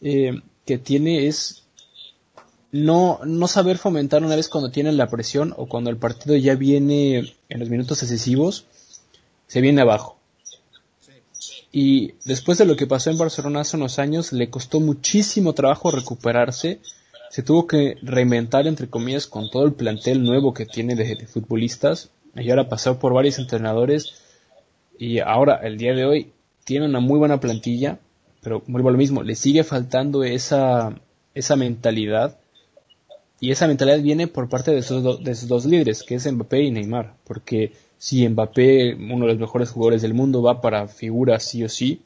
eh, 0.02 0.42
que 0.66 0.78
tiene 0.78 1.28
es 1.28 1.64
no, 2.72 3.20
no 3.26 3.48
saber 3.48 3.78
fomentar 3.78 4.24
una 4.24 4.36
vez 4.36 4.50
cuando 4.50 4.72
tienen 4.72 4.98
la 4.98 5.10
presión 5.10 5.54
o 5.58 5.68
cuando 5.68 5.90
el 5.90 5.98
partido 5.98 6.36
ya 6.36 6.56
viene 6.56 7.34
en 7.50 7.60
los 7.60 7.70
minutos 7.70 8.04
excesivos, 8.04 8.66
se 9.48 9.62
viene 9.62 9.82
abajo. 9.82 10.21
Y 11.72 12.16
después 12.26 12.58
de 12.58 12.66
lo 12.66 12.76
que 12.76 12.88
pasó 12.88 13.12
en 13.12 13.18
Barcelona 13.18 13.62
hace 13.62 13.78
unos 13.78 13.98
años, 13.98 14.34
le 14.34 14.50
costó 14.50 14.80
muchísimo 14.80 15.54
trabajo 15.54 15.90
recuperarse. 15.90 16.82
Se 17.30 17.44
tuvo 17.44 17.66
que 17.66 17.96
reinventar, 18.02 18.68
entre 18.68 18.90
comillas, 18.90 19.26
con 19.26 19.50
todo 19.50 19.66
el 19.66 19.74
plantel 19.74 20.22
nuevo 20.22 20.54
que 20.54 20.66
tiene 20.66 20.96
de, 20.96 21.26
futbolistas. 21.28 22.10
Y 22.36 22.50
ahora 22.50 22.68
pasó 22.68 23.00
por 23.00 23.14
varios 23.14 23.40
entrenadores. 23.40 24.22
Y 25.00 25.20
ahora, 25.20 25.62
el 25.64 25.78
día 25.78 25.94
de 25.94 26.06
hoy, 26.06 26.34
tiene 26.66 26.86
una 26.86 27.00
muy 27.00 27.18
buena 27.18 27.40
plantilla. 27.40 28.00
Pero 28.42 28.64
vuelvo 28.68 28.90
a 28.90 28.92
lo 28.92 28.98
mismo, 28.98 29.24
le 29.24 29.36
sigue 29.36 29.64
faltando 29.64 30.26
esa, 30.26 31.00
esa 31.34 31.56
mentalidad. 31.56 32.38
Y 33.40 33.52
esa 33.52 33.68
mentalidad 33.68 34.02
viene 34.02 34.28
por 34.28 34.50
parte 34.50 34.72
de 34.72 34.84
sus, 34.84 35.24
de 35.24 35.36
sus 35.36 35.48
dos 35.48 35.66
líderes, 35.66 36.04
que 36.04 36.16
es 36.16 36.30
Mbappé 36.30 36.64
y 36.64 36.72
Neymar. 36.72 37.16
Porque 37.24 37.72
si 38.02 38.28
Mbappé, 38.28 38.96
uno 38.96 39.28
de 39.28 39.34
los 39.34 39.40
mejores 39.40 39.70
jugadores 39.70 40.02
del 40.02 40.16
mundo, 40.16 40.42
va 40.42 40.60
para 40.60 40.88
figura 40.88 41.40
sí 41.40 41.64
o 41.64 41.70
sí, 41.70 42.02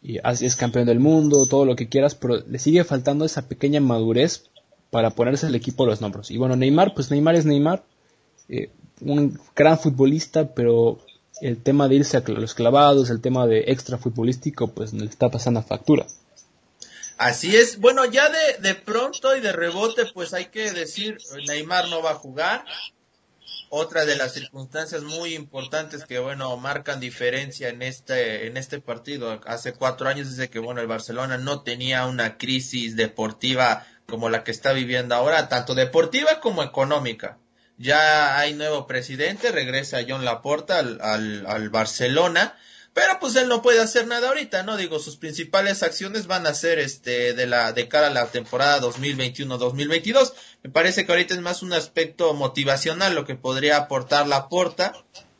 y 0.00 0.18
es 0.24 0.54
campeón 0.54 0.86
del 0.86 1.00
mundo, 1.00 1.46
todo 1.46 1.64
lo 1.64 1.74
que 1.74 1.88
quieras, 1.88 2.14
pero 2.14 2.36
le 2.36 2.60
sigue 2.60 2.84
faltando 2.84 3.24
esa 3.24 3.48
pequeña 3.48 3.80
madurez 3.80 4.44
para 4.90 5.10
ponerse 5.10 5.48
el 5.48 5.56
equipo 5.56 5.82
a 5.82 5.88
los 5.88 6.00
nombres. 6.00 6.30
Y 6.30 6.36
bueno, 6.36 6.54
Neymar, 6.54 6.94
pues 6.94 7.10
Neymar 7.10 7.34
es 7.34 7.44
Neymar, 7.44 7.82
eh, 8.48 8.70
un 9.00 9.36
gran 9.56 9.80
futbolista, 9.80 10.54
pero 10.54 11.00
el 11.40 11.60
tema 11.60 11.88
de 11.88 11.96
irse 11.96 12.16
a 12.16 12.22
los 12.28 12.54
clavados, 12.54 13.10
el 13.10 13.20
tema 13.20 13.48
de 13.48 13.64
extra 13.66 13.98
futbolístico, 13.98 14.68
pues 14.68 14.92
le 14.92 15.06
está 15.06 15.28
pasando 15.28 15.58
a 15.58 15.64
factura. 15.64 16.06
Así 17.18 17.56
es, 17.56 17.80
bueno, 17.80 18.04
ya 18.04 18.28
de, 18.28 18.62
de 18.62 18.76
pronto 18.76 19.36
y 19.36 19.40
de 19.40 19.50
rebote, 19.50 20.04
pues 20.14 20.32
hay 20.34 20.46
que 20.46 20.70
decir, 20.70 21.18
Neymar 21.48 21.88
no 21.88 22.00
va 22.00 22.12
a 22.12 22.14
jugar, 22.14 22.64
otra 23.70 24.04
de 24.04 24.16
las 24.16 24.34
circunstancias 24.34 25.02
muy 25.04 25.34
importantes 25.34 26.04
que 26.04 26.18
bueno 26.18 26.56
marcan 26.56 26.98
diferencia 26.98 27.68
en 27.68 27.82
este 27.82 28.48
en 28.48 28.56
este 28.56 28.80
partido 28.80 29.40
hace 29.46 29.72
cuatro 29.72 30.08
años 30.08 30.28
desde 30.28 30.50
que 30.50 30.58
bueno 30.58 30.80
el 30.80 30.88
Barcelona 30.88 31.38
no 31.38 31.62
tenía 31.62 32.06
una 32.06 32.36
crisis 32.36 32.96
deportiva 32.96 33.86
como 34.06 34.28
la 34.28 34.42
que 34.42 34.50
está 34.50 34.72
viviendo 34.72 35.14
ahora 35.14 35.48
tanto 35.48 35.76
deportiva 35.76 36.40
como 36.40 36.64
económica. 36.64 37.38
Ya 37.78 38.38
hay 38.38 38.54
nuevo 38.54 38.88
presidente 38.88 39.52
regresa 39.52 40.00
John 40.06 40.24
Laporta 40.24 40.80
al, 40.80 41.00
al, 41.00 41.46
al 41.46 41.70
Barcelona 41.70 42.56
pero 42.92 43.18
pues 43.20 43.36
él 43.36 43.48
no 43.48 43.62
puede 43.62 43.80
hacer 43.80 44.06
nada 44.06 44.28
ahorita, 44.28 44.64
¿no? 44.64 44.76
Digo, 44.76 44.98
sus 44.98 45.16
principales 45.16 45.82
acciones 45.82 46.26
van 46.26 46.46
a 46.46 46.54
ser 46.54 46.78
este 46.78 47.34
de 47.34 47.46
la 47.46 47.72
de 47.72 47.88
cara 47.88 48.08
a 48.08 48.10
la 48.10 48.26
temporada 48.26 48.80
2021-2022. 48.80 50.32
Me 50.62 50.70
parece 50.70 51.06
que 51.06 51.12
ahorita 51.12 51.34
es 51.34 51.40
más 51.40 51.62
un 51.62 51.72
aspecto 51.72 52.34
motivacional 52.34 53.14
lo 53.14 53.24
que 53.24 53.36
podría 53.36 53.76
aportar 53.76 54.26
la 54.26 54.48
porta, 54.48 54.92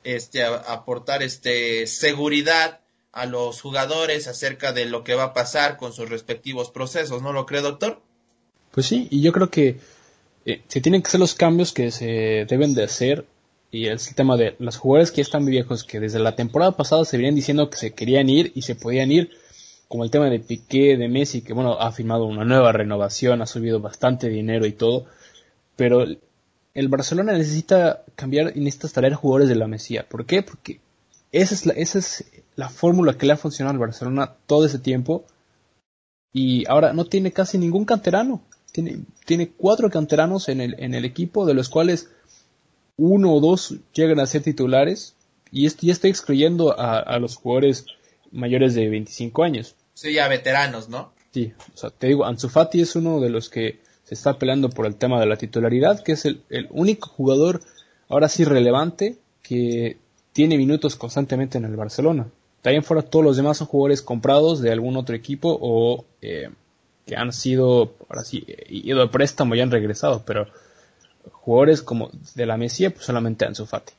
este 0.05 0.45
aportar 0.45 1.23
este 1.23 1.87
seguridad 1.87 2.81
a 3.13 3.27
los 3.27 3.61
jugadores 3.61 4.29
acerca 4.29 4.73
de 4.73 4.87
lo 4.87 5.03
que 5.03 5.15
va 5.15 5.25
a 5.25 5.35
pasar 5.35 5.77
con 5.77 5.93
sus 5.93 6.09
respectivos 6.09 6.71
procesos, 6.71 7.23
¿no 7.23 7.33
lo 7.33 7.47
cree, 7.47 7.61
doctor? 7.61 8.01
Pues 8.71 8.87
sí, 8.87 9.09
y 9.11 9.21
yo 9.23 9.33
creo 9.33 9.51
que 9.51 9.81
eh, 10.47 10.63
se 10.69 10.81
tienen 10.81 11.03
que 11.03 11.09
hacer 11.09 11.19
los 11.19 11.35
cambios 11.35 11.73
que 11.73 11.91
se 11.91 12.47
deben 12.49 12.75
de 12.75 12.85
hacer 12.85 13.27
y 13.71 13.87
es 13.87 14.09
el 14.09 14.15
tema 14.15 14.37
de 14.37 14.57
los 14.59 14.77
jugadores 14.77 15.13
que 15.13 15.21
están 15.21 15.47
viejos, 15.47 15.85
que 15.85 16.01
desde 16.01 16.19
la 16.19 16.35
temporada 16.35 16.73
pasada 16.73 17.05
se 17.05 17.17
venían 17.17 17.35
diciendo 17.35 17.71
que 17.71 17.77
se 17.77 17.93
querían 17.93 18.29
ir 18.29 18.53
y 18.55 18.63
se 18.63 18.75
podían 18.75 19.13
ir, 19.13 19.31
como 19.89 20.05
el 20.05 20.11
tema 20.11 20.29
de 20.29 20.41
Piqué, 20.41 20.97
de 20.97 21.09
Messi, 21.09 21.43
que 21.43 21.53
bueno, 21.53 21.75
ha 21.81 21.93
firmado 21.93 22.27
una 22.27 22.45
nueva 22.45 22.73
renovación, 22.73 23.43
ha 23.43 23.47
subido 23.47 23.81
bastante 23.81 24.29
dinero 24.29 24.67
y 24.67 24.73
todo, 24.73 25.07
pero 25.77 26.05
el 26.75 26.89
Barcelona 26.89 27.33
necesita 27.33 28.05
cambiar 28.15 28.53
y 28.57 28.61
necesita 28.61 28.89
traer 28.89 29.15
jugadores 29.15 29.49
de 29.49 29.57
la 29.57 29.67
Mesía. 29.67 30.07
¿Por 30.09 30.27
qué? 30.27 30.43
Porque 30.43 30.81
esa 31.33 31.55
es 31.55 31.67
la, 31.67 31.73
esa 31.75 31.99
es 31.99 32.25
la 32.57 32.69
fórmula 32.69 33.17
que 33.17 33.27
le 33.27 33.33
ha 33.33 33.37
funcionado 33.37 33.75
al 33.75 33.81
Barcelona 33.81 34.35
todo 34.47 34.67
ese 34.67 34.79
tiempo 34.79 35.25
y 36.33 36.69
ahora 36.69 36.93
no 36.93 37.07
tiene 37.07 37.33
casi 37.33 37.59
ningún 37.59 37.85
canterano. 37.85 38.43
Tiene, 38.73 39.01
tiene 39.27 39.51
cuatro 39.51 39.91
canteranos 39.91 40.49
en 40.49 40.61
el, 40.61 40.77
en 40.79 40.95
el 40.95 41.05
equipo, 41.05 41.45
de 41.45 41.55
los 41.55 41.69
cuales 41.69 42.09
uno 43.01 43.33
o 43.33 43.41
dos 43.41 43.77
llegan 43.95 44.21
a 44.21 44.27
ser 44.27 44.43
titulares 44.43 45.15
y 45.51 45.65
esto 45.65 45.87
ya 45.87 45.93
está 45.93 46.07
excluyendo 46.07 46.79
a, 46.79 47.19
los 47.19 47.37
jugadores 47.37 47.87
mayores 48.31 48.75
de 48.75 48.89
25 48.89 49.43
años. 49.43 49.75
Sí, 49.95 50.13
ya 50.13 50.29
veteranos, 50.29 50.89
¿no? 50.89 51.13
Sí, 51.33 51.53
o 51.75 51.77
sea, 51.77 51.91
te 51.91 52.09
digo, 52.09 52.25
Ansu 52.25 52.49
Fati 52.49 52.83
es 52.83 52.95
uno 52.97 53.21
de 53.21 53.31
los 53.31 53.49
que 53.49 53.81
se 54.05 54.15
está 54.15 54.39
peleando 54.39 54.69
por 54.69 54.87
el 54.87 54.97
tema 54.97 55.19
de 55.19 55.27
la 55.27 55.37
titularidad, 55.37 56.03
que 56.03 56.13
es 56.13 56.27
el, 56.27 56.43
único 56.71 57.09
jugador 57.09 57.63
ahora 58.09 58.29
sí 58.29 58.45
relevante 58.45 59.17
que 59.43 59.97
tiene 60.33 60.59
minutos 60.59 60.95
constantemente 60.95 61.57
en 61.57 61.65
el 61.65 61.77
Barcelona. 61.77 62.29
También 62.61 62.85
fuera 62.85 63.03
todos 63.03 63.25
los 63.25 63.37
demás 63.37 63.57
son 63.57 63.67
jugadores 63.67 64.03
comprados 64.03 64.61
de 64.61 64.73
algún 64.73 64.97
otro 64.97 65.17
equipo 65.17 65.59
o 65.61 66.05
eh, 66.21 66.51
que 67.07 67.17
han 67.17 67.33
sido, 67.33 67.95
ahora 68.09 68.25
sí, 68.25 68.45
ido 68.69 69.03
a 69.03 69.11
préstamo 69.11 69.55
y 69.55 69.61
han 69.61 69.71
regresado, 69.71 70.23
pero 70.27 70.49
jugadores 71.33 71.83
como 71.83 72.11
de 72.35 72.47
la 72.47 72.57
Mesía, 72.57 72.91
pues 72.91 73.07
solamente 73.07 73.45
Ansu 73.45 73.67
Fati. 73.67 73.93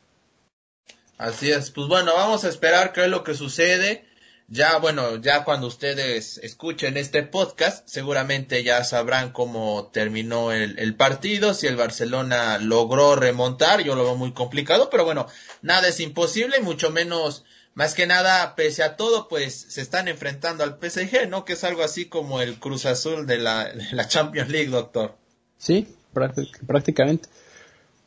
Así 1.17 1.51
es, 1.51 1.69
pues 1.69 1.87
bueno, 1.87 2.13
vamos 2.15 2.45
a 2.45 2.49
esperar 2.49 2.93
qué 2.93 3.03
es 3.03 3.07
lo 3.07 3.23
que 3.23 3.35
sucede. 3.35 4.05
Ya, 4.47 4.77
bueno, 4.79 5.15
ya 5.15 5.45
cuando 5.45 5.67
ustedes 5.67 6.37
escuchen 6.39 6.97
este 6.97 7.23
podcast, 7.23 7.87
seguramente 7.87 8.63
ya 8.63 8.83
sabrán 8.83 9.31
cómo 9.31 9.89
terminó 9.93 10.51
el, 10.51 10.77
el, 10.77 10.95
partido, 10.95 11.53
si 11.53 11.67
el 11.67 11.77
Barcelona 11.77 12.57
logró 12.57 13.15
remontar, 13.15 13.81
yo 13.81 13.95
lo 13.95 14.03
veo 14.03 14.15
muy 14.15 14.33
complicado, 14.33 14.89
pero 14.89 15.05
bueno, 15.05 15.27
nada 15.61 15.87
es 15.87 16.01
imposible, 16.01 16.59
mucho 16.59 16.89
menos, 16.89 17.45
más 17.75 17.93
que 17.93 18.07
nada, 18.07 18.55
pese 18.55 18.83
a 18.83 18.97
todo, 18.97 19.29
pues 19.29 19.55
se 19.69 19.79
están 19.79 20.09
enfrentando 20.09 20.65
al 20.65 20.77
PSG, 20.81 21.29
¿no? 21.29 21.45
Que 21.45 21.53
es 21.53 21.63
algo 21.63 21.83
así 21.83 22.07
como 22.07 22.41
el 22.41 22.55
Cruz 22.55 22.85
Azul 22.85 23.27
de 23.27 23.37
la, 23.37 23.71
de 23.71 23.87
la 23.93 24.07
Champions 24.09 24.49
League, 24.49 24.69
doctor. 24.69 25.15
Sí, 25.57 25.87
prácticamente. 26.13 27.29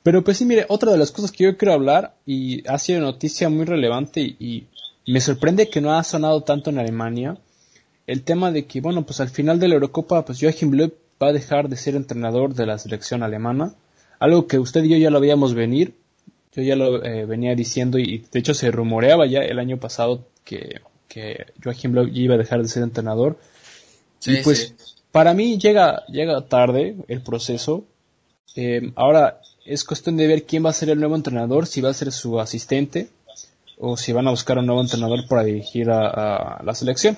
Pero 0.03 0.23
pues 0.23 0.37
sí, 0.37 0.45
mire, 0.45 0.67
otra 0.69 0.93
de 0.93 0.99
las 0.99 1.11
cosas 1.11 1.33
que 1.33 1.45
yo 1.45 1.57
quiero 1.57 1.73
hablar, 1.73 2.15
y 2.27 2.67
ha 2.69 2.79
sido 2.79 3.01
noticia 3.01 3.49
muy 3.49 3.65
relevante 3.65 4.21
y, 4.21 4.67
me 5.07 5.21
sorprende 5.21 5.69
que 5.69 5.83
no 5.83 5.93
ha 5.93 6.03
sonado 6.03 6.43
tanto 6.45 6.71
en 6.71 6.79
Alemania, 6.79 7.37
el 8.07 8.23
tema 8.23 8.51
de 8.51 8.65
que, 8.65 8.81
bueno, 8.81 9.05
pues 9.05 9.21
al 9.21 9.29
final 9.29 9.61
de 9.61 9.69
la 9.69 9.75
Eurocopa, 9.75 10.25
pues 10.25 10.41
Joachim 10.41 10.73
Löw 10.73 10.93
va 11.23 11.29
a 11.29 11.33
dejar 11.33 11.69
de 11.69 11.77
ser 11.77 11.95
entrenador 11.95 12.55
de 12.55 12.65
la 12.65 12.79
selección 12.79 13.23
alemana, 13.23 13.75
algo 14.19 14.47
que 14.47 14.59
usted 14.59 14.83
y 14.85 14.91
yo 14.91 14.97
ya 14.97 15.11
lo 15.11 15.21
veíamos 15.21 15.53
venir, 15.53 15.95
yo 16.55 16.63
ya 16.63 16.75
lo 16.75 17.05
eh, 17.05 17.27
venía 17.27 17.55
diciendo 17.55 17.99
y 17.99 18.25
de 18.33 18.39
hecho 18.39 18.55
se 18.55 18.71
rumoreaba 18.71 19.27
ya 19.27 19.41
el 19.41 19.59
año 19.59 19.79
pasado 19.79 20.27
que, 20.43 20.81
que 21.07 21.47
Joachim 21.63 21.93
Löw 21.93 22.09
iba 22.13 22.35
a 22.35 22.39
dejar 22.39 22.63
de 22.63 22.69
ser 22.69 22.83
entrenador. 22.83 23.39
y 24.25 24.37
pues 24.39 24.75
para 25.13 25.35
mí 25.35 25.59
llega, 25.59 26.05
llega 26.07 26.47
tarde 26.47 26.97
el 27.09 27.21
proceso, 27.21 27.85
eh, 28.57 28.93
ahora 28.95 29.41
es 29.65 29.85
cuestión 29.85 30.17
de 30.17 30.27
ver 30.27 30.45
quién 30.45 30.65
va 30.65 30.71
a 30.71 30.75
ser 30.75 30.91
el 30.91 30.99
nuevo 30.99 31.17
entrenador, 31.17 31.67
si 31.67 31.81
va 31.81 31.91
a 31.91 31.95
ser 31.95 32.13
su 32.13 32.41
asistente 32.41 33.09
o 33.79 33.97
si 33.97 34.13
van 34.13 34.29
a 34.29 34.31
buscar 34.31 34.59
un 34.59 34.67
nuevo 34.67 34.81
entrenador 34.81 35.27
para 35.29 35.45
dirigir 35.45 35.91
a, 35.91 36.63
la 36.63 36.75
selección. 36.75 37.17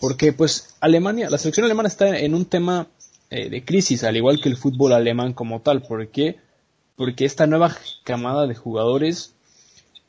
Porque 0.00 0.32
pues 0.32 0.76
Alemania, 0.80 1.30
la 1.30 1.38
selección 1.38 1.64
alemana 1.64 1.88
está 1.88 2.18
en 2.18 2.34
un 2.34 2.44
tema 2.44 2.88
eh, 3.30 3.48
de 3.48 3.64
crisis, 3.64 4.04
al 4.04 4.16
igual 4.16 4.40
que 4.40 4.48
el 4.48 4.56
fútbol 4.56 4.92
alemán 4.92 5.32
como 5.32 5.60
tal. 5.60 5.82
¿Por 5.82 6.08
qué? 6.08 6.36
Porque 6.96 7.24
esta 7.24 7.46
nueva 7.46 7.74
camada 8.04 8.46
de 8.46 8.54
jugadores 8.54 9.34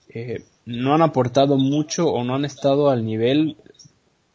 eh, 0.10 0.44
no 0.66 0.96
han 0.96 1.02
aportado 1.02 1.58
mucho 1.58 2.08
o 2.08 2.24
no 2.24 2.36
han 2.36 2.46
estado 2.46 2.90
al 2.90 3.06
nivel 3.06 3.58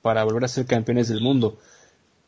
para 0.02 0.24
volver 0.24 0.44
a 0.44 0.48
ser 0.48 0.66
campeones 0.66 1.08
del 1.08 1.20
mundo. 1.20 1.58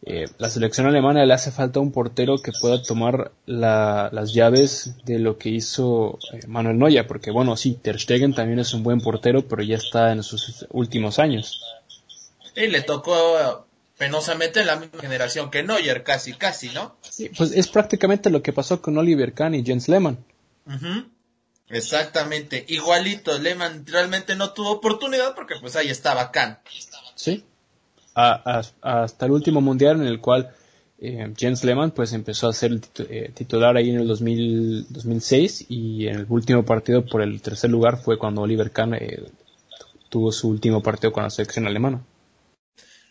Eh, 0.05 0.27
la 0.39 0.51
selección 0.51 0.89
alemana 0.89 1.25
le 1.25 1.33
hace 1.33 1.53
falta 1.53 1.79
un 1.79 1.93
portero 1.93 2.37
que 2.39 2.51
pueda 2.61 2.83
tomar 2.83 3.31
las 3.47 4.35
llaves 4.35 4.95
de 5.05 5.21
lo 5.21 5.39
que 5.39 5.51
hizo 5.51 6.19
eh, 6.33 6.41
Manuel 6.49 6.79
Neuer, 6.79 7.07
porque 7.07 7.31
bueno, 7.31 7.57
sí, 7.57 7.79
Ter 7.81 8.01
Stegen 8.01 8.35
también 8.35 8.59
es 8.59 8.75
un 8.75 8.83
buen 8.83 9.01
portero, 9.01 9.47
pero 9.47 9.63
ya 9.63 9.77
está 9.77 10.11
en 10.11 10.25
sus 10.25 10.67
últimos 10.71 11.21
años. 11.21 11.63
Y 12.57 12.67
le 12.67 12.83
tocó 12.83 13.65
penosamente 13.97 14.61
en 14.61 14.67
la 14.67 14.77
misma 14.77 15.01
generación 15.01 15.51
que 15.53 15.63
Neuer, 15.63 16.03
casi, 16.03 16.33
casi, 16.33 16.71
¿no? 16.71 16.97
Sí, 17.09 17.31
pues 17.37 17.53
es 17.53 17.69
prácticamente 17.69 18.29
lo 18.29 18.43
que 18.43 18.53
pasó 18.53 18.83
con 18.83 18.99
Oliver 18.99 19.33
Kahn 19.33 19.55
y 19.55 19.65
Jens 19.65 19.89
Lehmann. 19.89 20.19
Exactamente, 21.69 22.65
igualito, 22.69 23.39
Lehmann 23.39 23.87
realmente 23.87 24.35
no 24.35 24.53
tuvo 24.53 24.73
oportunidad 24.73 25.37
porque 25.37 25.55
pues 25.61 25.77
ahí 25.77 25.91
estaba 25.91 26.33
Kahn. 26.33 26.59
Sí, 27.15 27.45
hasta 28.15 29.27
el 29.27 29.33
último 29.33 29.61
mundial 29.61 30.01
en 30.01 30.07
el 30.07 30.21
cual 30.21 30.51
eh, 30.99 31.33
Jens 31.37 31.65
Lehmann 31.65 31.91
pues 31.91 32.13
empezó 32.13 32.49
a 32.49 32.53
ser 32.53 32.79
eh, 32.99 33.33
titular 33.35 33.77
ahí 33.77 33.91
en 33.91 34.01
el 34.01 34.07
2006 34.07 35.67
y 35.69 36.07
en 36.07 36.21
el 36.21 36.27
último 36.29 36.65
partido 36.65 37.05
por 37.05 37.23
el 37.23 37.43
tercer 37.43 37.71
lugar 37.71 37.97
fue 37.97 38.19
cuando 38.19 38.43
Oliver 38.43 38.71
Kahn 38.71 38.95
eh, 38.95 39.25
tuvo 40.09 40.31
su 40.31 40.49
último 40.49 40.83
partido 40.83 41.13
con 41.13 41.25
la 41.25 41.31
selección 41.31 41.67
alemana. 41.67 42.03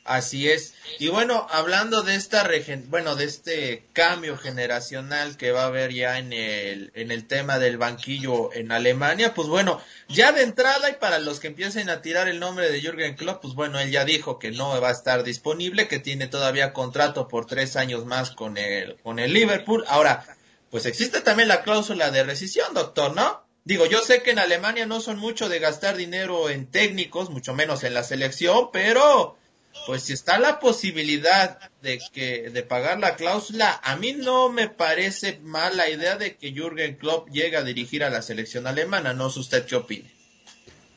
Así 0.04 0.50
es. 0.50 0.74
Y 0.98 1.10
bueno, 1.10 1.46
hablando 1.52 2.02
de 2.02 2.16
esta 2.16 2.50
bueno, 2.88 3.16
de 3.16 3.26
este 3.26 3.86
cambio 3.94 4.36
generacional 4.36 5.38
que 5.38 5.52
va 5.52 5.64
a 5.64 5.68
haber 5.68 5.94
ya 5.94 6.18
en 6.18 6.34
el 6.34 6.92
en 6.96 7.12
el 7.12 7.28
tema 7.28 7.60
del 7.60 7.78
banquillo 7.78 8.52
en 8.52 8.72
Alemania, 8.72 9.36
pues 9.36 9.48
bueno, 9.48 9.80
ya 10.10 10.32
de 10.32 10.42
entrada 10.42 10.90
y 10.90 10.94
para 10.94 11.20
los 11.20 11.40
que 11.40 11.48
empiecen 11.48 11.90
a 11.92 12.02
tirar 12.02 12.28
el 12.28 12.40
nombre 12.40 12.72
de 12.72 12.82
Jürgen 12.82 13.16
Klopp, 13.16 13.44
pues 13.44 13.54
bueno, 13.54 13.80
él 13.80 13.92
ya 13.92 14.04
dijo 14.04 14.40
que 14.40 14.50
no 14.50 14.82
va 14.82 14.90
a 14.90 14.94
estar 14.94 15.24
disponible, 15.24 15.88
que 15.88 16.00
tiene 16.00 16.26
todavía 16.26 16.74
contrato 16.74 17.28
por 17.28 17.46
tres 17.46 17.76
años 17.76 18.06
más 18.06 18.32
con 18.32 18.58
el 18.58 18.98
con 19.04 19.20
el 19.20 19.34
Liverpool. 19.34 19.86
Ahora, 19.88 20.26
pues 20.72 20.88
existe 20.88 21.22
también 21.22 21.48
la 21.48 21.62
cláusula 21.62 22.10
de 22.10 22.24
rescisión, 22.24 22.74
doctor, 22.74 23.16
¿no? 23.16 23.44
Digo, 23.66 23.86
yo 23.86 24.00
sé 24.02 24.24
que 24.24 24.32
en 24.32 24.40
Alemania 24.40 24.88
no 24.88 25.00
son 25.00 25.20
mucho 25.20 25.48
de 25.48 25.60
gastar 25.60 25.96
dinero 25.96 26.50
en 26.50 26.66
técnicos, 26.66 27.30
mucho 27.30 27.54
menos 27.54 27.84
en 27.84 27.94
la 27.94 28.04
selección, 28.04 28.72
pero 28.74 29.38
pues 29.86 30.04
si 30.04 30.14
está 30.14 30.40
la 30.40 30.60
posibilidad 30.60 31.60
de 31.82 32.00
que 32.14 32.50
de 32.50 32.64
pagar 32.64 33.00
la 33.00 33.16
cláusula, 33.16 33.80
a 33.84 33.96
mí 33.96 34.14
no 34.14 34.50
me 34.50 34.68
parece 34.68 35.40
mal 35.44 35.78
la 35.78 35.90
idea 35.90 36.18
de 36.18 36.36
que 36.36 36.54
Jürgen 36.54 36.96
Klopp 36.96 37.30
llegue 37.30 37.58
a 37.58 37.64
dirigir 37.64 38.04
a 38.04 38.10
la 38.10 38.22
selección 38.22 38.68
alemana, 38.68 39.14
no 39.14 39.30
sé 39.30 39.40
usted 39.40 39.66
qué 39.66 39.76
opine. 39.76 40.12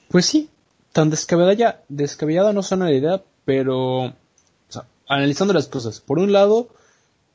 Pues 0.09 0.27
sí, 0.27 0.49
tan 0.93 1.11
descabellada, 1.11 1.83
descabellada 1.89 2.53
no 2.53 2.63
suena 2.63 2.87
la 2.87 2.93
idea, 2.93 3.23
pero 3.45 4.15
analizando 5.09 5.55
las 5.55 5.69
cosas, 5.69 6.01
por 6.01 6.19
un 6.19 6.33
lado, 6.33 6.69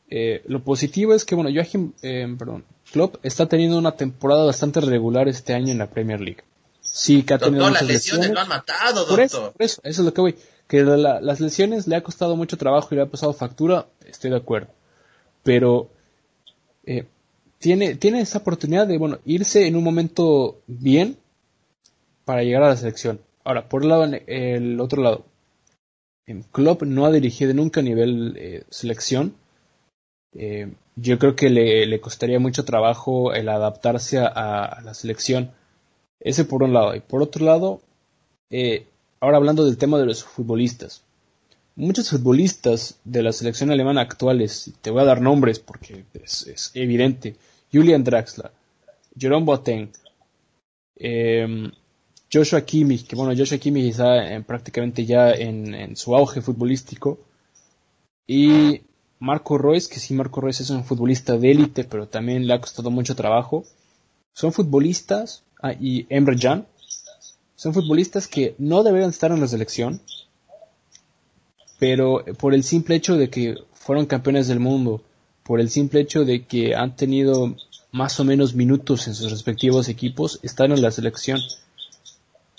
eh, 0.09 0.43
lo 0.47 0.63
positivo 0.63 1.13
es 1.13 1.25
que 1.25 1.35
bueno, 1.35 1.49
Joachim, 1.53 1.93
eh, 2.01 2.27
perdón, 2.37 2.65
Klopp 2.91 3.17
está 3.23 3.47
teniendo 3.47 3.77
una 3.77 3.95
temporada 3.95 4.45
bastante 4.45 4.81
regular 4.81 5.27
este 5.27 5.53
año 5.53 5.71
en 5.71 5.77
la 5.77 5.89
Premier 5.89 6.19
League. 6.19 6.43
Sí, 6.81 7.23
que 7.23 7.35
ha 7.35 7.37
tenido 7.37 7.69
las 7.69 7.83
lesiones, 7.83 8.31
lo 8.31 8.39
han 8.39 8.47
matado, 8.47 9.01
doctor. 9.01 9.19
eso, 9.19 9.53
eso, 9.59 9.81
eso 9.83 10.01
es 10.01 10.05
lo 10.05 10.13
que 10.13 10.21
voy 10.21 10.35
que 10.69 10.83
las 10.83 11.39
lesiones 11.41 11.87
le 11.87 11.95
ha 11.95 12.03
costado 12.03 12.35
mucho 12.35 12.55
trabajo 12.55 12.89
y 12.91 12.95
le 12.95 13.01
ha 13.01 13.07
pasado 13.07 13.33
factura, 13.33 13.87
estoy 14.05 14.29
de 14.29 14.37
acuerdo. 14.37 14.69
Pero 15.41 15.89
eh, 16.85 17.05
tiene, 17.57 17.95
tiene 17.95 18.21
esa 18.21 18.37
oportunidad 18.37 18.85
de 18.85 18.99
bueno, 18.99 19.17
irse 19.25 19.65
en 19.65 19.75
un 19.75 19.83
momento 19.83 20.61
bien 20.67 21.17
para 22.23 22.43
llegar 22.43 22.61
a 22.61 22.69
la 22.69 22.77
selección. 22.77 23.19
Ahora, 23.43 23.67
por 23.67 23.81
el, 23.81 23.89
lado, 23.89 24.05
el 24.27 24.79
otro 24.79 25.01
lado, 25.01 25.25
Klopp 26.51 26.83
no 26.83 27.07
ha 27.07 27.11
dirigido 27.11 27.51
nunca 27.55 27.79
a 27.79 27.83
nivel 27.83 28.35
eh, 28.37 28.63
selección. 28.69 29.33
Eh, 30.33 30.71
yo 30.95 31.17
creo 31.17 31.35
que 31.35 31.49
le, 31.49 31.87
le, 31.87 31.99
costaría 31.99 32.39
mucho 32.39 32.63
trabajo 32.63 33.33
el 33.33 33.49
adaptarse 33.49 34.19
a, 34.19 34.27
a, 34.27 34.81
la 34.81 34.93
selección. 34.93 35.51
Ese 36.19 36.45
por 36.45 36.61
un 36.61 36.73
lado. 36.73 36.93
Y 36.93 36.99
por 36.99 37.23
otro 37.23 37.43
lado, 37.43 37.81
eh, 38.51 38.85
Ahora 39.21 39.37
hablando 39.37 39.65
del 39.65 39.77
tema 39.77 39.97
de 39.97 40.05
los 40.05 40.23
futbolistas. 40.23 41.03
Muchos 41.75 42.09
futbolistas 42.09 42.99
de 43.03 43.23
la 43.23 43.31
selección 43.31 43.71
alemana 43.71 44.01
actuales, 44.01 44.73
te 44.81 44.91
voy 44.91 45.01
a 45.01 45.05
dar 45.05 45.21
nombres 45.21 45.59
porque 45.59 46.05
es, 46.13 46.71
evidente, 46.73 47.35
Julian 47.71 48.03
Draxler, 48.03 48.51
Jerome 49.17 49.45
Boateng, 49.45 49.89
em, 50.95 51.71
Joshua 52.31 52.61
Kimmich, 52.61 53.07
que 53.07 53.15
bueno, 53.15 53.33
Joshua 53.37 53.57
Kimmich 53.57 53.91
está 53.91 54.41
prácticamente 54.45 55.05
ya 55.05 55.31
en, 55.31 55.95
su 55.95 56.15
auge 56.15 56.41
futbolístico, 56.41 57.19
y 58.27 58.81
Marco 59.19 59.57
Reus, 59.57 59.87
que 59.87 59.99
sí, 59.99 60.13
Marco 60.13 60.39
Reus 60.41 60.61
es 60.61 60.69
un 60.69 60.83
futbolista 60.83 61.37
de 61.37 61.51
élite, 61.51 61.83
pero 61.83 62.07
también 62.07 62.45
le 62.45 62.53
ha 62.53 62.61
costado 62.61 62.91
mucho 62.91 63.15
trabajo. 63.15 63.65
Son 64.33 64.53
futbolistas, 64.53 65.43
ah, 65.61 65.73
y 65.73 66.05
Emre 66.09 66.37
Can, 66.37 66.65
son 67.59 67.73
futbolistas 67.73 68.29
que 68.29 68.55
no 68.57 68.83
deberían 68.83 69.09
estar 69.09 69.33
en 69.33 69.41
la 69.41 69.47
selección, 69.49 69.99
pero 71.77 72.23
por 72.37 72.53
el 72.53 72.63
simple 72.63 72.95
hecho 72.95 73.17
de 73.17 73.29
que 73.29 73.57
fueron 73.73 74.05
campeones 74.05 74.47
del 74.47 74.61
mundo, 74.61 75.01
por 75.43 75.59
el 75.59 75.69
simple 75.69 75.99
hecho 75.99 76.23
de 76.23 76.45
que 76.45 76.73
han 76.73 76.95
tenido 76.95 77.57
más 77.91 78.17
o 78.21 78.23
menos 78.23 78.55
minutos 78.55 79.09
en 79.09 79.13
sus 79.13 79.29
respectivos 79.29 79.89
equipos, 79.89 80.39
están 80.41 80.71
en 80.71 80.81
la 80.81 80.89
selección. 80.89 81.37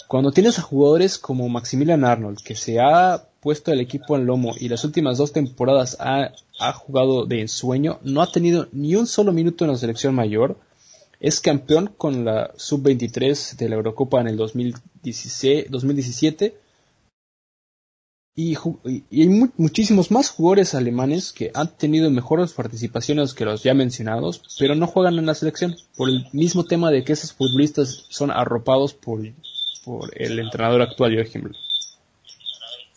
Cuando 0.06 0.32
tienes 0.32 0.58
a 0.58 0.62
jugadores 0.62 1.16
como 1.16 1.48
Maximilian 1.48 2.04
Arnold, 2.04 2.42
que 2.44 2.54
se 2.54 2.78
ha 2.78 3.24
puesto 3.40 3.72
el 3.72 3.80
equipo 3.80 4.16
en 4.16 4.26
lomo 4.26 4.52
y 4.60 4.68
las 4.68 4.84
últimas 4.84 5.16
dos 5.16 5.32
temporadas 5.32 5.96
ha, 5.98 6.32
ha 6.58 6.72
jugado 6.74 7.24
de 7.24 7.40
ensueño, 7.40 8.00
no 8.02 8.20
ha 8.20 8.30
tenido 8.30 8.68
ni 8.72 8.96
un 8.96 9.06
solo 9.06 9.32
minuto 9.32 9.64
en 9.64 9.70
la 9.70 9.78
selección 9.78 10.14
mayor, 10.14 10.58
es 11.20 11.40
campeón 11.40 11.92
con 11.96 12.24
la 12.24 12.52
sub-23 12.56 13.56
de 13.56 13.68
la 13.68 13.76
Eurocopa 13.76 14.20
en 14.22 14.28
el 14.28 14.36
2016, 14.38 15.66
2017. 15.68 16.56
Y, 18.34 18.56
hay 18.56 19.50
muchísimos 19.58 20.10
más 20.10 20.30
jugadores 20.30 20.74
alemanes 20.74 21.32
que 21.32 21.50
han 21.52 21.76
tenido 21.76 22.10
mejores 22.10 22.54
participaciones 22.54 23.34
que 23.34 23.44
los 23.44 23.62
ya 23.62 23.74
mencionados, 23.74 24.42
pero 24.58 24.74
no 24.74 24.86
juegan 24.86 25.18
en 25.18 25.26
la 25.26 25.34
selección 25.34 25.76
por 25.94 26.08
el 26.08 26.26
mismo 26.32 26.64
tema 26.64 26.90
de 26.90 27.04
que 27.04 27.12
esos 27.12 27.34
futbolistas 27.34 28.06
son 28.08 28.30
arropados 28.30 28.94
por, 28.94 29.20
por 29.84 30.10
el 30.16 30.38
entrenador 30.38 30.80
actual 30.80 31.14
Joachim 31.14 31.42
Löw. 31.42 31.69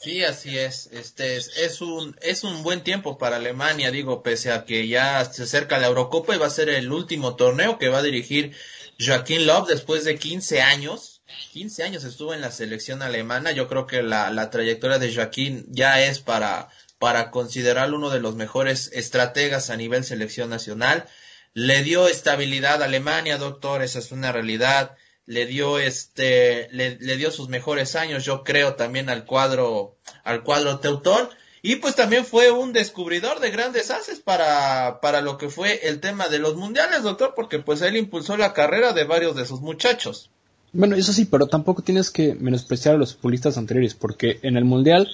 Sí, 0.03 0.23
así 0.25 0.57
es. 0.57 0.89
Este 0.91 1.37
es, 1.37 1.51
es, 1.55 1.79
un 1.79 2.17
es 2.21 2.43
un 2.43 2.61
buen 2.61 2.83
tiempo 2.83 3.17
para 3.17 3.37
Alemania, 3.37 3.89
digo, 3.89 4.21
pese 4.21 4.51
a 4.51 4.65
que 4.65 4.87
ya 4.89 5.23
se 5.23 5.43
acerca 5.43 5.77
la 5.77 5.87
Eurocopa 5.87 6.35
y 6.35 6.39
va 6.39 6.47
a 6.47 6.49
ser 6.49 6.69
el 6.69 6.91
último 6.91 7.37
torneo 7.37 7.77
que 7.77 7.87
va 7.87 7.99
a 7.99 8.03
dirigir 8.03 8.53
Joaquín 8.99 9.47
Love 9.47 9.69
después 9.69 10.03
de 10.03 10.19
15 10.19 10.61
años. 10.61 11.21
15 11.53 11.83
años 11.83 12.03
estuvo 12.03 12.33
en 12.33 12.41
la 12.41 12.51
selección 12.51 13.01
alemana. 13.01 13.51
Yo 13.51 13.69
creo 13.69 13.87
que 13.87 14.03
la, 14.03 14.29
la 14.29 14.49
trayectoria 14.49 14.99
de 14.99 15.13
Joaquín 15.15 15.65
ya 15.69 16.01
es 16.03 16.19
para 16.19 16.69
para 16.99 17.31
considerarlo 17.31 17.97
uno 17.97 18.09
de 18.09 18.21
los 18.21 18.35
mejores 18.35 18.89
estrategas 18.93 19.69
a 19.69 19.75
nivel 19.77 20.03
selección 20.03 20.49
nacional. 20.49 21.05
Le 21.53 21.83
dio 21.83 22.07
estabilidad 22.07 22.81
a 22.81 22.85
Alemania, 22.85 23.37
doctor, 23.37 23.81
esa 23.83 23.99
es 23.99 24.11
una 24.11 24.31
realidad 24.31 24.95
le 25.25 25.45
dio 25.45 25.79
este 25.79 26.67
le, 26.71 26.97
dio 27.17 27.31
sus 27.31 27.49
mejores 27.49 27.95
años 27.95 28.25
yo 28.25 28.43
creo 28.43 28.75
también 28.75 29.09
al 29.09 29.25
cuadro 29.25 29.95
al 30.23 30.43
cuadro 30.43 30.79
Teutón. 30.79 31.29
Y 31.65 31.77
pues 31.77 31.95
también 31.95 32.25
fue 32.25 32.51
un 32.51 32.73
descubridor 32.73 33.39
de 33.39 33.49
grandes 33.49 33.89
haces 33.89 34.19
para 34.19 34.99
para 34.99 35.21
lo 35.21 35.37
que 35.37 35.49
fue 35.49 35.87
el 35.87 36.01
tema 36.01 36.27
de 36.27 36.39
los 36.39 36.57
mundiales 36.57 37.03
doctor 37.03 37.33
porque 37.35 37.59
pues 37.59 37.81
él 37.81 37.95
impulsó 37.95 38.35
la 38.35 38.51
carrera 38.51 38.91
de 38.91 39.05
varios 39.05 39.35
de 39.35 39.45
sus 39.45 39.61
muchachos. 39.61 40.29
Bueno 40.73 40.97
eso 40.97 41.13
sí 41.13 41.23
pero 41.23 41.47
tampoco 41.47 41.81
tienes 41.81 42.11
que 42.11 42.35
menospreciar 42.35 42.95
a 42.95 42.97
los 42.97 43.15
futbolistas 43.15 43.57
anteriores 43.57 43.93
porque 43.93 44.39
en 44.41 44.57
el 44.57 44.65
mundial 44.65 45.09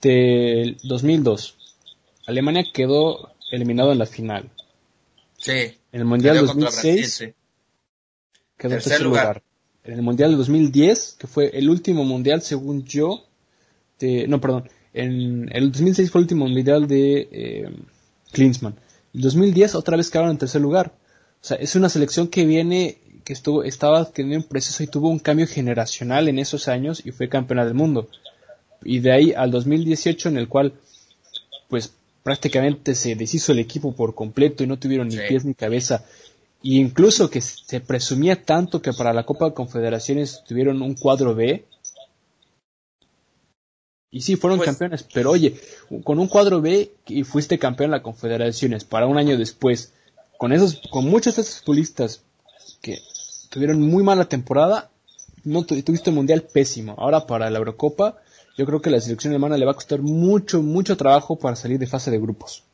del 0.00 0.76
2002 0.84 1.56
Alemania 2.26 2.64
quedó 2.72 3.34
eliminado 3.50 3.90
en 3.90 3.98
la 3.98 4.06
final. 4.06 4.50
Sí. 5.36 5.78
En 5.90 6.00
el 6.00 6.04
mundial 6.04 6.46
2006 6.46 7.34
quedó 8.62 8.74
tercer, 8.74 8.92
tercer 8.92 9.06
lugar. 9.06 9.42
En 9.84 9.94
el 9.94 10.02
Mundial 10.02 10.30
de 10.30 10.36
2010, 10.36 11.16
que 11.18 11.26
fue 11.26 11.50
el 11.52 11.68
último 11.68 12.04
Mundial, 12.04 12.42
según 12.42 12.84
yo, 12.84 13.24
de, 13.98 14.26
no, 14.28 14.40
perdón, 14.40 14.68
en 14.94 15.48
el 15.52 15.72
2006 15.72 16.10
fue 16.10 16.20
el 16.20 16.24
último 16.24 16.46
Mundial 16.46 16.86
de 16.86 17.28
eh, 17.32 17.70
Klinsmann. 18.30 18.76
En 19.14 19.20
2010 19.20 19.74
otra 19.74 19.96
vez 19.96 20.10
quedaron 20.10 20.30
en 20.30 20.38
tercer 20.38 20.60
lugar. 20.60 20.92
O 21.42 21.44
sea, 21.44 21.56
es 21.56 21.74
una 21.74 21.88
selección 21.88 22.28
que 22.28 22.44
viene, 22.44 22.98
que 23.24 23.32
estuvo, 23.32 23.64
estaba 23.64 24.04
teniendo 24.04 24.44
un 24.44 24.48
proceso 24.48 24.82
y 24.82 24.86
tuvo 24.86 25.08
un 25.08 25.18
cambio 25.18 25.46
generacional 25.46 26.28
en 26.28 26.38
esos 26.38 26.68
años 26.68 27.02
y 27.04 27.10
fue 27.10 27.28
campeona 27.28 27.64
del 27.64 27.74
mundo. 27.74 28.08
Y 28.84 29.00
de 29.00 29.12
ahí 29.12 29.32
al 29.32 29.50
2018 29.50 30.28
en 30.28 30.38
el 30.38 30.48
cual, 30.48 30.74
pues 31.68 31.92
prácticamente 32.22 32.94
se 32.94 33.16
deshizo 33.16 33.50
el 33.50 33.58
equipo 33.58 33.94
por 33.96 34.14
completo 34.14 34.62
y 34.62 34.68
no 34.68 34.78
tuvieron 34.78 35.08
ni 35.08 35.16
pies 35.16 35.44
ni 35.44 35.54
cabeza 35.54 36.04
y 36.62 36.80
incluso 36.80 37.28
que 37.28 37.40
se 37.40 37.80
presumía 37.80 38.42
tanto 38.44 38.80
que 38.80 38.92
para 38.92 39.12
la 39.12 39.24
Copa 39.24 39.46
de 39.46 39.54
Confederaciones 39.54 40.42
tuvieron 40.46 40.80
un 40.80 40.94
cuadro 40.94 41.34
B. 41.34 41.64
Y 44.10 44.20
sí, 44.20 44.36
fueron 44.36 44.58
pues 44.58 44.68
campeones, 44.68 45.06
pero 45.12 45.30
oye, 45.30 45.58
con 46.04 46.18
un 46.18 46.28
cuadro 46.28 46.60
B 46.60 46.92
y 47.06 47.24
fuiste 47.24 47.58
campeón 47.58 47.86
en 47.86 47.92
la 47.92 48.02
Confederaciones 48.02 48.84
para 48.84 49.06
un 49.06 49.18
año 49.18 49.36
después, 49.36 49.92
con 50.38 50.52
esos, 50.52 50.80
con 50.90 51.06
muchos 51.06 51.36
de 51.36 51.42
esos 51.42 51.60
futbolistas 51.60 52.22
que 52.80 52.98
tuvieron 53.48 53.80
muy 53.80 54.02
mala 54.02 54.26
temporada, 54.26 54.90
no 55.44 55.64
tuviste 55.64 56.10
un 56.10 56.16
mundial 56.16 56.42
pésimo. 56.42 56.94
Ahora 56.98 57.26
para 57.26 57.50
la 57.50 57.58
Eurocopa 57.58 58.18
yo 58.56 58.66
creo 58.66 58.82
que 58.82 58.90
a 58.90 58.92
la 58.92 59.00
selección 59.00 59.32
alemana 59.32 59.56
le 59.56 59.64
va 59.64 59.72
a 59.72 59.76
costar 59.76 60.02
mucho, 60.02 60.62
mucho 60.62 60.96
trabajo 60.96 61.36
para 61.36 61.56
salir 61.56 61.78
de 61.78 61.86
fase 61.86 62.10
de 62.10 62.18
grupos. 62.18 62.64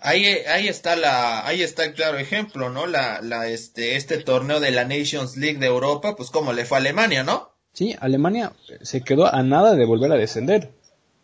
Ahí, 0.00 0.24
ahí 0.26 0.68
está 0.68 0.96
la, 0.96 1.46
ahí 1.46 1.62
está 1.62 1.84
el 1.84 1.94
claro 1.94 2.18
ejemplo, 2.18 2.70
¿no? 2.70 2.86
La, 2.86 3.20
la, 3.20 3.48
este, 3.48 3.96
este 3.96 4.18
torneo 4.18 4.58
de 4.58 4.70
la 4.70 4.84
Nations 4.84 5.36
League 5.36 5.58
de 5.58 5.66
Europa, 5.66 6.16
pues 6.16 6.30
como 6.30 6.52
le 6.52 6.64
fue 6.64 6.78
a 6.78 6.80
Alemania, 6.80 7.22
¿no? 7.22 7.52
Sí, 7.72 7.94
Alemania 8.00 8.52
se 8.82 9.02
quedó 9.02 9.32
a 9.32 9.42
nada 9.42 9.74
de 9.74 9.84
volver 9.84 10.10
a 10.10 10.16
descender. 10.16 10.72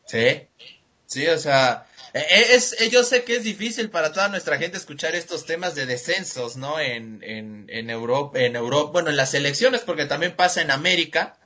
Sí, 0.05 0.43
sí, 1.07 1.27
o 1.27 1.39
sea, 1.39 1.87
e, 2.12 2.19
e, 2.19 2.55
es, 2.55 2.75
es, 2.81 2.91
yo 2.91 3.03
sé 3.03 3.25
que 3.25 3.37
es 3.37 3.45
difícil 3.45 3.91
para 3.91 4.12
toda 4.12 4.29
nuestra 4.29 4.59
gente 4.59 4.77
escuchar 4.77 5.15
estos 5.15 5.47
temas 5.47 5.75
de 5.75 5.87
descensos, 5.87 6.57
¿no? 6.57 6.79
En, 6.79 7.23
en, 7.23 7.67
en 7.69 7.91
Europa, 7.91 8.39
en 8.39 8.57
Europa, 8.57 8.93
bueno, 8.93 9.11
en 9.11 9.17
las 9.17 9.35
elecciones, 9.35 9.81
porque 9.81 10.05
también 10.05 10.37
pasa 10.37 10.61
en 10.61 10.71
América. 10.71 11.39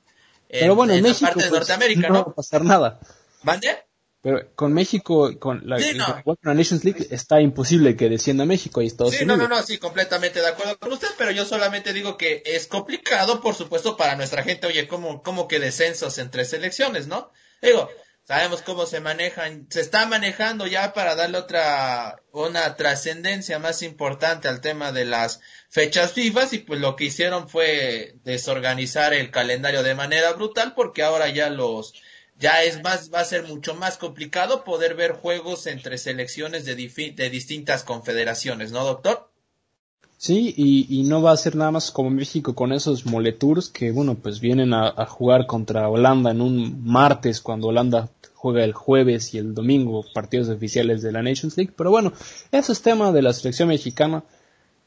Pero 0.48 0.74
bueno, 0.74 0.92
en, 0.92 1.02
México, 1.02 1.26
la 1.26 1.28
parte 1.28 1.44
de 1.44 1.50
pues, 1.50 1.60
Norteamérica, 1.60 2.08
no 2.08 2.14
¿no? 2.14 2.24
va 2.24 2.32
a 2.32 2.34
pasar 2.34 2.64
nada. 2.64 3.00
¿Mande? 3.42 3.78
Pero 4.22 4.54
con 4.54 4.72
México, 4.74 5.30
con 5.38 5.62
la, 5.66 5.78
Sí, 5.78 5.96
no. 5.96 6.22
con 6.22 6.36
la 6.42 6.52
Nations 6.54 6.84
League, 6.84 7.06
está 7.10 7.40
imposible 7.40 7.96
que 7.96 8.08
descienda 8.10 8.44
México 8.44 8.82
y 8.82 8.86
Estados 8.86 9.14
Sí, 9.14 9.24
no, 9.24 9.34
Unidos. 9.34 9.48
no, 9.50 9.56
no, 9.56 9.62
sí, 9.62 9.78
completamente 9.78 10.40
de 10.40 10.48
acuerdo 10.48 10.78
con 10.78 10.92
usted, 10.92 11.08
pero 11.16 11.30
yo 11.30 11.46
solamente 11.46 11.92
digo 11.94 12.18
que 12.18 12.42
es 12.44 12.66
complicado, 12.66 13.40
por 13.40 13.54
supuesto, 13.54 13.96
para 13.96 14.16
nuestra 14.16 14.42
gente. 14.42 14.66
Oye, 14.66 14.86
¿cómo, 14.88 15.22
cómo 15.22 15.48
que 15.48 15.58
descensos 15.58 16.18
entre 16.18 16.44
selecciones, 16.44 17.06
no? 17.06 17.32
Digo, 17.62 17.88
sabemos 18.24 18.60
cómo 18.60 18.84
se 18.84 19.00
manejan, 19.00 19.66
se 19.70 19.80
está 19.80 20.04
manejando 20.04 20.66
ya 20.66 20.92
para 20.92 21.14
darle 21.14 21.38
otra, 21.38 22.20
una 22.30 22.76
trascendencia 22.76 23.58
más 23.58 23.82
importante 23.82 24.48
al 24.48 24.60
tema 24.60 24.92
de 24.92 25.06
las 25.06 25.40
fechas 25.70 26.12
FIFA 26.12 26.46
y 26.52 26.58
pues 26.58 26.78
lo 26.78 26.94
que 26.94 27.04
hicieron 27.06 27.48
fue 27.48 28.16
desorganizar 28.22 29.14
el 29.14 29.30
calendario 29.30 29.82
de 29.82 29.94
manera 29.94 30.32
brutal 30.34 30.74
porque 30.74 31.02
ahora 31.02 31.28
ya 31.30 31.48
los, 31.50 31.94
ya 32.40 32.64
es 32.64 32.82
más, 32.82 33.12
va 33.12 33.20
a 33.20 33.24
ser 33.24 33.44
mucho 33.46 33.74
más 33.74 33.98
complicado 33.98 34.64
poder 34.64 34.94
ver 34.96 35.12
juegos 35.12 35.66
entre 35.66 35.98
selecciones 35.98 36.64
de, 36.64 36.74
de 36.74 37.30
distintas 37.30 37.84
confederaciones, 37.84 38.72
¿no, 38.72 38.84
doctor? 38.84 39.30
Sí, 40.18 40.54
y, 40.56 40.86
y 41.00 41.02
no 41.04 41.22
va 41.22 41.32
a 41.32 41.36
ser 41.36 41.56
nada 41.56 41.70
más 41.70 41.90
como 41.90 42.10
México 42.10 42.54
con 42.54 42.72
esos 42.72 43.06
moletours 43.06 43.68
que, 43.70 43.90
bueno, 43.90 44.14
pues 44.16 44.38
vienen 44.40 44.74
a, 44.74 44.86
a 44.88 45.06
jugar 45.06 45.46
contra 45.46 45.88
Holanda 45.88 46.30
en 46.30 46.42
un 46.42 46.84
martes 46.84 47.40
cuando 47.40 47.68
Holanda 47.68 48.10
juega 48.34 48.62
el 48.64 48.72
jueves 48.74 49.32
y 49.34 49.38
el 49.38 49.54
domingo 49.54 50.04
partidos 50.14 50.48
oficiales 50.50 51.02
de 51.02 51.12
la 51.12 51.22
Nations 51.22 51.56
League. 51.56 51.72
Pero 51.76 51.90
bueno, 51.90 52.12
eso 52.52 52.72
es 52.72 52.82
tema 52.82 53.12
de 53.12 53.22
la 53.22 53.32
selección 53.32 53.68
mexicana. 53.68 54.22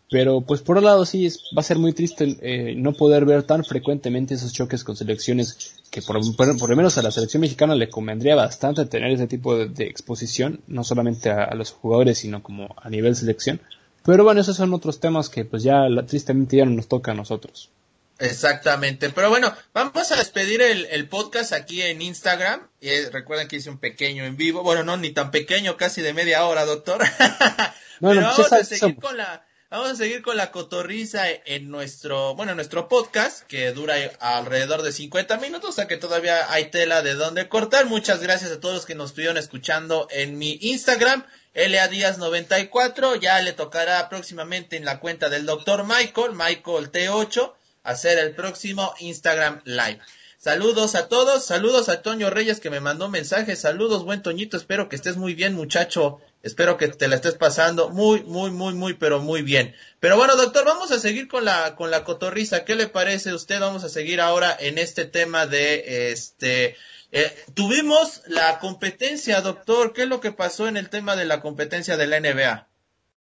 Pero 0.09 0.41
pues 0.41 0.61
por 0.61 0.77
un 0.77 0.85
lado 0.85 1.05
sí 1.05 1.25
es- 1.25 1.39
va 1.57 1.61
a 1.61 1.63
ser 1.63 1.79
muy 1.79 1.93
triste 1.93 2.37
eh, 2.41 2.75
no 2.75 2.93
poder 2.93 3.25
ver 3.25 3.43
tan 3.43 3.63
frecuentemente 3.65 4.35
esos 4.35 4.53
choques 4.53 4.83
con 4.83 4.95
selecciones 4.95 5.82
que 5.93 6.01
por, 6.01 6.17
por, 6.35 6.57
por 6.57 6.69
lo 6.71 6.75
menos 6.75 6.97
a 6.97 7.03
la 7.03 7.11
selección 7.11 7.41
mexicana 7.41 7.75
le 7.75 7.87
convendría 7.87 8.35
bastante 8.35 8.83
tener 8.85 9.11
ese 9.11 9.27
tipo 9.27 9.55
de, 9.55 9.67
de 9.67 9.83
exposición, 9.85 10.61
no 10.65 10.83
solamente 10.83 11.29
a, 11.29 11.43
a 11.43 11.53
los 11.53 11.69
jugadores, 11.71 12.17
sino 12.17 12.41
como 12.41 12.73
a 12.81 12.89
nivel 12.89 13.15
selección. 13.15 13.61
Pero 14.03 14.23
bueno, 14.23 14.41
esos 14.41 14.57
son 14.57 14.73
otros 14.73 14.99
temas 14.99 15.29
que 15.29 15.45
pues 15.45 15.61
ya 15.61 15.87
la- 15.89 16.03
tristemente 16.05 16.57
ya 16.57 16.65
no 16.65 16.71
nos 16.71 16.87
toca 16.87 17.11
a 17.11 17.13
nosotros. 17.13 17.69
Exactamente, 18.17 19.09
pero 19.11 19.29
bueno, 19.29 19.53
vamos 19.73 20.11
a 20.11 20.15
despedir 20.15 20.61
el, 20.61 20.85
el 20.91 21.07
podcast 21.09 21.53
aquí 21.53 21.81
en 21.83 22.01
Instagram. 22.01 22.67
Y, 22.81 22.89
eh, 22.89 23.09
recuerden 23.11 23.47
que 23.47 23.57
hice 23.57 23.69
un 23.69 23.77
pequeño 23.77 24.23
en 24.23 24.35
vivo, 24.35 24.63
bueno, 24.63 24.83
no 24.83 24.97
ni 24.97 25.11
tan 25.11 25.29
pequeño, 25.29 25.77
casi 25.77 26.01
de 26.01 26.13
media 26.13 26.45
hora, 26.45 26.65
doctor. 26.65 27.01
Pero 27.99 28.13
pues 28.13 28.19
vamos 28.21 28.51
a 28.53 28.63
seguir 28.63 28.79
somos. 28.79 28.97
con 29.03 29.17
la, 29.17 29.45
vamos 29.73 29.89
a 29.89 29.95
seguir 29.95 30.21
con 30.21 30.37
la 30.37 30.51
cotorriza 30.51 31.23
en 31.45 31.71
nuestro, 31.71 32.35
bueno, 32.35 32.51
en 32.51 32.57
nuestro 32.57 32.87
podcast 32.87 33.41
que 33.47 33.71
dura 33.71 33.95
alrededor 34.19 34.83
de 34.83 34.91
50 34.91 35.37
minutos, 35.37 35.71
o 35.71 35.73
sea 35.73 35.87
que 35.87 35.97
todavía 35.97 36.51
hay 36.51 36.69
tela 36.69 37.01
de 37.01 37.15
donde 37.15 37.49
cortar. 37.49 37.87
Muchas 37.87 38.21
gracias 38.21 38.51
a 38.51 38.59
todos 38.59 38.75
los 38.75 38.85
que 38.85 38.93
nos 38.93 39.09
estuvieron 39.09 39.35
escuchando 39.37 40.07
en 40.11 40.37
mi 40.37 40.59
Instagram. 40.61 41.25
LA 41.55 41.87
Díaz 41.87 42.19
94, 42.19 43.15
ya 43.15 43.41
le 43.41 43.53
tocará 43.53 44.09
próximamente 44.09 44.77
en 44.77 44.85
la 44.85 44.99
cuenta 44.99 45.29
del 45.29 45.47
doctor 45.47 45.85
Michael, 45.85 46.33
Michael 46.33 46.91
T8, 46.91 47.53
hacer 47.81 48.19
el 48.19 48.35
próximo 48.35 48.93
Instagram 48.99 49.61
Live. 49.65 50.01
Saludos 50.37 50.93
a 50.93 51.07
todos, 51.07 51.45
saludos 51.45 51.89
a 51.89 52.03
Toño 52.03 52.29
Reyes 52.29 52.59
que 52.59 52.69
me 52.69 52.79
mandó 52.79 53.05
un 53.05 53.11
mensaje, 53.11 53.55
saludos 53.55 54.03
buen 54.03 54.21
Toñito, 54.21 54.55
espero 54.55 54.87
que 54.87 54.95
estés 54.95 55.17
muy 55.17 55.33
bien 55.33 55.55
muchacho, 55.55 56.19
espero 56.43 56.77
que 56.77 56.89
te 56.89 57.07
la 57.07 57.15
estés 57.15 57.35
pasando 57.35 57.89
muy, 57.89 58.23
muy, 58.23 58.51
muy, 58.51 58.75
muy, 58.75 58.93
pero 58.93 59.19
muy 59.21 59.41
bien. 59.41 59.73
Pero 59.99 60.17
bueno 60.17 60.35
doctor, 60.35 60.65
vamos 60.65 60.91
a 60.91 60.99
seguir 60.99 61.27
con 61.27 61.45
la, 61.45 61.75
con 61.75 61.89
la 61.89 62.03
cotorriza, 62.03 62.65
¿qué 62.65 62.75
le 62.75 62.87
parece 62.87 63.31
a 63.31 63.35
usted? 63.35 63.59
Vamos 63.59 63.83
a 63.83 63.89
seguir 63.89 64.21
ahora 64.21 64.55
en 64.59 64.77
este 64.77 65.05
tema 65.05 65.47
de 65.47 66.11
este, 66.11 66.75
eh, 67.15 67.31
tuvimos 67.53 68.23
la 68.27 68.59
competencia 68.59 69.39
doctor, 69.41 69.93
¿qué 69.93 70.03
es 70.03 70.07
lo 70.07 70.19
que 70.19 70.31
pasó 70.31 70.67
en 70.67 70.77
el 70.77 70.89
tema 70.89 71.15
de 71.15 71.25
la 71.25 71.41
competencia 71.41 71.95
de 71.95 72.07
la 72.07 72.19
NBA? 72.19 72.67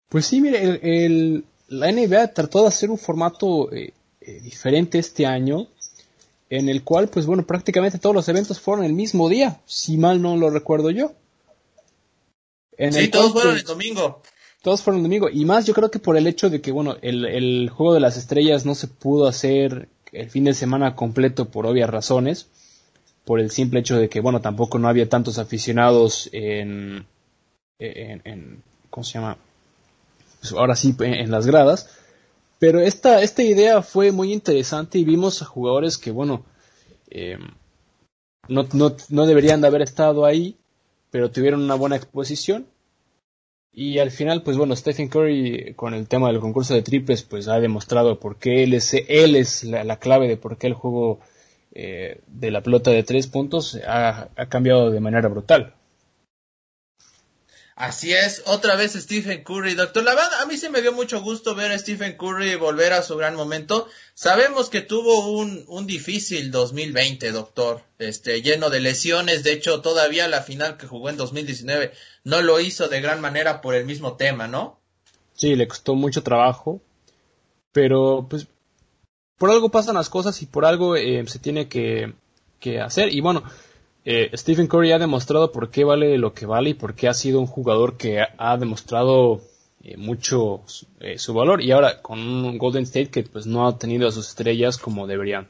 Pues 0.08 0.26
sí, 0.26 0.40
mire, 0.40 0.80
el, 0.80 1.44
la 1.68 1.90
NBA 1.90 2.28
trató 2.34 2.62
de 2.62 2.68
hacer 2.68 2.90
un 2.90 2.98
formato 2.98 3.72
eh, 3.72 3.92
eh, 4.20 4.40
diferente 4.40 5.00
este 5.00 5.26
año, 5.26 5.66
en 6.50 6.68
el 6.68 6.84
cual, 6.84 7.08
pues 7.08 7.26
bueno, 7.26 7.44
prácticamente 7.44 7.98
todos 7.98 8.14
los 8.14 8.28
eventos 8.28 8.60
fueron 8.60 8.84
el 8.84 8.92
mismo 8.92 9.28
día, 9.28 9.60
si 9.66 9.96
mal 9.96 10.22
no 10.22 10.36
lo 10.36 10.50
recuerdo 10.50 10.90
yo. 10.90 11.12
En 12.78 12.92
Sí, 12.92 13.00
el 13.00 13.10
todos 13.10 13.32
fueron 13.32 13.52
el 13.56 13.62
pues, 13.62 13.66
domingo. 13.66 14.22
Todos 14.62 14.82
fueron 14.82 15.02
domingo. 15.02 15.28
Y 15.28 15.44
más 15.44 15.66
yo 15.66 15.74
creo 15.74 15.90
que 15.90 15.98
por 15.98 16.16
el 16.16 16.26
hecho 16.26 16.50
de 16.50 16.60
que, 16.60 16.72
bueno, 16.72 16.96
el, 17.02 17.24
el 17.26 17.70
juego 17.70 17.94
de 17.94 18.00
las 18.00 18.16
estrellas 18.16 18.64
no 18.66 18.74
se 18.74 18.88
pudo 18.88 19.26
hacer 19.26 19.88
el 20.12 20.30
fin 20.30 20.44
de 20.44 20.54
semana 20.54 20.94
completo 20.94 21.46
por 21.50 21.66
obvias 21.66 21.90
razones. 21.90 22.48
Por 23.24 23.40
el 23.40 23.50
simple 23.50 23.80
hecho 23.80 23.96
de 23.96 24.08
que, 24.08 24.20
bueno, 24.20 24.40
tampoco 24.40 24.78
no 24.78 24.88
había 24.88 25.08
tantos 25.08 25.38
aficionados 25.38 26.28
en, 26.32 27.06
en, 27.78 28.20
en- 28.24 28.62
¿cómo 28.90 29.04
se 29.04 29.14
llama? 29.14 29.38
Pues 30.40 30.52
ahora 30.52 30.76
sí, 30.76 30.94
en, 31.00 31.14
en 31.14 31.30
las 31.30 31.46
gradas. 31.46 31.88
Pero 32.58 32.80
esta, 32.80 33.22
esta 33.22 33.42
idea 33.42 33.82
fue 33.82 34.12
muy 34.12 34.32
interesante 34.32 34.98
y 34.98 35.04
vimos 35.04 35.42
a 35.42 35.46
jugadores 35.46 35.98
que, 35.98 36.10
bueno, 36.10 36.44
eh, 37.10 37.38
no, 38.48 38.66
no, 38.72 38.96
no 39.08 39.26
deberían 39.26 39.60
de 39.60 39.66
haber 39.68 39.82
estado 39.82 40.24
ahí, 40.24 40.56
pero 41.14 41.30
tuvieron 41.30 41.62
una 41.62 41.76
buena 41.76 41.94
exposición. 41.94 42.66
Y 43.72 44.00
al 44.00 44.10
final, 44.10 44.42
pues 44.42 44.56
bueno, 44.56 44.74
Stephen 44.74 45.06
Curry 45.06 45.74
con 45.76 45.94
el 45.94 46.08
tema 46.08 46.26
del 46.26 46.40
concurso 46.40 46.74
de 46.74 46.82
triples, 46.82 47.22
pues 47.22 47.46
ha 47.46 47.60
demostrado 47.60 48.18
por 48.18 48.36
qué 48.36 48.64
él 48.64 48.74
es, 48.74 48.94
él 48.94 49.36
es 49.36 49.62
la, 49.62 49.84
la 49.84 50.00
clave 50.00 50.26
de 50.26 50.36
por 50.36 50.58
qué 50.58 50.66
el 50.66 50.74
juego 50.74 51.20
eh, 51.72 52.20
de 52.26 52.50
la 52.50 52.62
pelota 52.62 52.90
de 52.90 53.04
tres 53.04 53.28
puntos 53.28 53.78
ha 53.86 54.28
cambiado 54.48 54.90
de 54.90 54.98
manera 54.98 55.28
brutal. 55.28 55.74
Así 57.76 58.12
es, 58.12 58.42
otra 58.46 58.76
vez 58.76 58.92
Stephen 58.92 59.42
Curry, 59.42 59.74
doctor. 59.74 60.04
La 60.04 60.12
a 60.40 60.46
mí 60.46 60.56
sí 60.56 60.68
me 60.68 60.80
dio 60.80 60.92
mucho 60.92 61.20
gusto 61.22 61.56
ver 61.56 61.72
a 61.72 61.78
Stephen 61.78 62.16
Curry 62.16 62.54
volver 62.54 62.92
a 62.92 63.02
su 63.02 63.16
gran 63.16 63.34
momento. 63.34 63.88
Sabemos 64.14 64.70
que 64.70 64.80
tuvo 64.80 65.30
un, 65.30 65.64
un 65.66 65.84
difícil 65.84 66.52
2020, 66.52 67.32
doctor, 67.32 67.82
este, 67.98 68.42
lleno 68.42 68.70
de 68.70 68.78
lesiones. 68.78 69.42
De 69.42 69.52
hecho, 69.52 69.80
todavía 69.80 70.28
la 70.28 70.42
final 70.42 70.76
que 70.76 70.86
jugó 70.86 71.08
en 71.08 71.16
2019 71.16 71.92
no 72.22 72.42
lo 72.42 72.60
hizo 72.60 72.86
de 72.86 73.00
gran 73.00 73.20
manera 73.20 73.60
por 73.60 73.74
el 73.74 73.86
mismo 73.86 74.14
tema, 74.14 74.46
¿no? 74.46 74.78
Sí, 75.34 75.56
le 75.56 75.66
costó 75.66 75.96
mucho 75.96 76.22
trabajo, 76.22 76.80
pero 77.72 78.28
pues 78.30 78.46
por 79.36 79.50
algo 79.50 79.70
pasan 79.70 79.96
las 79.96 80.08
cosas 80.08 80.40
y 80.42 80.46
por 80.46 80.64
algo 80.64 80.94
eh, 80.94 81.24
se 81.26 81.40
tiene 81.40 81.68
que, 81.68 82.12
que 82.60 82.80
hacer. 82.80 83.12
Y 83.12 83.20
bueno, 83.20 83.42
eh, 84.04 84.30
Stephen 84.34 84.66
Curry 84.66 84.92
ha 84.92 84.98
demostrado 84.98 85.50
por 85.50 85.70
qué 85.70 85.84
vale 85.84 86.18
lo 86.18 86.34
que 86.34 86.46
vale 86.46 86.70
y 86.70 86.74
por 86.74 86.94
qué 86.94 87.08
ha 87.08 87.14
sido 87.14 87.40
un 87.40 87.46
jugador 87.46 87.96
que 87.96 88.20
ha, 88.20 88.56
demostrado 88.58 89.42
eh, 89.82 89.96
mucho 89.96 90.62
eh, 91.00 91.18
su 91.18 91.32
valor. 91.32 91.62
Y 91.62 91.72
ahora 91.72 92.02
con 92.02 92.18
un 92.18 92.58
Golden 92.58 92.84
State 92.84 93.10
que 93.10 93.22
pues 93.22 93.46
no 93.46 93.66
ha 93.66 93.78
tenido 93.78 94.06
a 94.06 94.12
sus 94.12 94.28
estrellas 94.28 94.76
como 94.76 95.06
deberían. 95.06 95.48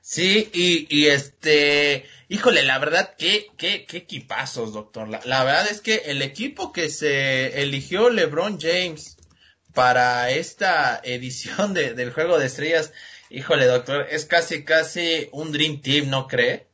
Sí, 0.00 0.50
y, 0.52 0.86
y 0.90 1.06
este, 1.06 2.06
híjole, 2.28 2.64
la 2.64 2.78
verdad, 2.78 3.14
qué, 3.16 3.46
qué, 3.56 3.84
qué 3.86 3.98
equipazos, 3.98 4.72
doctor. 4.72 5.08
La, 5.08 5.20
la 5.24 5.44
verdad 5.44 5.68
es 5.70 5.80
que 5.80 6.02
el 6.06 6.22
equipo 6.22 6.72
que 6.72 6.88
se 6.88 7.62
eligió 7.62 8.10
LeBron 8.10 8.58
James 8.60 9.16
para 9.74 10.30
esta 10.30 11.00
edición 11.04 11.74
de, 11.74 11.94
del 11.94 12.12
Juego 12.12 12.38
de 12.38 12.46
Estrellas, 12.46 12.92
híjole, 13.32 13.66
doctor, 13.66 14.06
es 14.10 14.26
casi, 14.26 14.64
casi 14.64 15.28
un 15.32 15.52
Dream 15.52 15.80
Team, 15.80 16.10
¿no 16.10 16.28
cree? 16.28 16.66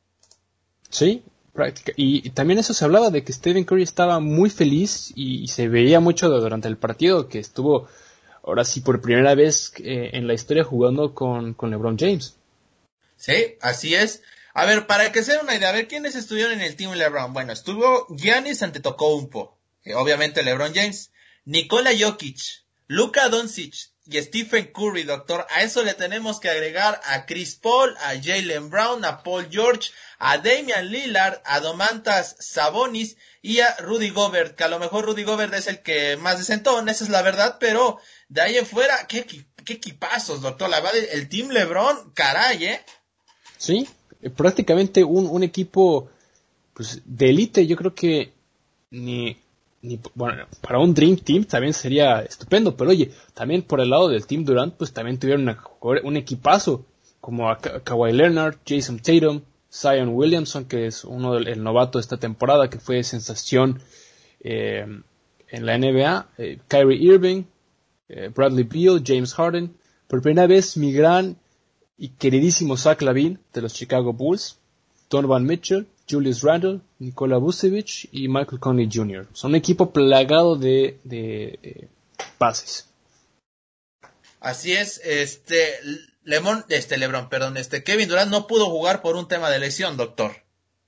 Sí, 0.91 1.23
práctica. 1.53 1.93
Y, 1.97 2.27
y 2.27 2.31
también 2.31 2.59
eso 2.59 2.75
se 2.75 2.85
hablaba 2.85 3.11
de 3.11 3.25
que 3.25 3.33
Stephen 3.33 3.65
Curry 3.65 3.83
estaba 3.83 4.21
muy 4.21 4.51
feliz 4.51 5.13
y, 5.15 5.43
y 5.43 5.49
se 5.49 5.69
veía 5.69 6.01
mucho 6.01 6.29
durante 6.29 6.69
el 6.69 6.77
partido 6.77 7.29
que 7.29 7.39
estuvo 7.39 7.89
ahora 8.43 8.65
sí 8.65 8.81
por 8.81 9.01
primera 9.01 9.35
vez 9.35 9.73
eh, 9.79 10.11
en 10.15 10.27
la 10.27 10.35
historia 10.35 10.65
jugando 10.65 11.15
con, 11.15 11.55
con 11.55 11.71
LeBron 11.71 11.99
James. 11.99 12.37
Sí, 13.17 13.57
así 13.61 13.95
es. 13.95 14.23
A 14.55 14.65
ver, 14.65 14.87
para 14.87 15.13
que 15.13 15.23
se 15.23 15.33
den 15.33 15.43
una 15.43 15.55
idea, 15.55 15.69
a 15.69 15.73
ver, 15.73 15.87
¿quiénes 15.87 16.17
estuvieron 16.17 16.53
en 16.55 16.63
el 16.63 16.75
Team 16.75 16.93
LeBron? 16.93 17.33
Bueno, 17.33 17.53
estuvo 17.53 18.07
Giannis 18.17 18.63
Antetokounmpo, 18.63 19.57
eh, 19.85 19.95
obviamente 19.95 20.43
LeBron 20.43 20.75
James, 20.75 21.13
Nikola 21.45 21.91
Jokic, 21.99 22.65
Luka 22.87 23.29
Doncic, 23.29 23.91
y 24.11 24.23
Stephen 24.23 24.73
Curry, 24.73 25.03
doctor. 25.03 25.47
A 25.51 25.63
eso 25.63 25.83
le 25.83 25.93
tenemos 25.93 26.41
que 26.41 26.49
agregar 26.49 27.01
a 27.05 27.27
Chris 27.27 27.57
Paul, 27.57 27.95
a 27.99 28.15
Jalen 28.21 28.71
Brown, 28.71 29.05
a 29.05 29.23
Paul 29.23 29.49
George, 29.51 29.91
a 30.19 30.39
Damian 30.39 30.89
Lillard, 30.89 31.43
a 31.45 31.61
Domantas 31.61 32.37
Sabonis 32.41 33.17
y 33.43 33.61
a 33.61 33.77
Rudy 33.77 34.09
Gobert, 34.09 34.57
que 34.57 34.65
a 34.65 34.69
lo 34.69 34.79
mejor 34.79 35.05
Rudy 35.05 35.25
Gobert 35.25 35.53
es 35.53 35.67
el 35.67 35.83
que 35.83 36.17
más 36.17 36.39
desentona, 36.39 36.91
esa 36.91 37.05
es 37.05 37.11
la 37.11 37.21
verdad, 37.21 37.59
pero 37.61 37.99
de 38.29 38.41
ahí 38.41 38.57
en 38.57 38.67
fuera, 38.67 39.07
qué, 39.07 39.25
qué 39.25 39.73
equipazos, 39.75 40.41
doctor. 40.41 40.71
La 40.71 40.81
verdad, 40.81 40.99
el 41.13 41.29
Team 41.29 41.51
LeBron, 41.51 42.13
caray, 42.15 42.65
¿eh? 42.65 42.81
Sí, 43.59 43.87
prácticamente 44.37 45.05
un, 45.05 45.27
un 45.27 45.43
equipo 45.43 46.11
pues, 46.73 47.03
de 47.05 47.29
élite, 47.29 47.67
yo 47.67 47.77
creo 47.77 47.95
que 47.95 48.33
ni 48.91 49.37
bueno, 50.15 50.47
para 50.61 50.79
un 50.79 50.95
Dream 50.95 51.17
Team 51.17 51.45
también 51.45 51.73
sería 51.73 52.21
estupendo, 52.21 52.77
pero 52.77 52.91
oye, 52.91 53.11
también 53.35 53.63
por 53.63 53.81
el 53.81 53.91
lado 53.91 54.09
del 54.09 54.27
Team 54.27 54.45
Durant, 54.45 54.75
pues 54.75 54.93
también 54.93 55.19
tuvieron 55.19 55.57
un 55.81 56.17
equipazo, 56.17 56.85
como 57.21 57.51
a 57.51 57.59
Kawhi 57.59 58.13
Leonard, 58.13 58.57
Jason 58.67 58.99
Tatum, 58.99 59.43
Zion 59.73 60.11
Williamson, 60.11 60.65
que 60.65 60.87
es 60.87 61.05
uno 61.05 61.35
del 61.35 61.63
novato 61.63 61.99
de 61.99 62.03
esta 62.03 62.17
temporada, 62.17 62.71
que 62.71 62.79
fue 62.79 63.03
sensación 63.03 63.81
eh, 64.41 64.87
en 65.49 65.67
la 65.67 65.79
NBA, 65.79 66.29
eh, 66.39 66.59
Kyrie 66.69 66.99
Irving, 66.99 67.45
eh, 68.09 68.31
Bradley 68.35 68.65
Beal, 68.65 69.03
James 69.05 69.35
Harden, 69.35 69.75
por 70.07 70.23
primera 70.23 70.47
vez 70.47 70.77
mi 70.77 70.93
gran 70.93 71.37
y 71.99 72.11
queridísimo 72.11 72.77
Zach 72.77 73.03
Lavin 73.03 73.39
de 73.53 73.63
los 73.63 73.75
Chicago 73.75 74.13
Bulls, 74.13 74.59
Donovan 75.11 75.45
Mitchell, 75.45 75.87
Julius 76.09 76.43
Randle, 76.43 76.81
Nikola 76.99 77.37
Vucevic 77.39 78.09
y 78.13 78.29
Michael 78.29 78.61
Conley 78.61 78.89
Jr. 78.93 79.27
Son 79.33 79.51
un 79.51 79.57
equipo 79.57 79.93
plagado 79.93 80.57
de, 80.57 80.99
de 81.05 81.59
eh, 81.63 81.89
pases. 82.39 82.89
Así 84.41 84.73
es, 84.73 85.01
este 85.05 85.75
Lemon, 86.25 86.65
este 86.69 86.97
Lebron, 86.97 87.29
perdón, 87.29 87.57
este 87.57 87.83
Kevin 87.83 88.09
Durant 88.09 88.31
no 88.31 88.47
pudo 88.47 88.67
jugar 88.67 89.03
por 89.03 89.17
un 89.17 89.27
tema 89.27 89.51
de 89.51 89.59
lesión, 89.59 89.97
doctor. 89.97 90.33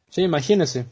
Sí, 0.08 0.22
imagínese. 0.22 0.86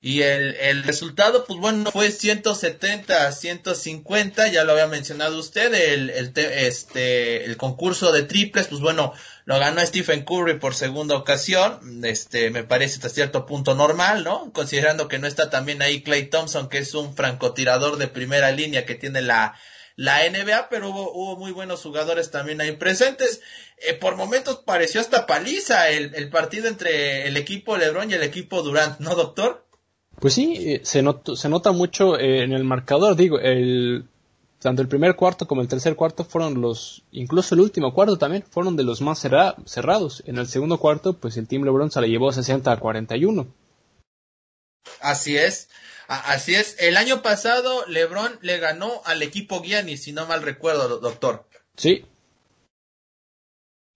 Y 0.00 0.22
el, 0.22 0.54
el 0.56 0.84
resultado, 0.84 1.44
pues 1.46 1.58
bueno, 1.58 1.90
fue 1.90 2.10
170 2.10 3.26
a 3.26 3.32
150, 3.32 4.48
ya 4.48 4.62
lo 4.62 4.72
había 4.72 4.86
mencionado 4.86 5.38
usted, 5.38 5.72
el, 5.72 6.10
el, 6.10 6.32
este, 6.36 7.44
el 7.44 7.56
concurso 7.56 8.12
de 8.12 8.22
triples, 8.22 8.66
pues 8.68 8.80
bueno, 8.82 9.14
lo 9.46 9.58
ganó 9.58 9.80
Stephen 9.80 10.24
Curry 10.24 10.58
por 10.58 10.74
segunda 10.74 11.16
ocasión, 11.16 12.04
este, 12.04 12.50
me 12.50 12.62
parece 12.62 12.96
hasta 12.96 13.08
cierto 13.08 13.46
punto 13.46 13.74
normal, 13.74 14.22
¿no? 14.22 14.52
Considerando 14.52 15.08
que 15.08 15.18
no 15.18 15.26
está 15.26 15.50
también 15.50 15.80
ahí 15.80 16.02
Clay 16.02 16.26
Thompson, 16.26 16.68
que 16.68 16.78
es 16.78 16.94
un 16.94 17.16
francotirador 17.16 17.96
de 17.96 18.06
primera 18.06 18.52
línea 18.52 18.84
que 18.84 18.96
tiene 18.96 19.22
la, 19.22 19.58
la 19.96 20.28
NBA, 20.28 20.68
pero 20.68 20.90
hubo, 20.90 21.10
hubo 21.10 21.36
muy 21.36 21.52
buenos 21.52 21.82
jugadores 21.82 22.30
también 22.30 22.60
ahí 22.60 22.72
presentes. 22.72 23.40
Eh, 23.78 23.94
por 23.94 24.16
momentos 24.16 24.62
pareció 24.64 25.00
hasta 25.00 25.26
paliza 25.26 25.88
el, 25.88 26.14
el 26.14 26.28
partido 26.28 26.68
entre 26.68 27.26
el 27.26 27.36
equipo 27.36 27.76
LeBron 27.76 28.10
y 28.10 28.14
el 28.14 28.22
equipo 28.22 28.62
Durant, 28.62 29.00
¿no, 29.00 29.14
doctor? 29.14 29.65
Pues 30.20 30.34
sí, 30.34 30.54
eh, 30.56 30.80
se, 30.82 31.04
se 31.34 31.48
nota 31.48 31.72
mucho 31.72 32.18
eh, 32.18 32.42
en 32.42 32.52
el 32.52 32.64
marcador, 32.64 33.16
digo, 33.16 33.38
el, 33.38 34.08
tanto 34.58 34.82
el 34.82 34.88
primer 34.88 35.14
cuarto 35.14 35.46
como 35.46 35.60
el 35.60 35.68
tercer 35.68 35.94
cuarto 35.94 36.24
fueron 36.24 36.60
los, 36.60 37.04
incluso 37.12 37.54
el 37.54 37.60
último 37.60 37.92
cuarto 37.92 38.16
también, 38.16 38.42
fueron 38.42 38.76
de 38.76 38.84
los 38.84 39.00
más 39.00 39.20
cerrados. 39.20 40.22
En 40.26 40.38
el 40.38 40.46
segundo 40.46 40.78
cuarto, 40.78 41.12
pues 41.12 41.36
el 41.36 41.46
Team 41.46 41.64
LeBron 41.64 41.90
se 41.90 42.00
le 42.00 42.08
llevó 42.08 42.32
60 42.32 42.72
a 42.72 42.76
41. 42.78 43.46
Así 45.00 45.36
es, 45.36 45.68
así 46.08 46.54
es. 46.54 46.76
El 46.78 46.96
año 46.96 47.22
pasado 47.22 47.84
LeBron 47.86 48.38
le 48.40 48.58
ganó 48.58 49.02
al 49.04 49.22
equipo 49.22 49.62
Giannis, 49.62 50.04
si 50.04 50.12
no 50.12 50.26
mal 50.26 50.42
recuerdo, 50.42 50.98
doctor. 50.98 51.46
Sí, 51.76 52.06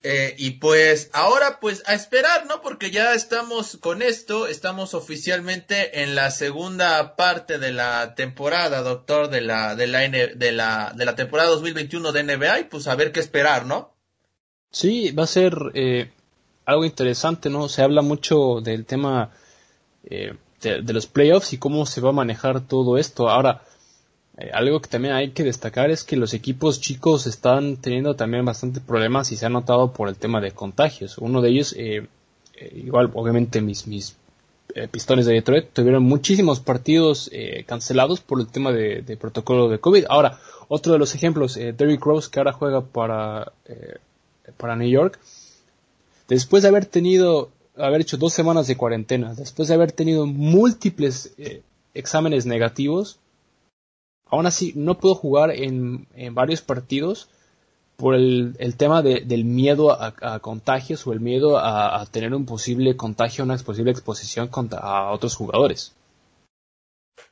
eh, 0.02 0.34
y 0.38 0.52
pues 0.52 1.10
ahora 1.12 1.58
pues 1.60 1.82
a 1.86 1.92
esperar, 1.92 2.46
¿no? 2.46 2.62
Porque 2.62 2.90
ya 2.90 3.12
estamos 3.12 3.76
con 3.76 4.00
esto, 4.00 4.46
estamos 4.46 4.94
oficialmente 4.94 6.02
en 6.02 6.14
la 6.14 6.30
segunda 6.30 7.16
parte 7.16 7.58
de 7.58 7.72
la 7.72 8.14
temporada, 8.14 8.80
doctor, 8.80 9.28
de 9.28 9.42
la 9.42 9.76
de 9.76 9.86
la 9.86 10.00
de 10.00 10.52
la 10.52 10.94
de 10.96 11.04
la 11.04 11.16
temporada 11.16 11.50
2021 11.50 12.12
de 12.12 12.22
NBA 12.22 12.60
y 12.60 12.64
pues 12.64 12.88
a 12.88 12.94
ver 12.94 13.12
qué 13.12 13.20
esperar, 13.20 13.66
¿no? 13.66 13.92
Sí, 14.70 15.10
va 15.12 15.24
a 15.24 15.26
ser 15.26 15.54
eh, 15.74 16.10
algo 16.64 16.86
interesante, 16.86 17.50
¿no? 17.50 17.68
Se 17.68 17.82
habla 17.82 18.00
mucho 18.00 18.62
del 18.62 18.86
tema 18.86 19.32
eh, 20.04 20.32
de 20.62 20.92
los 20.94 21.06
playoffs 21.06 21.52
y 21.52 21.58
cómo 21.58 21.84
se 21.84 22.00
va 22.00 22.08
a 22.08 22.12
manejar 22.12 22.66
todo 22.66 22.96
esto. 22.96 23.28
Ahora, 23.28 23.64
eh, 24.40 24.50
algo 24.54 24.80
que 24.80 24.88
también 24.88 25.14
hay 25.14 25.32
que 25.32 25.44
destacar 25.44 25.90
es 25.90 26.02
que 26.02 26.16
los 26.16 26.32
equipos 26.32 26.80
chicos 26.80 27.26
están 27.26 27.76
teniendo 27.76 28.16
también 28.16 28.44
bastantes 28.44 28.82
problemas 28.82 29.30
y 29.32 29.36
se 29.36 29.44
ha 29.44 29.50
notado 29.50 29.92
por 29.92 30.08
el 30.08 30.16
tema 30.16 30.40
de 30.40 30.52
contagios. 30.52 31.18
Uno 31.18 31.42
de 31.42 31.50
ellos, 31.50 31.74
eh, 31.76 32.06
eh, 32.56 32.72
igual, 32.74 33.10
obviamente 33.12 33.60
mis, 33.60 33.86
mis 33.86 34.16
pistones 34.92 35.26
de 35.26 35.34
Detroit 35.34 35.72
tuvieron 35.72 36.04
muchísimos 36.04 36.60
partidos 36.60 37.28
cancelados 37.66 38.20
por 38.20 38.38
el 38.38 38.46
tema 38.46 38.70
de, 38.70 39.16
protocolo 39.20 39.68
de 39.68 39.80
COVID. 39.80 40.04
Ahora, 40.08 40.38
otro 40.68 40.92
de 40.92 41.00
los 41.00 41.12
ejemplos, 41.16 41.56
Derrick 41.56 42.00
Rose, 42.00 42.30
que 42.30 42.38
ahora 42.38 42.52
juega 42.52 42.80
para, 42.80 43.52
para 44.56 44.76
New 44.76 44.88
York, 44.88 45.18
después 46.28 46.62
de 46.62 46.68
haber 46.68 46.86
tenido, 46.86 47.50
haber 47.76 48.02
hecho 48.02 48.16
dos 48.16 48.32
semanas 48.32 48.68
de 48.68 48.76
cuarentena, 48.76 49.34
después 49.34 49.66
de 49.66 49.74
haber 49.74 49.90
tenido 49.90 50.24
múltiples 50.24 51.34
exámenes 51.92 52.46
negativos, 52.46 53.18
aún 54.30 54.46
así 54.46 54.72
no 54.76 54.98
puedo 54.98 55.14
jugar 55.14 55.50
en, 55.50 56.06
varios 56.32 56.62
partidos 56.62 57.28
por 57.96 58.14
el, 58.14 58.56
tema 58.76 59.02
del 59.02 59.44
miedo 59.44 59.92
a, 59.92 60.38
contagios 60.40 61.06
o 61.06 61.12
el 61.12 61.20
miedo 61.20 61.58
a, 61.58 62.06
tener 62.10 62.34
un 62.34 62.46
posible 62.46 62.96
contagio, 62.96 63.44
una 63.44 63.58
posible 63.58 63.90
exposición 63.90 64.48
contra, 64.48 64.78
a 64.78 65.10
otros 65.12 65.36
jugadores. 65.36 65.94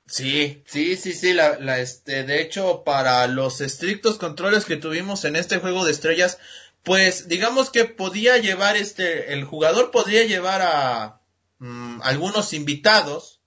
Sí, 0.07 0.63
sí, 0.67 0.97
sí, 0.97 1.13
sí, 1.13 1.35
la, 1.35 1.81
este, 1.81 2.25
de 2.25 2.41
hecho, 2.41 2.83
para 2.83 3.27
los 3.27 3.61
estrictos 3.61 4.17
controles 4.17 4.65
que 4.65 4.77
tuvimos 4.77 5.25
en 5.25 5.37
este 5.37 5.59
juego 5.59 5.85
de 5.85 5.93
estrellas, 5.93 6.39
pues 6.83 7.29
digamos 7.29 7.69
que 7.69 7.85
podía 7.85 8.39
llevar 8.39 8.77
este, 8.77 9.35
el 9.35 9.45
jugador 9.45 9.91
podría 9.91 10.25
llevar 10.25 10.63
a 10.63 11.21
mm, 11.59 12.01
algunos 12.03 12.55
invitados, 12.55 13.38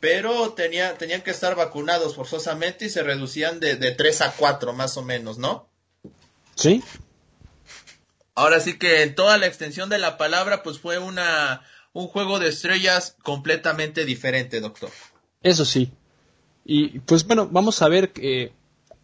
pero 0.00 0.52
tenía, 0.52 0.96
tenían 0.96 1.22
que 1.22 1.30
estar 1.30 1.56
vacunados 1.56 2.14
forzosamente 2.14 2.86
y 2.86 2.90
se 2.90 3.02
reducían 3.02 3.60
de, 3.60 3.76
de 3.76 3.92
3 3.92 4.20
a 4.22 4.32
4 4.32 4.72
más 4.72 4.96
o 4.96 5.02
menos, 5.02 5.38
¿no? 5.38 5.68
Sí. 6.54 6.82
Ahora 8.34 8.60
sí 8.60 8.78
que 8.78 9.02
en 9.02 9.14
toda 9.14 9.38
la 9.38 9.46
extensión 9.46 9.88
de 9.88 9.98
la 9.98 10.16
palabra, 10.16 10.62
pues 10.62 10.78
fue 10.78 10.98
una, 10.98 11.62
un 11.92 12.06
juego 12.06 12.38
de 12.38 12.48
estrellas 12.48 13.16
completamente 13.24 14.04
diferente, 14.04 14.60
doctor. 14.60 14.90
Eso 15.42 15.64
sí. 15.64 15.90
Y 16.64 17.00
pues 17.00 17.26
bueno, 17.26 17.48
vamos 17.50 17.82
a 17.82 17.88
ver 17.88 18.12
eh, 18.16 18.52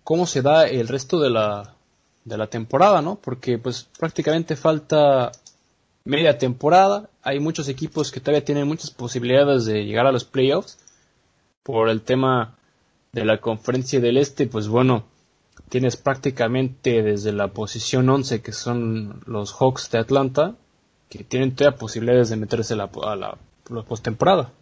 cómo 0.04 0.26
se 0.26 0.42
da 0.42 0.68
el 0.68 0.86
resto 0.86 1.18
de 1.18 1.30
la, 1.30 1.74
de 2.24 2.38
la 2.38 2.46
temporada, 2.46 3.02
¿no? 3.02 3.16
Porque 3.16 3.58
pues 3.58 3.88
prácticamente 3.98 4.54
falta 4.54 5.32
media 6.04 6.38
temporada. 6.38 7.08
Hay 7.22 7.40
muchos 7.40 7.68
equipos 7.68 8.12
que 8.12 8.20
todavía 8.20 8.44
tienen 8.44 8.68
muchas 8.68 8.90
posibilidades 8.90 9.64
de 9.64 9.84
llegar 9.84 10.06
a 10.06 10.12
los 10.12 10.24
playoffs 10.24 10.78
por 11.64 11.88
el 11.88 12.02
tema 12.02 12.56
de 13.12 13.24
la 13.24 13.40
conferencia 13.40 13.98
del 13.98 14.18
este, 14.18 14.46
pues 14.46 14.68
bueno, 14.68 15.08
tienes 15.68 15.96
prácticamente 15.96 17.02
desde 17.02 17.32
la 17.32 17.48
posición 17.48 18.08
11 18.08 18.42
que 18.42 18.52
son 18.52 19.22
los 19.26 19.52
Hawks 19.54 19.90
de 19.90 19.98
Atlanta, 19.98 20.56
que 21.08 21.24
tienen 21.24 21.56
todavía 21.56 21.78
posibilidades 21.78 22.28
de 22.28 22.36
meterse 22.36 22.74
a 22.74 22.76
la, 22.76 22.90
a 23.02 23.16
la, 23.16 23.38
postemporada. 23.88 24.52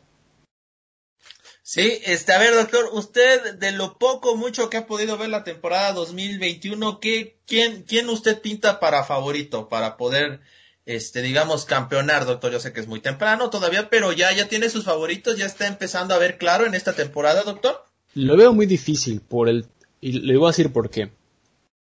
Sí, 1.62 2.00
este, 2.04 2.32
a 2.32 2.38
ver, 2.38 2.54
doctor, 2.54 2.90
usted 2.92 3.54
de 3.54 3.72
lo 3.72 3.98
poco, 3.98 4.36
mucho 4.36 4.68
que 4.68 4.76
ha 4.76 4.86
podido 4.86 5.16
ver 5.16 5.30
la 5.30 5.44
temporada 5.44 5.92
2021, 5.92 7.00
¿qué, 7.00 7.38
quién, 7.46 7.82
quién 7.82 8.08
usted 8.08 8.40
pinta 8.40 8.80
para 8.80 9.04
favorito 9.04 9.68
para 9.68 9.96
poder 9.96 10.40
este, 10.86 11.22
digamos, 11.22 11.64
campeonar, 11.64 12.26
doctor. 12.26 12.52
Yo 12.52 12.60
sé 12.60 12.72
que 12.72 12.80
es 12.80 12.88
muy 12.88 13.00
temprano 13.00 13.50
todavía, 13.50 13.88
pero 13.88 14.12
ya, 14.12 14.32
ya 14.32 14.48
tiene 14.48 14.68
sus 14.68 14.84
favoritos, 14.84 15.36
ya 15.36 15.46
está 15.46 15.66
empezando 15.66 16.14
a 16.14 16.18
ver 16.18 16.38
claro 16.38 16.66
en 16.66 16.74
esta 16.74 16.92
temporada, 16.92 17.42
doctor. 17.42 17.84
Lo 18.14 18.36
veo 18.36 18.52
muy 18.52 18.66
difícil 18.66 19.20
por 19.20 19.48
el, 19.48 19.66
y 20.00 20.12
le 20.20 20.36
voy 20.36 20.46
a 20.46 20.50
decir 20.50 20.72
por 20.72 20.90
qué. 20.90 21.12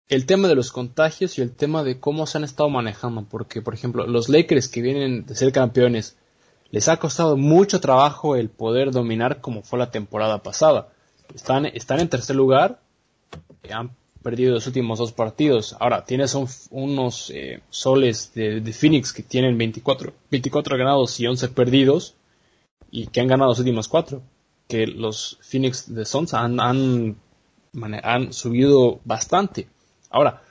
El 0.09 0.27
tema 0.27 0.49
de 0.49 0.55
los 0.55 0.73
contagios 0.73 1.39
y 1.39 1.43
el 1.43 1.53
tema 1.53 1.83
de 1.83 1.99
cómo 1.99 2.27
se 2.27 2.39
han 2.39 2.45
estado 2.45 2.69
manejando, 2.69 3.25
porque, 3.29 3.63
por 3.63 3.75
ejemplo, 3.75 4.07
los 4.07 4.29
Lakers 4.29 4.69
que 4.69 4.83
vienen 4.83 5.25
de 5.25 5.35
ser 5.35 5.53
campeones, 5.53 6.17
les 6.71 6.89
ha 6.89 6.99
costado 6.99 7.37
mucho 7.37 7.81
trabajo 7.81 8.37
el 8.37 8.51
poder 8.51 8.91
dominar 8.91 9.41
como 9.41 9.63
fue 9.63 9.79
la 9.79 9.91
temporada 9.91 10.43
pasada. 10.43 10.89
Están, 11.35 11.67
están 11.67 12.01
en 12.01 12.09
tercer 12.09 12.37
lugar, 12.37 12.81
perdido 14.23 14.55
los 14.55 14.67
últimos 14.67 14.99
dos 14.99 15.13
partidos. 15.13 15.77
Ahora, 15.79 16.05
tienes 16.05 16.35
unos 16.71 17.31
eh, 17.31 17.61
soles 17.71 18.33
de, 18.35 18.73
Phoenix 18.73 19.13
que 19.13 19.23
tienen 19.23 19.59
24, 19.59 20.13
24 20.31 20.79
ganados 20.79 21.21
y 21.21 21.27
11 21.27 21.49
perdidos 21.49 22.15
y 22.91 23.09
que 23.09 23.21
han 23.21 23.29
ganado 23.29 23.51
los 23.51 23.59
últimos 23.59 23.89
cuatro. 23.89 24.23
Que 24.69 24.87
los 24.87 25.39
Phoenix 25.43 25.93
de 25.93 26.05
Suns 26.05 26.35
han, 26.35 26.61
han, 26.61 28.33
subido 28.33 29.01
bastante. 29.05 29.69
Ahora, 30.09 30.43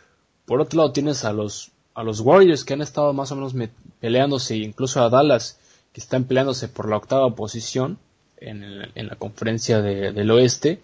por 0.45 0.61
otro 0.61 0.78
lado 0.78 0.91
tienes 0.91 1.24
a 1.24 1.34
los, 1.34 1.72
a 1.95 2.03
los 2.03 2.19
Warriors 2.19 2.63
que 2.63 2.74
han 2.74 2.82
estado 2.82 3.13
más 3.13 3.32
o 3.32 3.36
menos 3.36 3.55
peleándose, 3.99 4.57
incluso 4.57 5.01
a 5.01 5.09
Dallas, 5.09 5.59
que 5.93 6.01
están 6.01 6.26
peleándose 6.26 6.67
por 6.67 6.89
la 6.89 6.97
octava 6.97 7.34
posición 7.36 7.97
en, 8.38 8.63
en 8.95 9.07
la 9.07 9.15
conferencia 9.15 9.82
del 9.82 10.30
oeste. 10.32 10.82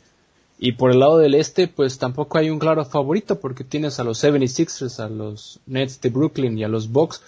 Y 0.60 0.74
por 0.74 0.92
el 0.92 1.00
lado 1.00 1.20
del 1.20 1.36
este, 1.36 1.68
pues 1.68 2.00
tampoco 2.00 2.38
hay 2.38 2.50
un 2.50 2.60
claro 2.60 2.84
favorito 2.84 3.40
porque 3.40 3.64
tienes 3.64 4.00
a 4.00 4.04
los 4.04 4.24
76ers, 4.24 5.00
a 5.00 5.10
los 5.10 5.60
Nets 5.68 6.02
de 6.02 6.10
Brooklyn 6.10 6.58
y 6.58 6.64
a 6.64 6.68
los 6.68 6.92
Bucks, 6.92 7.22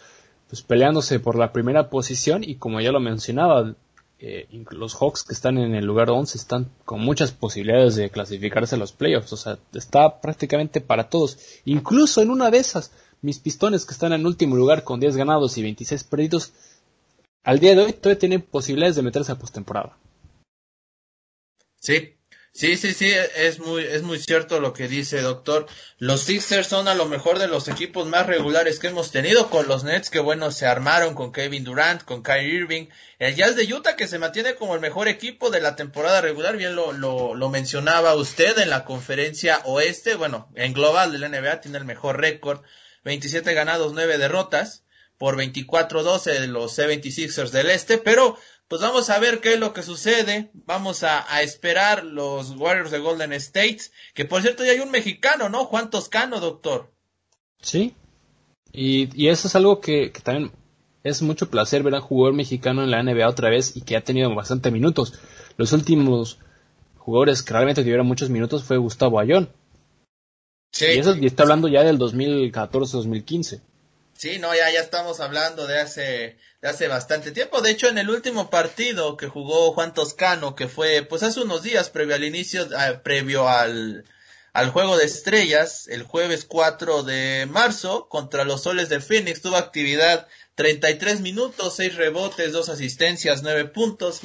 pues 0.47 0.63
peleándose 0.63 1.19
por 1.19 1.38
la 1.38 1.53
primera 1.53 1.89
posición 1.89 2.43
y 2.43 2.55
como 2.55 2.82
ya 2.82 2.91
lo 2.91 2.99
mencionaba, 2.99 3.75
eh, 4.21 4.47
los 4.71 4.95
Hawks 4.95 5.23
que 5.23 5.34
están 5.34 5.57
en 5.59 5.75
el 5.75 5.86
lugar 5.86 6.09
11 6.09 6.38
están 6.38 6.69
con 6.86 7.01
muchas 7.01 7.32
posibilidades 7.32 7.95
de 7.95 8.09
clasificarse 8.09 8.75
a 8.75 8.80
los 8.80 8.91
playoffs, 8.91 9.32
o 9.32 9.38
sea, 9.38 9.59
está 9.73 10.19
prácticamente 10.21 10.82
para 10.82 11.07
todos. 11.07 11.38
Incluso 11.65 12.21
en 12.23 12.32
una 12.32 12.49
de 12.49 12.57
esas, 12.57 12.91
mis 13.21 13.38
pistones 13.38 13.86
que 13.86 13.93
están 13.93 14.11
en 14.11 14.25
último 14.25 14.55
lugar 14.55 14.84
con 14.84 14.99
10 14.99 15.15
ganados 15.15 15.57
y 15.57 15.61
26 15.61 16.03
perdidos, 16.03 16.51
al 17.43 17.59
día 17.59 17.75
de 17.75 17.84
hoy 17.84 17.93
todavía 17.93 18.19
tienen 18.19 18.41
posibilidades 18.41 18.95
de 18.95 19.03
meterse 19.03 19.32
a 19.32 19.38
postemporada. 19.38 19.97
Sí, 21.80 22.15
Sí, 22.52 22.78
sí, 22.78 22.93
sí, 22.93 23.12
es 23.36 23.60
muy, 23.60 23.84
es 23.84 24.02
muy 24.02 24.20
cierto 24.20 24.60
lo 24.60 24.74
que 24.74 24.88
dice 24.88 25.22
doctor. 25.22 25.68
Los 25.97 26.24
Sixers 26.24 26.68
son 26.68 26.88
a 26.88 26.95
lo 26.95 27.06
mejor 27.06 27.38
de 27.39 27.47
los 27.47 27.68
equipos 27.68 28.08
más 28.08 28.26
regulares 28.26 28.80
que 28.80 28.88
hemos 28.88 29.12
tenido 29.12 29.50
con 29.50 29.68
los 29.68 29.84
Nets 29.84 30.10
que 30.10 30.20
bueno 30.20 30.52
se 30.52 30.66
armaron 30.66 31.14
con 31.14 31.32
Kevin 31.32 31.64
Durant, 31.64 32.04
con 32.04 32.24
Kyrie 32.24 32.56
Irving. 32.56 32.88
El 33.20 33.36
Jazz 33.36 33.56
de 33.56 33.72
Utah 33.72 33.95
que 33.95 34.08
se 34.08 34.20
mantiene 34.20 34.56
como 34.56 34.74
el 34.74 34.82
mejor 34.82 35.08
equipo 35.08 35.52
de 35.52 35.62
la 35.62 35.76
temporada 35.76 36.22
regular, 36.22 36.58
bien 36.58 36.76
lo, 36.76 36.91
lo, 36.91 37.36
lo 37.36 37.50
mencionaba 37.50 38.16
usted 38.16 38.58
en 38.58 38.72
la 38.72 38.84
conferencia 38.84 39.62
oeste, 39.66 40.16
bueno, 40.16 40.50
en 40.56 40.74
global 40.74 41.12
del 41.12 41.32
NBA 41.32 41.62
tiene 41.62 41.78
el 41.78 41.86
mejor 41.86 42.20
récord, 42.20 42.62
27 43.04 43.54
ganados, 43.54 43.93
9 43.93 44.18
derrotas 44.18 44.84
por 45.18 45.38
24-12 45.38 46.39
de 46.39 46.47
los 46.47 46.78
76ers 46.78 47.52
del 47.52 47.70
este, 47.70 47.97
pero 47.97 48.38
pues 48.70 48.84
vamos 48.84 49.09
a 49.09 49.17
ver 49.17 49.41
qué 49.41 49.53
es 49.53 49.59
lo 49.59 49.74
que 49.74 49.82
sucede. 49.82 50.51
Vamos 50.53 51.03
a, 51.03 51.41
esperar 51.41 52.05
los 52.05 52.51
Warriors 52.51 52.91
de 52.91 52.99
Golden 52.99 53.34
State. 53.34 53.80
Que 54.13 54.26
por 54.26 54.43
cierto 54.43 54.63
ya 54.63 54.72
hay 54.72 54.80
un 54.80 54.91
mexicano, 54.91 55.49
¿no? 55.49 55.65
Juan 55.65 55.89
Toscano, 55.89 56.39
doctor. 56.39 56.93
Sí. 57.61 57.95
Y, 58.72 59.09
y 59.20 59.30
eso 59.30 59.47
es 59.47 59.55
algo 59.55 59.82
que, 59.82 60.13
también 60.24 60.51
es 61.03 61.24
mucho 61.24 61.49
placer 61.49 61.82
ver 61.82 61.95
a 61.95 61.97
un 61.97 62.03
jugador 62.03 62.36
mexicano 62.36 62.84
en 62.84 62.91
la 62.91 63.01
NBA 63.01 63.28
otra 63.28 63.49
vez 63.49 63.76
y 63.76 63.82
que 63.82 63.97
ha 63.97 64.03
tenido 64.03 64.34
bastante 64.36 64.70
minutos. 64.70 65.20
Los 65.57 65.74
últimos 65.74 66.38
jugadores 66.95 67.41
que 67.41 67.53
realmente 67.53 67.82
tuvieron 67.82 68.05
muchos 68.05 68.30
minutos 68.30 68.63
fue 68.63 68.78
Gustavo 68.78 69.20
Ayón. 69.20 69.49
Sí. 70.72 70.86
Y 70.93 70.99
eso 70.99 71.15
y 71.15 71.26
está 71.26 71.41
hablando 71.41 71.67
ya 71.70 71.84
del 71.84 71.97
2014-2015. 71.97 73.61
Sí, 74.20 74.38
no, 74.38 74.53
ya, 74.53 74.70
ya 74.70 74.82
estamos 74.82 75.22
hablando 75.22 75.65
de 75.65 75.80
hace, 75.80 76.38
de 76.61 76.67
hace 76.67 76.89
bastante 76.89 77.32
tiempo. 77.32 77.61
De 77.61 77.72
hecho, 77.72 77.88
en 77.88 77.97
el 77.97 78.09
último 78.09 78.49
partido 78.49 79.15
que 79.15 79.30
jugó 79.30 79.72
Juan 79.72 79.93
Toscano, 79.93 80.57
que 80.57 80.67
fue 80.67 81.03
pues 81.03 81.24
hace 81.24 81.39
unos 81.39 81.63
días 81.63 81.89
previo 81.89 82.15
al 82.15 82.26
inicio, 82.26 82.67
previo 83.01 83.47
al, 83.47 84.03
al 84.51 84.72
juego 84.72 84.97
de 84.97 85.05
estrellas, 85.05 85.88
el 85.88 86.03
jueves 86.03 86.43
4 86.43 87.03
de 87.03 87.47
marzo, 87.49 88.09
contra 88.09 88.43
los 88.43 88.63
soles 88.63 88.89
de 88.89 88.99
Phoenix, 88.99 89.41
tuvo 89.41 89.55
actividad 89.55 90.28
33 90.55 91.22
minutos, 91.22 91.78
6 91.78 91.95
rebotes, 91.95 92.51
2 92.51 92.67
asistencias, 92.67 93.41
9 93.41 93.70
puntos, 93.70 94.20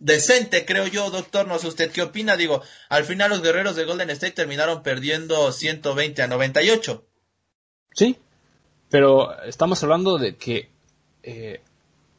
decente 0.00 0.64
creo 0.64 0.88
yo, 0.88 1.10
doctor, 1.10 1.46
no 1.46 1.60
sé 1.60 1.68
usted 1.68 1.92
qué 1.92 2.02
opina, 2.02 2.36
digo, 2.36 2.60
al 2.88 3.04
final 3.04 3.30
los 3.30 3.42
guerreros 3.42 3.76
de 3.76 3.84
Golden 3.84 4.10
State 4.10 4.32
terminaron 4.32 4.82
perdiendo 4.82 5.52
120 5.52 6.22
a 6.22 6.26
98. 6.26 7.04
Sí, 7.94 8.18
pero 8.90 9.40
estamos 9.42 9.82
hablando 9.82 10.18
de 10.18 10.36
que 10.36 10.70
eh, 11.22 11.60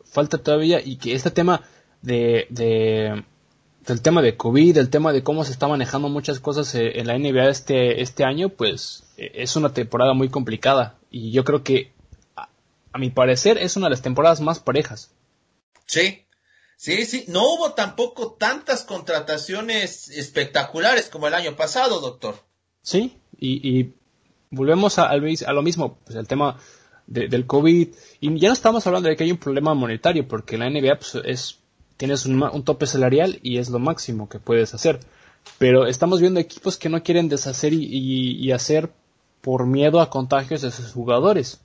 falta 0.03 0.37
todavía 0.37 0.81
y 0.83 0.97
que 0.97 1.13
este 1.13 1.31
tema 1.31 1.63
de, 2.01 2.47
de, 2.49 3.23
del 3.85 4.01
tema 4.01 4.21
de 4.21 4.37
COVID, 4.37 4.77
el 4.77 4.89
tema 4.89 5.13
de 5.13 5.23
cómo 5.23 5.43
se 5.43 5.51
está 5.51 5.67
manejando 5.67 6.09
muchas 6.09 6.39
cosas 6.39 6.73
eh, 6.75 6.99
en 6.99 7.07
la 7.07 7.17
NBA 7.17 7.49
este, 7.49 8.01
este 8.01 8.23
año, 8.23 8.49
pues 8.49 9.03
eh, 9.17 9.31
es 9.35 9.55
una 9.55 9.73
temporada 9.73 10.13
muy 10.13 10.29
complicada 10.29 10.97
y 11.09 11.31
yo 11.31 11.43
creo 11.43 11.63
que 11.63 11.91
a, 12.35 12.49
a, 12.91 12.97
mi 12.97 13.09
parecer 13.09 13.57
es 13.57 13.75
una 13.75 13.87
de 13.87 13.91
las 13.91 14.01
temporadas 14.01 14.41
más 14.41 14.59
parejas. 14.59 15.11
Sí, 15.85 16.25
sí, 16.77 17.05
sí, 17.05 17.25
no 17.27 17.53
hubo 17.53 17.73
tampoco 17.73 18.33
tantas 18.33 18.83
contrataciones 18.83 20.09
espectaculares 20.09 21.09
como 21.09 21.27
el 21.27 21.33
año 21.33 21.55
pasado, 21.55 21.99
doctor. 21.99 22.35
Sí, 22.81 23.17
y, 23.37 23.79
y 23.79 23.93
volvemos 24.49 24.99
a, 24.99 25.09
a, 25.09 25.17
lo 25.17 25.61
mismo, 25.61 25.97
pues 26.05 26.15
el 26.15 26.27
tema 26.27 26.59
del 27.07 27.47
COVID, 27.47 27.87
y 28.19 28.39
ya 28.39 28.49
no 28.49 28.53
estamos 28.53 28.85
hablando 28.85 29.09
de 29.09 29.15
que 29.15 29.23
hay 29.23 29.31
un 29.31 29.37
problema 29.37 29.73
monetario, 29.73 30.27
porque 30.27 30.57
la 30.57 30.69
NBA 30.69 30.97
pues, 30.97 31.15
es, 31.25 31.59
tienes 31.97 32.25
un, 32.25 32.63
tope 32.63 32.85
salarial 32.85 33.39
y 33.41 33.57
es 33.57 33.69
lo 33.69 33.79
máximo 33.79 34.29
que 34.29 34.39
puedes 34.39 34.73
hacer, 34.75 34.99
pero 35.57 35.87
estamos 35.87 36.21
viendo 36.21 36.39
equipos 36.39 36.77
que 36.77 36.89
no 36.89 37.01
quieren 37.01 37.27
deshacer 37.27 37.73
y, 37.73 38.37
y 38.37 38.51
hacer 38.51 38.91
por 39.41 39.65
miedo 39.65 40.01
a 40.01 40.09
contagios 40.09 40.61
de 40.61 40.71
sus 40.71 40.91
jugadores. 40.91 41.59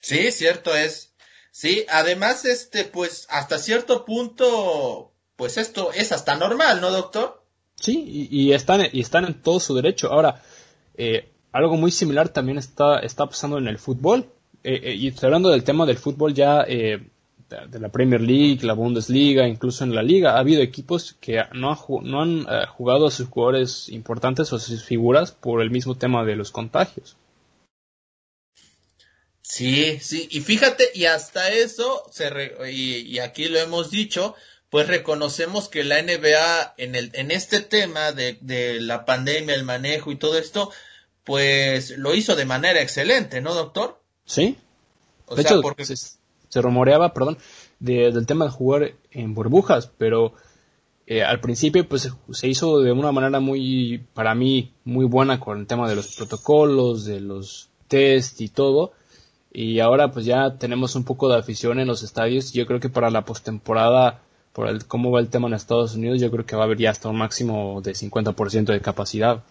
Sí, 0.00 0.30
cierto 0.30 0.74
es. 0.74 1.12
Sí, 1.50 1.86
además, 1.88 2.44
este, 2.44 2.84
pues, 2.84 3.26
hasta 3.30 3.58
cierto 3.58 4.04
punto, 4.04 5.12
pues 5.36 5.56
esto 5.56 5.90
es 5.92 6.12
hasta 6.12 6.36
normal, 6.36 6.80
¿no, 6.80 6.90
doctor? 6.90 7.42
Sí, 7.74 8.28
y, 8.30 8.48
y 8.48 8.52
están, 8.52 8.82
y 8.92 9.00
están 9.00 9.24
en 9.24 9.42
todo 9.42 9.58
su 9.58 9.74
derecho. 9.74 10.12
Ahora, 10.12 10.42
eh, 10.96 11.28
algo 11.52 11.76
muy 11.76 11.90
similar 11.90 12.28
también 12.28 12.58
está, 12.58 13.00
está 13.00 13.26
pasando 13.26 13.58
en 13.58 13.68
el 13.68 13.78
fútbol. 13.78 14.26
Eh, 14.62 14.80
eh, 14.82 14.94
y 14.94 15.14
hablando 15.24 15.50
del 15.50 15.64
tema 15.64 15.86
del 15.86 15.98
fútbol 15.98 16.34
ya 16.34 16.64
de, 16.64 17.10
la 17.78 17.88
Premier 17.90 18.20
League, 18.20 18.58
la 18.62 18.74
Bundesliga, 18.74 19.46
incluso 19.46 19.84
en 19.84 19.94
la 19.94 20.02
liga. 20.02 20.32
Ha 20.32 20.40
habido 20.40 20.62
equipos 20.62 21.16
que 21.20 21.42
no, 21.54 21.78
no 22.02 22.22
han 22.22 22.46
jugado 22.66 23.06
a 23.06 23.10
sus 23.10 23.28
jugadores 23.28 23.88
importantes 23.88 24.52
o 24.52 24.56
a 24.56 24.60
sus 24.60 24.84
figuras 24.84 25.32
por 25.32 25.62
el 25.62 25.70
mismo 25.70 25.94
tema 25.94 26.24
de 26.24 26.36
los 26.36 26.50
contagios. 26.50 27.16
Sí, 29.48 30.00
sí, 30.00 30.26
y 30.32 30.40
fíjate, 30.40 30.90
y 30.92 31.04
hasta 31.04 31.50
eso, 31.50 32.02
se 32.10 32.28
y, 32.70 33.20
aquí 33.20 33.46
lo 33.46 33.60
hemos 33.60 33.90
dicho, 33.90 34.34
pues 34.76 34.88
reconocemos 34.88 35.70
que 35.70 35.84
la 35.84 36.02
NBA 36.02 36.74
en, 36.76 36.96
el, 36.96 37.10
en 37.14 37.30
este 37.30 37.62
tema 37.62 38.12
de, 38.12 38.36
de 38.42 38.78
la 38.78 39.06
pandemia, 39.06 39.54
el 39.54 39.64
manejo 39.64 40.12
y 40.12 40.16
todo 40.16 40.36
esto, 40.36 40.70
pues 41.24 41.96
lo 41.96 42.14
hizo 42.14 42.36
de 42.36 42.44
manera 42.44 42.82
excelente, 42.82 43.40
¿no, 43.40 43.54
doctor? 43.54 43.98
Sí. 44.26 44.58
de 45.34 45.40
hecho, 45.40 45.62
porque... 45.62 45.86
se, 45.86 46.60
rumoreaba, 46.60 47.14
perdón, 47.14 47.38
del 47.80 48.26
tema 48.26 48.44
de 48.44 48.50
jugar 48.50 48.92
en 49.12 49.32
burbujas, 49.32 49.90
pero 49.96 50.34
eh, 51.06 51.22
al 51.22 51.40
principio 51.40 51.88
pues 51.88 52.12
se 52.32 52.46
hizo 52.46 52.80
de 52.80 52.92
una 52.92 53.12
manera 53.12 53.40
muy, 53.40 54.04
para 54.12 54.34
mí, 54.34 54.74
muy 54.84 55.06
buena 55.06 55.40
con 55.40 55.60
el 55.60 55.66
tema 55.66 55.88
de 55.88 55.96
los 55.96 56.14
protocolos, 56.16 57.06
de 57.06 57.22
los 57.22 57.70
test 57.88 58.42
y 58.42 58.48
todo. 58.48 58.92
Y 59.50 59.80
ahora 59.80 60.10
pues 60.10 60.26
ya 60.26 60.58
tenemos 60.58 60.96
un 60.96 61.04
poco 61.04 61.30
de 61.30 61.38
afición 61.38 61.80
en 61.80 61.88
los 61.88 62.02
estadios. 62.02 62.52
Yo 62.52 62.66
creo 62.66 62.78
que 62.78 62.90
para 62.90 63.08
la 63.08 63.24
postemporada, 63.24 64.20
por 64.56 64.68
el, 64.68 64.86
cómo 64.86 65.10
va 65.10 65.20
el 65.20 65.28
tema 65.28 65.48
en 65.48 65.52
Estados 65.52 65.96
Unidos, 65.96 66.18
yo 66.18 66.30
creo 66.30 66.46
que 66.46 66.56
va 66.56 66.62
a 66.62 66.64
haber 66.64 66.78
ya 66.78 66.90
hasta 66.90 67.10
un 67.10 67.18
máximo 67.18 67.82
de 67.82 67.92
50% 67.92 68.72
de 68.72 68.80
capacidad. 68.80 69.44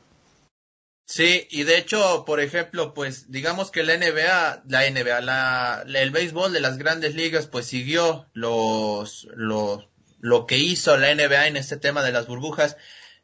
Sí, 1.05 1.47
y 1.51 1.61
de 1.61 1.77
hecho, 1.77 2.23
por 2.25 2.39
ejemplo, 2.39 2.95
pues 2.95 3.31
digamos 3.31 3.69
que 3.69 3.83
la 3.83 3.95
NBA, 3.95 4.63
la 4.67 4.89
NBA, 4.89 5.21
la, 5.21 5.85
el 5.85 6.09
béisbol 6.09 6.51
de 6.53 6.59
las 6.59 6.79
grandes 6.79 7.13
ligas, 7.13 7.45
pues 7.45 7.67
siguió 7.67 8.25
los, 8.33 9.27
los, 9.35 9.87
lo 10.21 10.47
que 10.47 10.57
hizo 10.57 10.97
la 10.97 11.13
NBA 11.13 11.49
en 11.49 11.57
este 11.57 11.77
tema 11.77 12.01
de 12.01 12.11
las 12.11 12.25
burbujas. 12.25 12.75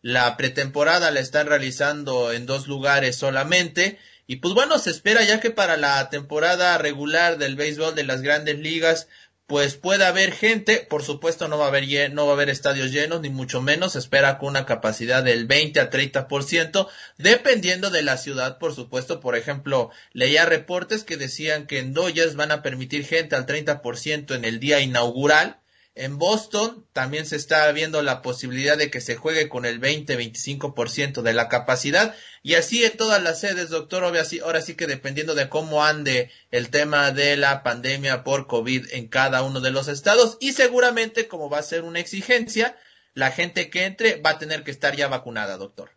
La 0.03 0.37
pretemporada 0.37 1.09
la 1.09 1.19
están 1.19 1.47
realizando 1.47 2.31
en 2.31 2.45
dos 2.45 2.67
lugares 2.67 3.15
solamente. 3.15 3.97
Y 4.27 4.35
pues 4.35 4.53
bueno, 4.53 4.77
se 4.77 4.91
espera 4.91 5.23
ya 5.23 5.39
que 5.39 5.49
para 5.49 5.77
la 5.77 6.11
temporada 6.11 6.77
regular 6.77 7.39
del 7.39 7.55
béisbol 7.55 7.95
de 7.95 8.03
las 8.03 8.21
grandes 8.21 8.59
ligas, 8.59 9.07
pues 9.51 9.75
puede 9.75 10.05
haber 10.05 10.31
gente, 10.31 10.77
por 10.77 11.03
supuesto 11.03 11.49
no 11.49 11.57
va 11.57 11.65
a 11.65 11.67
haber, 11.67 12.13
no 12.13 12.25
va 12.25 12.31
a 12.31 12.35
haber 12.35 12.49
estadios 12.49 12.89
llenos, 12.89 13.19
ni 13.19 13.29
mucho 13.29 13.61
menos, 13.61 13.91
se 13.91 13.99
espera 13.99 14.37
con 14.37 14.51
una 14.51 14.65
capacidad 14.65 15.23
del 15.23 15.45
20 15.45 15.81
a 15.81 15.89
30%, 15.89 16.87
dependiendo 17.17 17.89
de 17.89 18.01
la 18.01 18.15
ciudad, 18.15 18.59
por 18.59 18.73
supuesto, 18.73 19.19
por 19.19 19.35
ejemplo, 19.35 19.91
leía 20.13 20.45
reportes 20.45 21.03
que 21.03 21.17
decían 21.17 21.67
que 21.67 21.79
en 21.79 21.93
Dodgers 21.93 22.37
van 22.37 22.53
a 22.53 22.61
permitir 22.61 23.03
gente 23.05 23.35
al 23.35 23.45
30% 23.45 24.33
en 24.33 24.45
el 24.45 24.61
día 24.61 24.79
inaugural, 24.79 25.60
en 25.93 26.17
Boston 26.17 26.85
también 26.93 27.25
se 27.25 27.35
está 27.35 27.69
viendo 27.73 28.01
la 28.01 28.21
posibilidad 28.21 28.77
de 28.77 28.89
que 28.89 29.01
se 29.01 29.17
juegue 29.17 29.49
con 29.49 29.65
el 29.65 29.81
20-25% 29.81 31.21
de 31.21 31.33
la 31.33 31.49
capacidad 31.49 32.15
y 32.43 32.53
así 32.53 32.83
en 32.83 32.95
todas 32.95 33.21
las 33.21 33.41
sedes, 33.41 33.69
doctor. 33.69 34.03
Ahora 34.03 34.61
sí 34.61 34.75
que 34.75 34.87
dependiendo 34.87 35.35
de 35.35 35.49
cómo 35.49 35.83
ande 35.83 36.31
el 36.49 36.69
tema 36.69 37.11
de 37.11 37.35
la 37.35 37.61
pandemia 37.61 38.23
por 38.23 38.47
COVID 38.47 38.87
en 38.93 39.07
cada 39.07 39.43
uno 39.43 39.59
de 39.59 39.71
los 39.71 39.89
estados 39.89 40.37
y 40.39 40.53
seguramente 40.53 41.27
como 41.27 41.49
va 41.49 41.59
a 41.59 41.63
ser 41.63 41.83
una 41.83 41.99
exigencia, 41.99 42.77
la 43.13 43.31
gente 43.31 43.69
que 43.69 43.85
entre 43.85 44.21
va 44.21 44.31
a 44.31 44.39
tener 44.39 44.63
que 44.63 44.71
estar 44.71 44.95
ya 44.95 45.09
vacunada, 45.09 45.57
doctor. 45.57 45.89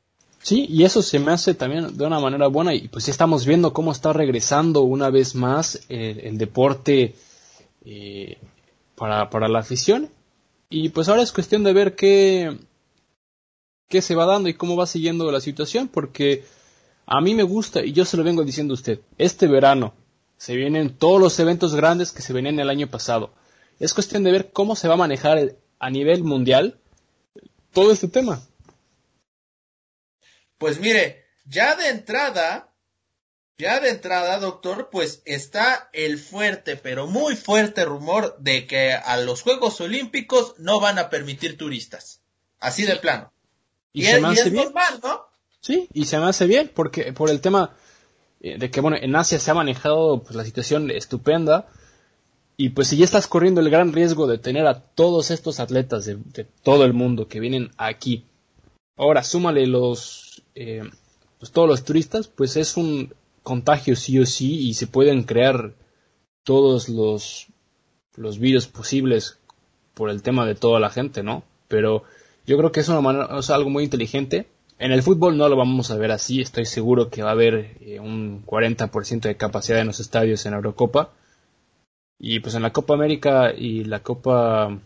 Sí, 0.43 0.67
y 0.69 0.85
eso 0.85 1.03
se 1.03 1.21
me 1.21 1.33
hace 1.33 1.55
también 1.55 1.97
de 1.97 2.05
una 2.05 2.21
manera 2.21 2.49
buena 2.49 2.75
y 2.75 2.89
pues 2.89 3.09
estamos 3.09 3.47
viendo 3.47 3.73
cómo 3.73 3.93
está 3.93 4.13
regresando 4.13 4.83
una 4.83 5.09
vez 5.09 5.35
más 5.35 5.81
el, 5.89 6.37
deporte 6.37 7.15
eh, 7.87 8.37
para, 8.95 9.31
para 9.31 9.49
la 9.49 9.61
afición. 9.61 10.11
Y 10.71 10.89
pues 10.91 11.09
ahora 11.09 11.23
es 11.23 11.33
cuestión 11.33 11.63
de 11.63 11.73
ver 11.73 11.95
qué, 11.95 12.59
qué 13.89 14.03
se 14.03 14.15
va 14.15 14.27
dando 14.27 14.49
y 14.49 14.55
cómo 14.55 14.77
va 14.77 14.87
siguiendo 14.87 15.31
la 15.31 15.41
situación, 15.41 15.89
porque 15.89 16.45
a 17.07 17.21
mí 17.21 17.35
me 17.35 17.43
gusta, 17.43 17.85
y 17.85 17.93
yo 17.93 18.05
se 18.05 18.17
lo 18.17 18.25
vengo 18.25 18.45
diciendo 18.45 18.73
a 18.73 18.77
usted, 18.77 19.01
este 19.19 19.47
verano 19.47 19.95
se 20.37 20.57
vienen 20.57 20.97
todos 20.97 21.21
los 21.21 21.39
eventos 21.39 21.75
grandes 21.75 22.13
que 22.13 22.23
se 22.23 22.33
venían 22.33 22.59
el 22.59 22.71
año 22.71 22.89
pasado. 22.89 23.33
Es 23.79 23.95
cuestión 23.95 24.25
de 24.25 24.33
ver 24.33 24.53
cómo 24.53 24.77
se 24.77 24.89
va 24.89 24.95
a 24.95 24.99
manejar 24.99 25.57
a 25.79 25.91
nivel 25.91 26.25
mundial 26.25 26.79
todo 27.73 27.93
este 27.93 28.09
tema. 28.09 28.43
Pues 30.59 30.81
mire, 30.81 31.25
ya 31.45 31.77
de 31.77 31.89
entrada, 31.89 32.74
ya 33.59 33.81
de 33.81 33.91
entrada, 33.91 34.39
doctor, 34.39 34.89
pues 34.91 35.23
está 35.25 35.89
el 35.93 36.19
fuerte, 36.19 36.77
pero 36.77 37.07
muy 37.07 37.37
fuerte 37.37 37.85
rumor 37.85 38.37
de 38.39 38.67
que 38.67 38.93
a 38.93 39.17
los 39.19 39.43
Juegos 39.43 39.81
Olímpicos 39.81 40.55
no 40.59 40.81
van 40.81 40.99
a 40.99 41.11
permitir 41.11 41.57
turistas. 41.57 42.21
Así 42.59 42.85
de 42.85 42.97
plano. 42.97 43.33
Y, 43.93 44.05
se 44.05 44.21
me 44.21 44.29
hace 44.29 44.51
bien. 44.51 44.73
¿no? 45.03 45.27
Sí, 45.61 45.89
y 45.93 46.07
se 46.07 46.19
me 46.19 46.27
hace 46.27 46.47
bien, 46.47 46.71
porque 46.75 47.13
por 47.13 47.31
el 47.31 47.41
tema 47.41 47.77
eh, 48.41 48.59
de 48.59 48.71
que, 48.71 48.81
bueno, 48.81 48.97
en 49.01 49.15
Asia 49.15 49.39
se 49.39 49.51
ha 49.51 49.55
manejado 49.55 50.23
pues, 50.23 50.35
la 50.35 50.45
situación 50.45 50.91
estupenda. 50.91 51.69
Y 52.57 52.69
pues 52.69 52.89
si 52.89 52.97
ya 52.97 53.05
estás 53.05 53.27
corriendo 53.27 53.61
el 53.61 53.69
gran 53.71 53.93
riesgo 53.93 54.29
de 54.29 54.39
tener 54.39 54.67
a 54.69 54.81
todos 54.81 55.33
estos 55.33 55.59
atletas 55.59 56.05
de 56.05 56.45
todo 56.63 56.85
el 56.85 56.93
mundo 56.93 57.27
que 57.27 57.41
vienen 57.41 57.73
aquí, 57.79 58.27
ahora 58.97 59.25
súmale 59.25 59.67
los 59.67 60.43
eh, 60.55 60.89
pues 61.39 61.53
todos 61.53 61.69
los 61.69 61.85
turistas, 61.85 62.29
pues 62.29 62.57
es 62.57 62.77
un 62.77 63.13
contagio 63.45 63.95
sí 63.95 64.19
o 64.19 64.27
sí 64.27 64.69
y 64.69 64.75
se 64.75 64.89
pueden 64.89 65.23
crear 65.23 65.75
todos 66.43 66.89
los, 66.89 67.47
los 68.17 68.41
virus 68.41 68.67
posibles 68.67 69.39
por 69.95 70.11
el 70.11 70.23
tema 70.23 70.45
de 70.45 70.57
toda 70.57 70.81
la 70.81 70.91
gente, 70.91 71.23
¿no? 71.23 71.45
Pero 71.69 72.03
yo 72.45 72.59
creo 72.59 72.73
que 72.73 72.81
es, 72.81 72.89
una 72.89 73.01
manera, 73.01 73.39
es 73.39 73.51
algo 73.51 73.71
muy 73.71 73.85
inteligente. 73.85 74.49
En 74.81 74.91
el 74.91 75.05
fútbol 75.05 75.37
no 75.37 75.49
lo 75.49 75.57
vamos 75.57 75.93
a 75.93 75.97
ver 75.97 76.11
así, 76.11 76.41
estoy 76.41 76.67
seguro 76.67 77.09
que 77.09 77.23
va 77.23 77.29
a 77.29 77.33
haber 77.33 77.77
eh, 77.81 78.01
un 78.01 78.45
40% 78.45 79.21
de 79.21 79.37
capacidad 79.37 79.79
en 79.79 79.87
los 79.87 80.01
estadios 80.01 80.45
en 80.45 80.51
la 80.51 80.57
Eurocopa. 80.57 81.11
Y 82.19 82.41
pues 82.41 82.57
en 82.57 82.63
la 82.63 82.73
Copa 82.73 82.95
América 82.95 83.53
y 83.57 83.85
la 83.85 84.03
Copa 84.03 84.81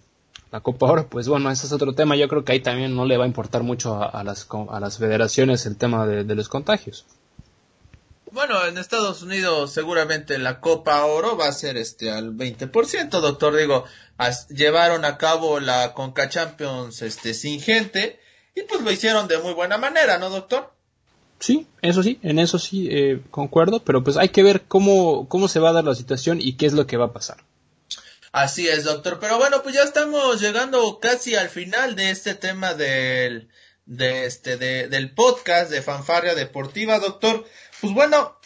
la 0.50 0.61
Copa 0.61 0.86
Oro, 0.86 1.09
pues 1.09 1.28
bueno, 1.28 1.50
ese 1.50 1.66
es 1.66 1.72
otro 1.72 1.92
tema. 1.92 2.16
Yo 2.16 2.28
creo 2.28 2.44
que 2.44 2.52
ahí 2.52 2.61
también 2.61 2.94
no 2.96 3.04
le 3.04 3.16
va 3.16 3.24
a 3.24 3.26
importar 3.26 3.62
mucho 3.62 4.02
a, 4.02 4.24
las, 4.24 4.48
a 4.70 4.80
las 4.80 4.98
federaciones 4.98 5.66
el 5.66 5.76
tema 5.76 6.06
de, 6.06 6.34
los 6.34 6.48
contagios. 6.48 7.06
Bueno, 8.33 8.64
en 8.66 8.79
Estados 8.79 9.22
Unidos 9.22 9.72
seguramente 9.72 10.39
la 10.39 10.61
Copa 10.61 11.05
Oro 11.05 11.37
va 11.37 11.49
a 11.49 11.53
ser 11.53 11.76
este 11.76 12.11
al 12.11 12.35
20%, 12.35 13.09
doctor. 13.09 13.57
Digo, 13.57 13.85
llevaron 14.51 15.05
a 15.05 15.16
cabo 15.16 15.61
la 15.61 15.95
Conca 15.95 16.29
Champions 16.29 17.03
este 17.03 17.35
sin 17.35 17.61
gente 17.61 18.20
y 18.55 18.62
pues 18.62 18.83
lo 18.83 18.91
hicieron 18.91 19.29
de 19.29 19.39
muy 19.39 19.55
buena 19.55 19.79
manera, 19.79 20.18
¿no, 20.18 20.31
doctor? 20.31 20.72
Sí, 21.39 21.68
eso 21.83 22.03
sí, 22.03 22.18
en 22.22 22.39
eso 22.39 22.59
sí 22.59 22.89
eh, 22.91 23.22
concuerdo, 23.31 23.85
pero 23.85 24.03
pues 24.03 24.16
hay 24.16 24.31
que 24.31 24.43
ver 24.43 24.62
cómo, 24.62 25.29
cómo 25.29 25.47
se 25.49 25.61
va 25.61 25.70
a 25.70 25.74
dar 25.74 25.85
la 25.85 25.95
situación 25.95 26.41
y 26.41 26.57
qué 26.57 26.66
es 26.66 26.72
lo 26.72 26.87
que 26.87 26.97
va 26.97 27.07
a 27.07 27.12
pasar. 27.12 27.45
Así 28.33 28.68
es, 28.68 28.85
doctor. 28.85 29.18
Pero 29.20 29.39
bueno, 29.39 29.62
pues 29.62 29.74
ya 29.74 29.83
estamos 29.83 30.41
llegando 30.41 30.99
casi 31.01 31.35
al 31.35 31.49
final 31.49 31.97
de 31.97 32.11
este 32.11 32.35
tema 32.35 32.74
del, 32.74 33.49
de 33.87 34.26
este, 34.26 34.57
de, 34.57 34.89
del 34.89 35.12
podcast 35.12 35.70
de 35.70 35.81
Fanfarria 35.81 36.35
Deportiva, 36.35 36.99
doctor. 36.99 37.47
Pues 37.81 37.95
bueno, 37.95 38.39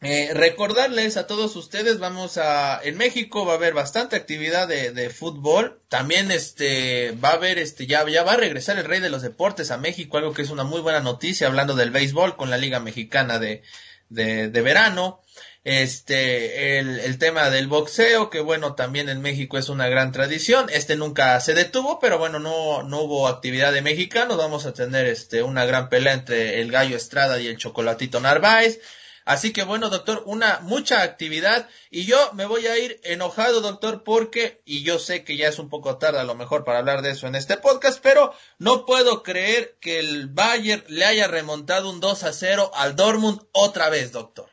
eh, 0.00 0.30
recordarles 0.34 1.16
a 1.16 1.26
todos 1.26 1.56
ustedes, 1.56 1.98
vamos 1.98 2.38
a, 2.38 2.80
en 2.82 2.96
México 2.96 3.44
va 3.44 3.54
a 3.54 3.56
haber 3.56 3.74
bastante 3.74 4.16
actividad 4.16 4.68
de, 4.68 4.92
de, 4.92 5.10
fútbol. 5.10 5.80
También 5.88 6.30
este, 6.30 7.12
va 7.12 7.30
a 7.30 7.34
haber 7.34 7.58
este, 7.58 7.86
ya, 7.86 8.08
ya 8.08 8.22
va 8.22 8.32
a 8.32 8.36
regresar 8.36 8.78
el 8.78 8.84
rey 8.84 9.00
de 9.00 9.10
los 9.10 9.22
deportes 9.22 9.70
a 9.70 9.78
México, 9.78 10.16
algo 10.16 10.32
que 10.32 10.42
es 10.42 10.50
una 10.50 10.64
muy 10.64 10.80
buena 10.80 11.00
noticia, 11.00 11.46
hablando 11.46 11.74
del 11.74 11.90
béisbol 11.90 12.36
con 12.36 12.50
la 12.50 12.58
Liga 12.58 12.80
Mexicana 12.80 13.38
de, 13.38 13.62
de, 14.08 14.48
de 14.48 14.60
verano 14.62 15.20
este, 15.66 16.78
el, 16.78 17.00
el, 17.00 17.18
tema 17.18 17.50
del 17.50 17.66
boxeo, 17.66 18.30
que 18.30 18.38
bueno, 18.38 18.76
también 18.76 19.08
en 19.08 19.20
México 19.20 19.58
es 19.58 19.68
una 19.68 19.88
gran 19.88 20.12
tradición, 20.12 20.66
este 20.70 20.94
nunca 20.94 21.40
se 21.40 21.54
detuvo, 21.54 21.98
pero 21.98 22.18
bueno, 22.18 22.38
no, 22.38 22.84
no 22.84 23.00
hubo 23.00 23.26
actividad 23.26 23.72
de 23.72 23.82
mexicanos, 23.82 24.36
vamos 24.36 24.64
a 24.64 24.74
tener 24.74 25.06
este, 25.06 25.42
una 25.42 25.64
gran 25.64 25.88
pelea 25.88 26.12
entre 26.12 26.60
el 26.60 26.70
Gallo 26.70 26.96
Estrada 26.96 27.40
y 27.40 27.48
el 27.48 27.56
Chocolatito 27.56 28.20
Narváez, 28.20 28.78
así 29.24 29.52
que 29.52 29.64
bueno, 29.64 29.90
doctor, 29.90 30.22
una, 30.26 30.60
mucha 30.60 31.02
actividad, 31.02 31.68
y 31.90 32.04
yo 32.04 32.16
me 32.34 32.46
voy 32.46 32.68
a 32.68 32.78
ir 32.78 33.00
enojado, 33.02 33.60
doctor, 33.60 34.04
porque, 34.04 34.62
y 34.64 34.84
yo 34.84 35.00
sé 35.00 35.24
que 35.24 35.36
ya 35.36 35.48
es 35.48 35.58
un 35.58 35.68
poco 35.68 35.98
tarde 35.98 36.20
a 36.20 36.24
lo 36.24 36.36
mejor 36.36 36.62
para 36.62 36.78
hablar 36.78 37.02
de 37.02 37.10
eso 37.10 37.26
en 37.26 37.34
este 37.34 37.56
podcast, 37.56 37.98
pero 38.00 38.32
no 38.60 38.86
puedo 38.86 39.24
creer 39.24 39.76
que 39.80 39.98
el 39.98 40.28
Bayern 40.28 40.84
le 40.86 41.06
haya 41.06 41.26
remontado 41.26 41.90
un 41.90 41.98
2 41.98 42.22
a 42.22 42.32
0 42.32 42.70
al 42.72 42.94
Dortmund 42.94 43.40
otra 43.50 43.88
vez, 43.90 44.12
doctor. 44.12 44.48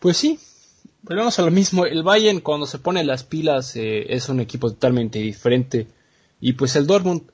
Pues 0.00 0.16
sí, 0.16 0.40
volvemos 1.02 1.38
a 1.38 1.42
lo 1.42 1.50
mismo. 1.50 1.84
El 1.84 2.02
Bayern 2.02 2.40
cuando 2.40 2.66
se 2.66 2.78
pone 2.78 3.04
las 3.04 3.22
pilas 3.22 3.76
eh, 3.76 4.14
es 4.14 4.30
un 4.30 4.40
equipo 4.40 4.70
totalmente 4.70 5.18
diferente. 5.18 5.86
Y 6.40 6.54
pues 6.54 6.74
el 6.74 6.86
Dortmund 6.86 7.30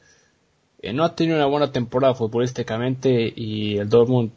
eh, 0.81 0.93
no 0.93 1.05
ha 1.05 1.15
tenido 1.15 1.37
una 1.37 1.47
buena 1.47 1.71
temporada 1.71 2.15
futbolísticamente 2.15 3.33
y 3.35 3.79
el 3.79 3.89
Dortmund 3.89 4.33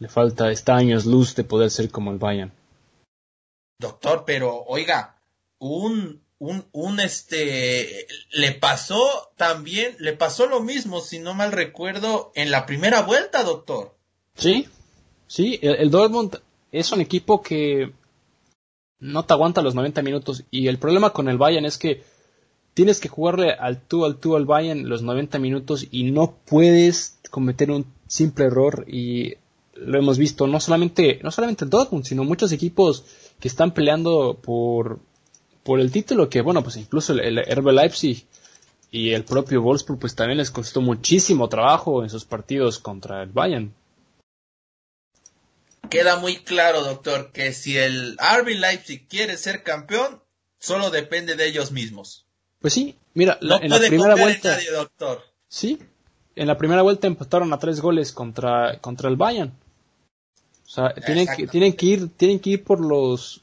le 0.00 0.08
falta, 0.08 0.50
está 0.50 0.74
años 0.74 1.06
luz 1.06 1.36
de 1.36 1.44
poder 1.44 1.70
ser 1.70 1.88
como 1.88 2.10
el 2.10 2.18
Bayern. 2.18 2.52
Doctor, 3.78 4.24
pero 4.26 4.64
oiga, 4.66 5.20
un, 5.60 6.20
un, 6.38 6.64
un 6.72 6.98
este, 6.98 8.08
le 8.32 8.52
pasó 8.54 9.32
también, 9.36 9.94
le 10.00 10.14
pasó 10.14 10.46
lo 10.46 10.60
mismo, 10.60 11.00
si 11.00 11.20
no 11.20 11.32
mal 11.32 11.52
recuerdo, 11.52 12.32
en 12.34 12.50
la 12.50 12.66
primera 12.66 13.02
vuelta, 13.02 13.44
doctor. 13.44 13.94
Sí, 14.34 14.66
sí, 15.28 15.60
el 15.62 15.92
Dortmund 15.92 16.40
es 16.72 16.90
un 16.90 17.02
equipo 17.02 17.42
que 17.42 17.92
no 18.98 19.24
te 19.24 19.34
aguanta 19.34 19.62
los 19.62 19.74
90 19.74 20.02
minutos. 20.02 20.44
Y 20.50 20.68
el 20.68 20.78
problema 20.78 21.10
con 21.10 21.28
el 21.28 21.38
Bayern 21.38 21.66
es 21.66 21.76
que 21.76 22.02
tienes 22.74 22.98
que 22.98 23.08
jugarle 23.08 23.52
al 23.52 23.82
tú 23.82 24.06
al 24.06 24.16
tú 24.16 24.34
al 24.34 24.46
Bayern 24.46 24.88
los 24.88 25.02
90 25.02 25.38
minutos 25.38 25.86
y 25.90 26.10
no 26.10 26.34
puedes 26.46 27.18
cometer 27.30 27.70
un 27.70 27.84
simple 28.06 28.46
error. 28.46 28.86
Y 28.88 29.34
lo 29.74 29.98
hemos 29.98 30.16
visto 30.18 30.46
no 30.46 30.58
solamente, 30.60 31.20
no 31.22 31.30
solamente 31.30 31.64
el 31.64 31.70
Dortmund, 31.70 32.04
sino 32.04 32.24
muchos 32.24 32.52
equipos 32.52 33.04
que 33.38 33.48
están 33.48 33.72
peleando 33.72 34.38
por, 34.40 35.00
por 35.62 35.78
el 35.78 35.92
título, 35.92 36.30
que 36.30 36.40
bueno, 36.40 36.62
pues 36.62 36.76
incluso 36.76 37.12
el, 37.12 37.38
el 37.38 37.64
Leipzig 37.74 38.24
y 38.90 39.10
el 39.10 39.24
propio 39.24 39.62
Wolfsburg 39.62 39.98
pues 39.98 40.14
también 40.14 40.38
les 40.38 40.50
costó 40.50 40.80
muchísimo 40.80 41.48
trabajo 41.48 42.02
en 42.02 42.10
sus 42.10 42.24
partidos 42.24 42.78
contra 42.78 43.22
el 43.22 43.30
Bayern 43.30 43.72
queda 45.92 46.16
muy 46.16 46.36
claro, 46.36 46.82
doctor, 46.82 47.32
que 47.32 47.52
si 47.52 47.76
el 47.76 48.16
RB 48.16 48.58
Leipzig 48.58 49.06
quiere 49.08 49.36
ser 49.36 49.62
campeón, 49.62 50.22
solo 50.58 50.90
depende 50.90 51.36
de 51.36 51.46
ellos 51.46 51.70
mismos. 51.70 52.24
Pues 52.60 52.72
sí, 52.72 52.96
mira, 53.12 53.38
en 53.40 53.68
la 53.68 53.78
primera 53.78 54.14
vuelta. 54.14 54.58
doctor. 54.72 55.22
Sí, 55.48 55.78
en 56.34 56.46
la 56.46 56.56
primera 56.56 56.80
vuelta 56.80 57.06
empataron 57.06 57.52
a 57.52 57.58
tres 57.58 57.80
goles 57.80 58.12
contra, 58.12 58.78
contra 58.80 59.10
el 59.10 59.16
Bayern. 59.16 59.52
O 60.64 60.70
sea, 60.70 60.94
tienen 60.94 61.28
que, 61.36 61.46
tienen 61.46 61.74
que 61.74 61.86
ir, 61.86 62.08
tienen 62.16 62.40
que 62.40 62.50
ir 62.50 62.64
por 62.64 62.80
los, 62.80 63.42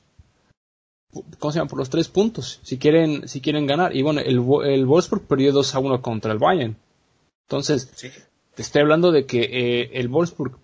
¿cómo 1.38 1.52
se 1.52 1.60
llama? 1.60 1.70
Por 1.70 1.78
los 1.78 1.92
tres 1.92 2.08
puntos, 2.08 2.60
si 2.64 2.80
quieren, 2.80 3.28
si 3.28 3.42
quieren 3.42 3.68
ganar. 3.68 3.96
Y 3.96 4.02
bueno, 4.02 4.22
el, 4.22 4.44
el 4.66 4.86
Wolfsburg 4.88 5.28
perdió 5.28 5.52
2 5.52 5.76
a 5.76 5.80
1 5.80 6.02
contra 6.02 6.32
el 6.32 6.40
Bayern. 6.40 6.76
Entonces, 7.48 7.92
te 8.56 8.62
estoy 8.64 8.82
hablando 8.82 9.12
de 9.12 9.28
que 9.28 9.42
eh, 9.42 9.92
el 9.94 10.08
Wolfsburg 10.08 10.58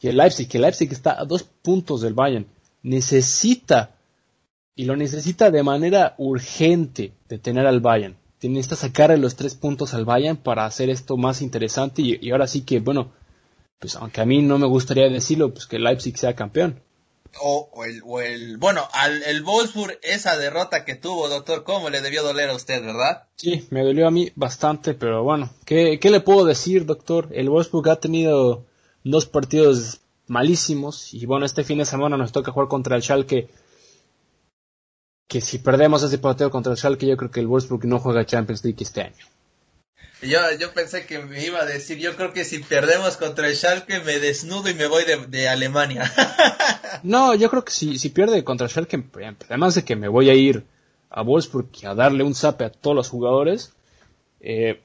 y 0.00 0.08
el 0.08 0.16
Leipzig, 0.16 0.48
que 0.48 0.58
el 0.58 0.62
Leipzig 0.62 0.92
está 0.92 1.20
a 1.20 1.24
dos 1.24 1.42
puntos 1.42 2.02
del 2.02 2.14
Bayern, 2.14 2.46
necesita, 2.82 3.96
y 4.74 4.84
lo 4.84 4.96
necesita 4.96 5.50
de 5.50 5.62
manera 5.62 6.14
urgente, 6.18 7.12
detener 7.28 7.66
al 7.66 7.80
Bayern. 7.80 8.16
Necesita 8.42 8.76
sacarle 8.76 9.16
los 9.16 9.34
tres 9.34 9.56
puntos 9.56 9.92
al 9.94 10.04
Bayern 10.04 10.36
para 10.36 10.66
hacer 10.66 10.88
esto 10.88 11.16
más 11.16 11.42
interesante 11.42 12.02
y, 12.02 12.30
ahora 12.30 12.46
sí 12.46 12.60
que, 12.60 12.78
bueno, 12.78 13.10
pues 13.80 13.96
aunque 13.96 14.20
a 14.20 14.26
mí 14.26 14.40
no 14.40 14.58
me 14.58 14.68
gustaría 14.68 15.08
decirlo, 15.08 15.52
pues 15.52 15.66
que 15.66 15.76
el 15.76 15.84
Leipzig 15.84 16.16
sea 16.16 16.36
campeón. 16.36 16.80
O, 17.42 17.68
el, 17.84 18.02
o 18.04 18.20
el, 18.20 18.56
bueno, 18.56 18.86
al 18.92 19.22
el 19.24 19.42
Wolfsburg, 19.42 19.98
esa 20.02 20.38
derrota 20.38 20.84
que 20.84 20.94
tuvo, 20.94 21.28
doctor, 21.28 21.64
¿cómo 21.64 21.90
le 21.90 22.00
debió 22.00 22.22
doler 22.22 22.48
a 22.50 22.54
usted, 22.54 22.82
verdad? 22.82 23.24
Sí, 23.34 23.66
me 23.70 23.82
dolió 23.82 24.06
a 24.06 24.10
mí 24.10 24.30
bastante, 24.36 24.94
pero 24.94 25.24
bueno, 25.24 25.50
¿qué, 25.64 25.98
qué 26.00 26.10
le 26.10 26.20
puedo 26.20 26.44
decir, 26.44 26.86
doctor? 26.86 27.28
El 27.32 27.50
Wolfsburg 27.50 27.90
ha 27.90 27.96
tenido 27.96 28.64
dos 29.10 29.26
partidos 29.26 30.00
malísimos 30.26 31.14
y 31.14 31.26
bueno, 31.26 31.46
este 31.46 31.64
fin 31.64 31.78
de 31.78 31.84
semana 31.84 32.16
nos 32.16 32.32
toca 32.32 32.52
jugar 32.52 32.68
contra 32.68 32.96
el 32.96 33.02
Schalke 33.02 33.48
que 35.28 35.40
si 35.40 35.58
perdemos 35.58 36.02
ese 36.02 36.18
partido 36.18 36.50
contra 36.50 36.72
el 36.72 36.78
Schalke 36.78 37.06
yo 37.06 37.16
creo 37.16 37.30
que 37.30 37.40
el 37.40 37.46
Wolfsburg 37.46 37.84
no 37.86 38.00
juega 38.00 38.26
Champions 38.26 38.64
League 38.64 38.82
este 38.82 39.02
año. 39.02 39.24
Yo, 40.22 40.40
yo 40.58 40.72
pensé 40.72 41.06
que 41.06 41.20
me 41.20 41.44
iba 41.44 41.60
a 41.60 41.66
decir, 41.66 41.98
yo 41.98 42.16
creo 42.16 42.32
que 42.32 42.44
si 42.44 42.58
perdemos 42.60 43.16
contra 43.16 43.48
el 43.48 43.54
Schalke 43.54 44.00
me 44.00 44.18
desnudo 44.18 44.68
y 44.70 44.74
me 44.74 44.88
voy 44.88 45.04
de, 45.04 45.26
de 45.26 45.48
Alemania. 45.48 46.10
no, 47.02 47.34
yo 47.34 47.48
creo 47.50 47.64
que 47.64 47.72
si, 47.72 47.98
si 47.98 48.08
pierde 48.08 48.42
contra 48.42 48.64
el 48.66 48.70
Schalke, 48.70 49.04
además 49.48 49.76
de 49.76 49.84
que 49.84 49.94
me 49.94 50.08
voy 50.08 50.30
a 50.30 50.34
ir 50.34 50.64
a 51.10 51.22
Wolfsburg 51.22 51.68
a 51.84 51.94
darle 51.94 52.24
un 52.24 52.34
zape 52.34 52.64
a 52.64 52.70
todos 52.70 52.96
los 52.96 53.08
jugadores, 53.08 53.72
eh, 54.40 54.82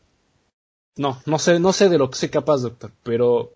no, 0.95 1.19
no 1.25 1.39
sé, 1.39 1.59
no 1.59 1.73
sé 1.73 1.89
de 1.89 1.97
lo 1.97 2.09
que 2.09 2.17
soy 2.17 2.29
capaz, 2.29 2.57
doctor, 2.57 2.91
pero 3.03 3.53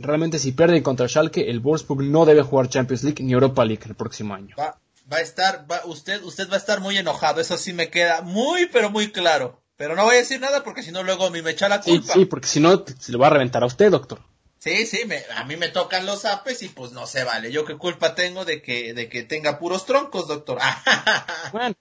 realmente 0.00 0.38
si 0.38 0.52
pierde 0.52 0.82
contra 0.82 1.08
Schalke, 1.08 1.48
el 1.50 1.60
Wolfsburg 1.60 2.02
no 2.02 2.24
debe 2.24 2.42
jugar 2.42 2.68
Champions 2.68 3.04
League 3.04 3.22
ni 3.22 3.32
Europa 3.32 3.64
League 3.64 3.84
el 3.86 3.94
próximo 3.94 4.34
año. 4.34 4.56
Va, 4.58 4.78
va 5.12 5.18
a 5.18 5.20
estar, 5.20 5.66
va, 5.70 5.82
usted, 5.84 6.22
usted 6.22 6.48
va 6.48 6.54
a 6.54 6.58
estar 6.58 6.80
muy 6.80 6.96
enojado, 6.96 7.40
eso 7.40 7.56
sí 7.56 7.72
me 7.72 7.90
queda 7.90 8.22
muy, 8.22 8.66
pero 8.66 8.90
muy 8.90 9.12
claro. 9.12 9.60
Pero 9.76 9.96
no 9.96 10.04
voy 10.04 10.16
a 10.16 10.18
decir 10.18 10.40
nada 10.40 10.62
porque 10.62 10.82
si 10.82 10.92
no 10.92 11.02
luego 11.02 11.30
me 11.30 11.38
echa 11.48 11.68
la 11.68 11.80
culpa. 11.80 12.12
Sí, 12.12 12.20
sí, 12.20 12.24
porque 12.26 12.48
si 12.48 12.60
no 12.60 12.84
se 12.98 13.12
lo 13.12 13.18
va 13.18 13.28
a 13.28 13.30
reventar 13.30 13.62
a 13.62 13.66
usted, 13.66 13.90
doctor. 13.90 14.20
Sí, 14.58 14.84
sí, 14.84 15.06
me, 15.06 15.22
a 15.36 15.44
mí 15.44 15.56
me 15.56 15.68
tocan 15.68 16.04
los 16.04 16.26
apes 16.26 16.62
y 16.62 16.68
pues 16.68 16.92
no 16.92 17.06
se 17.06 17.24
vale. 17.24 17.50
Yo 17.50 17.64
qué 17.64 17.78
culpa 17.78 18.14
tengo 18.14 18.44
de 18.44 18.60
que, 18.60 18.92
de 18.92 19.08
que 19.08 19.22
tenga 19.22 19.58
puros 19.58 19.86
troncos, 19.86 20.28
doctor. 20.28 20.58
bueno, 21.52 21.74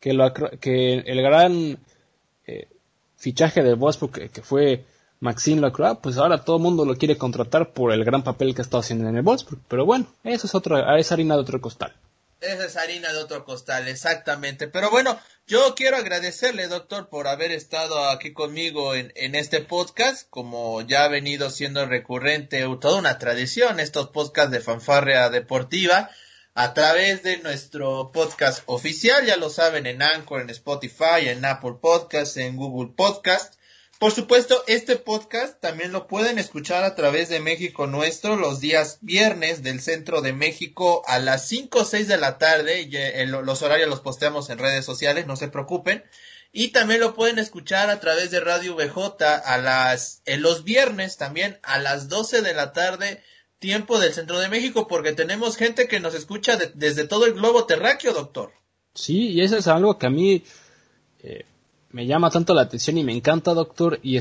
que, 0.00 0.14
lo, 0.14 0.32
que 0.32 0.94
el 0.94 1.22
gran 1.22 1.78
eh, 2.44 2.68
fichaje 3.16 3.62
del 3.62 3.76
Wolfsburg 3.76 4.12
que, 4.12 4.28
que, 4.30 4.42
fue 4.42 4.84
Maxime 5.24 5.62
Lacroix, 5.62 5.98
pues 6.02 6.18
ahora 6.18 6.44
todo 6.44 6.56
el 6.56 6.62
mundo 6.62 6.84
lo 6.84 6.96
quiere 6.96 7.16
contratar 7.16 7.72
por 7.72 7.92
el 7.92 8.04
gran 8.04 8.22
papel 8.22 8.54
que 8.54 8.60
ha 8.60 8.64
estado 8.64 8.82
haciendo 8.82 9.08
en 9.08 9.16
el 9.16 9.22
Wolfsburg. 9.22 9.58
Pero 9.68 9.86
bueno, 9.86 10.06
eso 10.22 10.46
es 10.46 10.54
otra, 10.54 10.98
es 10.98 11.10
harina 11.12 11.34
de 11.34 11.40
otro 11.40 11.62
costal. 11.62 11.94
Esa 12.42 12.66
es 12.66 12.76
harina 12.76 13.10
de 13.10 13.20
otro 13.20 13.42
costal, 13.46 13.88
exactamente. 13.88 14.68
Pero 14.68 14.90
bueno, 14.90 15.18
yo 15.46 15.74
quiero 15.74 15.96
agradecerle, 15.96 16.68
doctor, 16.68 17.08
por 17.08 17.26
haber 17.26 17.52
estado 17.52 18.10
aquí 18.10 18.34
conmigo 18.34 18.94
en, 18.94 19.12
en 19.16 19.34
este 19.34 19.62
podcast, 19.62 20.28
como 20.28 20.82
ya 20.82 21.04
ha 21.04 21.08
venido 21.08 21.48
siendo 21.48 21.86
recurrente, 21.86 22.62
toda 22.78 22.98
una 22.98 23.18
tradición, 23.18 23.80
estos 23.80 24.10
podcasts 24.10 24.52
de 24.52 24.60
fanfarrea 24.60 25.30
deportiva, 25.30 26.10
a 26.52 26.74
través 26.74 27.22
de 27.22 27.38
nuestro 27.38 28.12
podcast 28.12 28.62
oficial, 28.66 29.24
ya 29.24 29.38
lo 29.38 29.48
saben, 29.48 29.86
en 29.86 30.02
Anchor, 30.02 30.42
en 30.42 30.50
Spotify, 30.50 31.28
en 31.28 31.42
Apple 31.46 31.76
Podcasts, 31.80 32.36
en 32.36 32.56
Google 32.56 32.92
Podcasts. 32.94 33.56
Por 33.98 34.12
supuesto, 34.12 34.62
este 34.66 34.96
podcast 34.96 35.60
también 35.60 35.92
lo 35.92 36.06
pueden 36.06 36.38
escuchar 36.38 36.84
a 36.84 36.94
través 36.94 37.28
de 37.28 37.40
México 37.40 37.86
Nuestro 37.86 38.36
los 38.36 38.60
días 38.60 38.98
viernes 39.00 39.62
del 39.62 39.80
centro 39.80 40.20
de 40.20 40.32
México 40.32 41.02
a 41.06 41.18
las 41.18 41.46
5 41.48 41.78
o 41.78 41.84
6 41.84 42.08
de 42.08 42.18
la 42.18 42.38
tarde. 42.38 42.88
Los 43.26 43.62
horarios 43.62 43.88
los 43.88 44.00
posteamos 44.00 44.50
en 44.50 44.58
redes 44.58 44.84
sociales, 44.84 45.26
no 45.26 45.36
se 45.36 45.48
preocupen. 45.48 46.04
Y 46.52 46.68
también 46.68 47.00
lo 47.00 47.14
pueden 47.14 47.38
escuchar 47.38 47.90
a 47.90 47.98
través 47.98 48.30
de 48.30 48.40
Radio 48.40 48.76
BJ 48.76 49.24
a 49.44 49.58
las, 49.58 50.22
en 50.24 50.42
los 50.42 50.62
viernes 50.62 51.16
también 51.16 51.58
a 51.62 51.78
las 51.78 52.08
12 52.08 52.42
de 52.42 52.54
la 52.54 52.72
tarde, 52.72 53.22
tiempo 53.58 53.98
del 53.98 54.12
centro 54.12 54.38
de 54.38 54.48
México, 54.48 54.86
porque 54.86 55.12
tenemos 55.12 55.56
gente 55.56 55.88
que 55.88 55.98
nos 55.98 56.14
escucha 56.14 56.56
desde 56.74 57.08
todo 57.08 57.26
el 57.26 57.34
globo 57.34 57.64
terráqueo, 57.64 58.12
doctor. 58.12 58.52
Sí, 58.94 59.30
y 59.30 59.40
eso 59.40 59.56
es 59.56 59.66
algo 59.66 59.98
que 59.98 60.06
a 60.06 60.10
mí, 60.10 60.44
eh, 61.24 61.44
me 61.94 62.08
llama 62.08 62.28
tanto 62.28 62.54
la 62.54 62.62
atención 62.62 62.98
y 62.98 63.04
me 63.04 63.12
encanta, 63.12 63.54
doctor, 63.54 64.00
y, 64.02 64.20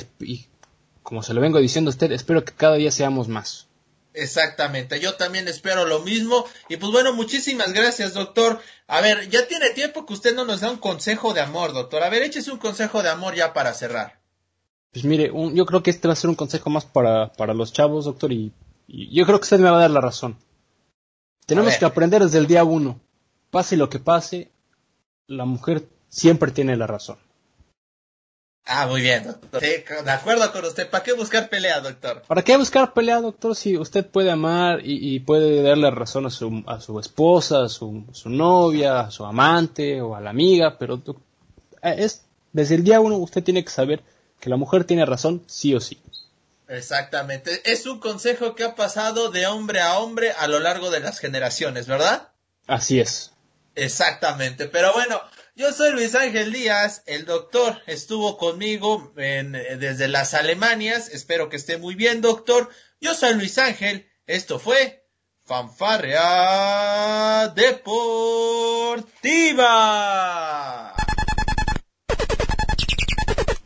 como 1.02 1.24
se 1.24 1.34
lo 1.34 1.42
vengo 1.42 1.58
diciendo 1.58 1.90
a 1.90 1.94
usted, 1.94 2.12
espero 2.12 2.46
que 2.46 2.54
cada 2.54 2.76
día 2.76 2.92
seamos 2.92 3.28
más. 3.28 3.68
Exactamente, 4.14 5.00
yo 5.00 5.16
también 5.16 5.48
espero 5.48 5.88
lo 5.88 6.02
mismo. 6.02 6.46
Y 6.70 6.78
pues 6.78 6.92
bueno, 6.92 7.14
muchísimas 7.14 7.74
gracias, 7.74 8.14
doctor. 8.14 8.60
A 8.86 9.02
ver, 9.02 9.28
ya 9.32 9.48
tiene 9.48 9.72
tiempo 9.72 10.06
que 10.06 10.14
usted 10.14 10.36
no 10.36 10.46
nos 10.46 10.62
da 10.62 10.70
un 10.70 10.78
consejo 10.78 11.34
de 11.34 11.42
amor, 11.42 11.74
doctor. 11.74 12.04
A 12.04 12.12
ver, 12.12 12.22
échese 12.22 12.52
un 12.52 12.60
consejo 12.60 13.02
de 13.02 13.10
amor 13.10 13.34
ya 13.34 13.54
para 13.54 13.74
cerrar. 13.74 14.20
Pues 14.92 15.04
mire, 15.04 15.32
yo 15.56 15.66
creo 15.66 15.82
que 15.82 15.90
este 15.90 16.08
va 16.08 16.14
a 16.14 16.16
ser 16.16 16.30
un 16.30 16.36
consejo 16.36 16.70
más 16.70 16.86
para, 16.86 17.34
para 17.34 17.56
los 17.56 17.74
chavos, 17.74 18.06
doctor, 18.06 18.32
y, 18.32 18.54
yo 18.88 19.26
creo 19.26 19.40
que 19.40 19.46
usted 19.46 19.58
me 19.58 19.72
va 19.72 19.78
a 19.78 19.82
dar 19.82 19.90
la 19.90 20.02
razón. 20.02 20.38
Tenemos 21.48 21.76
que 21.78 21.86
aprender 21.86 22.22
desde 22.22 22.38
el 22.38 22.46
día 22.46 22.64
uno. 22.64 23.00
Pase 23.50 23.78
lo 23.78 23.90
que 23.90 23.98
pase, 23.98 24.52
la 25.26 25.46
mujer 25.46 25.88
siempre 26.10 26.52
tiene 26.52 26.78
la 26.78 26.86
razón. 26.86 27.18
Ah, 28.66 28.88
muy 28.88 29.02
bien, 29.02 29.26
doctor. 29.26 29.62
de 29.62 30.12
acuerdo 30.12 30.52
con 30.54 30.64
usted. 30.64 30.90
¿Para 30.90 31.04
qué 31.04 31.14
buscar 31.14 31.50
pelea, 31.50 31.82
doctor? 31.82 32.22
¿Para 32.26 32.42
qué 32.44 32.56
buscar 32.56 32.94
pelea, 32.94 33.20
doctor? 33.20 33.56
Si 33.56 33.78
usted 33.78 34.06
puede 34.06 34.32
amar 34.32 34.80
y, 34.84 35.20
puede 35.20 35.62
darle 35.62 35.92
razón 35.92 36.26
a 36.26 36.30
su, 36.30 36.64
a 36.66 36.80
su 36.80 36.98
esposa, 37.00 37.66
a 37.66 37.70
su, 37.70 38.06
su, 38.14 38.30
novia, 38.30 39.02
a 39.02 39.12
su 39.12 39.26
amante 39.26 40.02
o 40.02 40.16
a 40.16 40.22
la 40.22 40.30
amiga, 40.30 40.78
pero 40.78 41.02
eh, 41.82 41.96
es 41.98 42.24
desde 42.54 42.76
el 42.76 42.84
día 42.84 43.02
uno 43.02 43.18
usted 43.18 43.44
tiene 43.44 43.64
que 43.64 43.72
saber 43.72 44.02
que 44.40 44.50
la 44.50 44.58
mujer 44.58 44.86
tiene 44.86 45.06
razón 45.06 45.44
sí 45.48 45.76
o 45.76 45.82
sí. 45.82 46.02
Exactamente. 46.70 47.62
Es 47.70 47.86
un 47.86 48.00
consejo 48.00 48.56
que 48.56 48.64
ha 48.64 48.76
pasado 48.76 49.30
de 49.30 49.46
hombre 49.48 49.82
a 49.82 50.00
hombre 50.00 50.32
a 50.32 50.48
lo 50.48 50.60
largo 50.60 50.90
de 50.90 51.02
las 51.02 51.20
generaciones, 51.20 51.88
¿verdad? 51.88 52.30
Así 52.68 53.00
es. 53.00 53.32
Exactamente. 53.76 54.68
Pero 54.68 54.94
bueno, 54.94 55.22
yo 55.56 55.72
soy 55.72 55.92
Luis 55.92 56.16
Ángel 56.16 56.52
Díaz, 56.52 57.04
el 57.06 57.26
doctor 57.26 57.80
estuvo 57.86 58.38
conmigo 58.38 59.14
desde 59.16 60.08
las 60.08 60.34
Alemanias, 60.34 61.10
espero 61.10 61.50
que 61.50 61.58
esté 61.58 61.78
muy 61.78 61.94
bien, 61.96 62.22
doctor. 62.22 62.70
Yo 63.00 63.14
soy 63.14 63.36
Luis 63.36 63.60
Ángel, 63.60 64.10
esto 64.26 64.58
fue 64.60 65.06
Fanfarrea 65.46 67.54
Deportiva. 67.56 69.04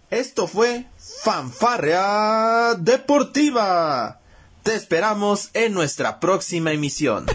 Esto 0.10 0.48
fue 0.48 0.86
Fanfarrea 1.24 2.76
Deportiva. 2.78 4.20
Te 4.64 4.76
esperamos 4.76 5.52
en 5.54 5.74
nuestra 5.74 6.20
próxima 6.20 6.74
emisión. 6.74 7.28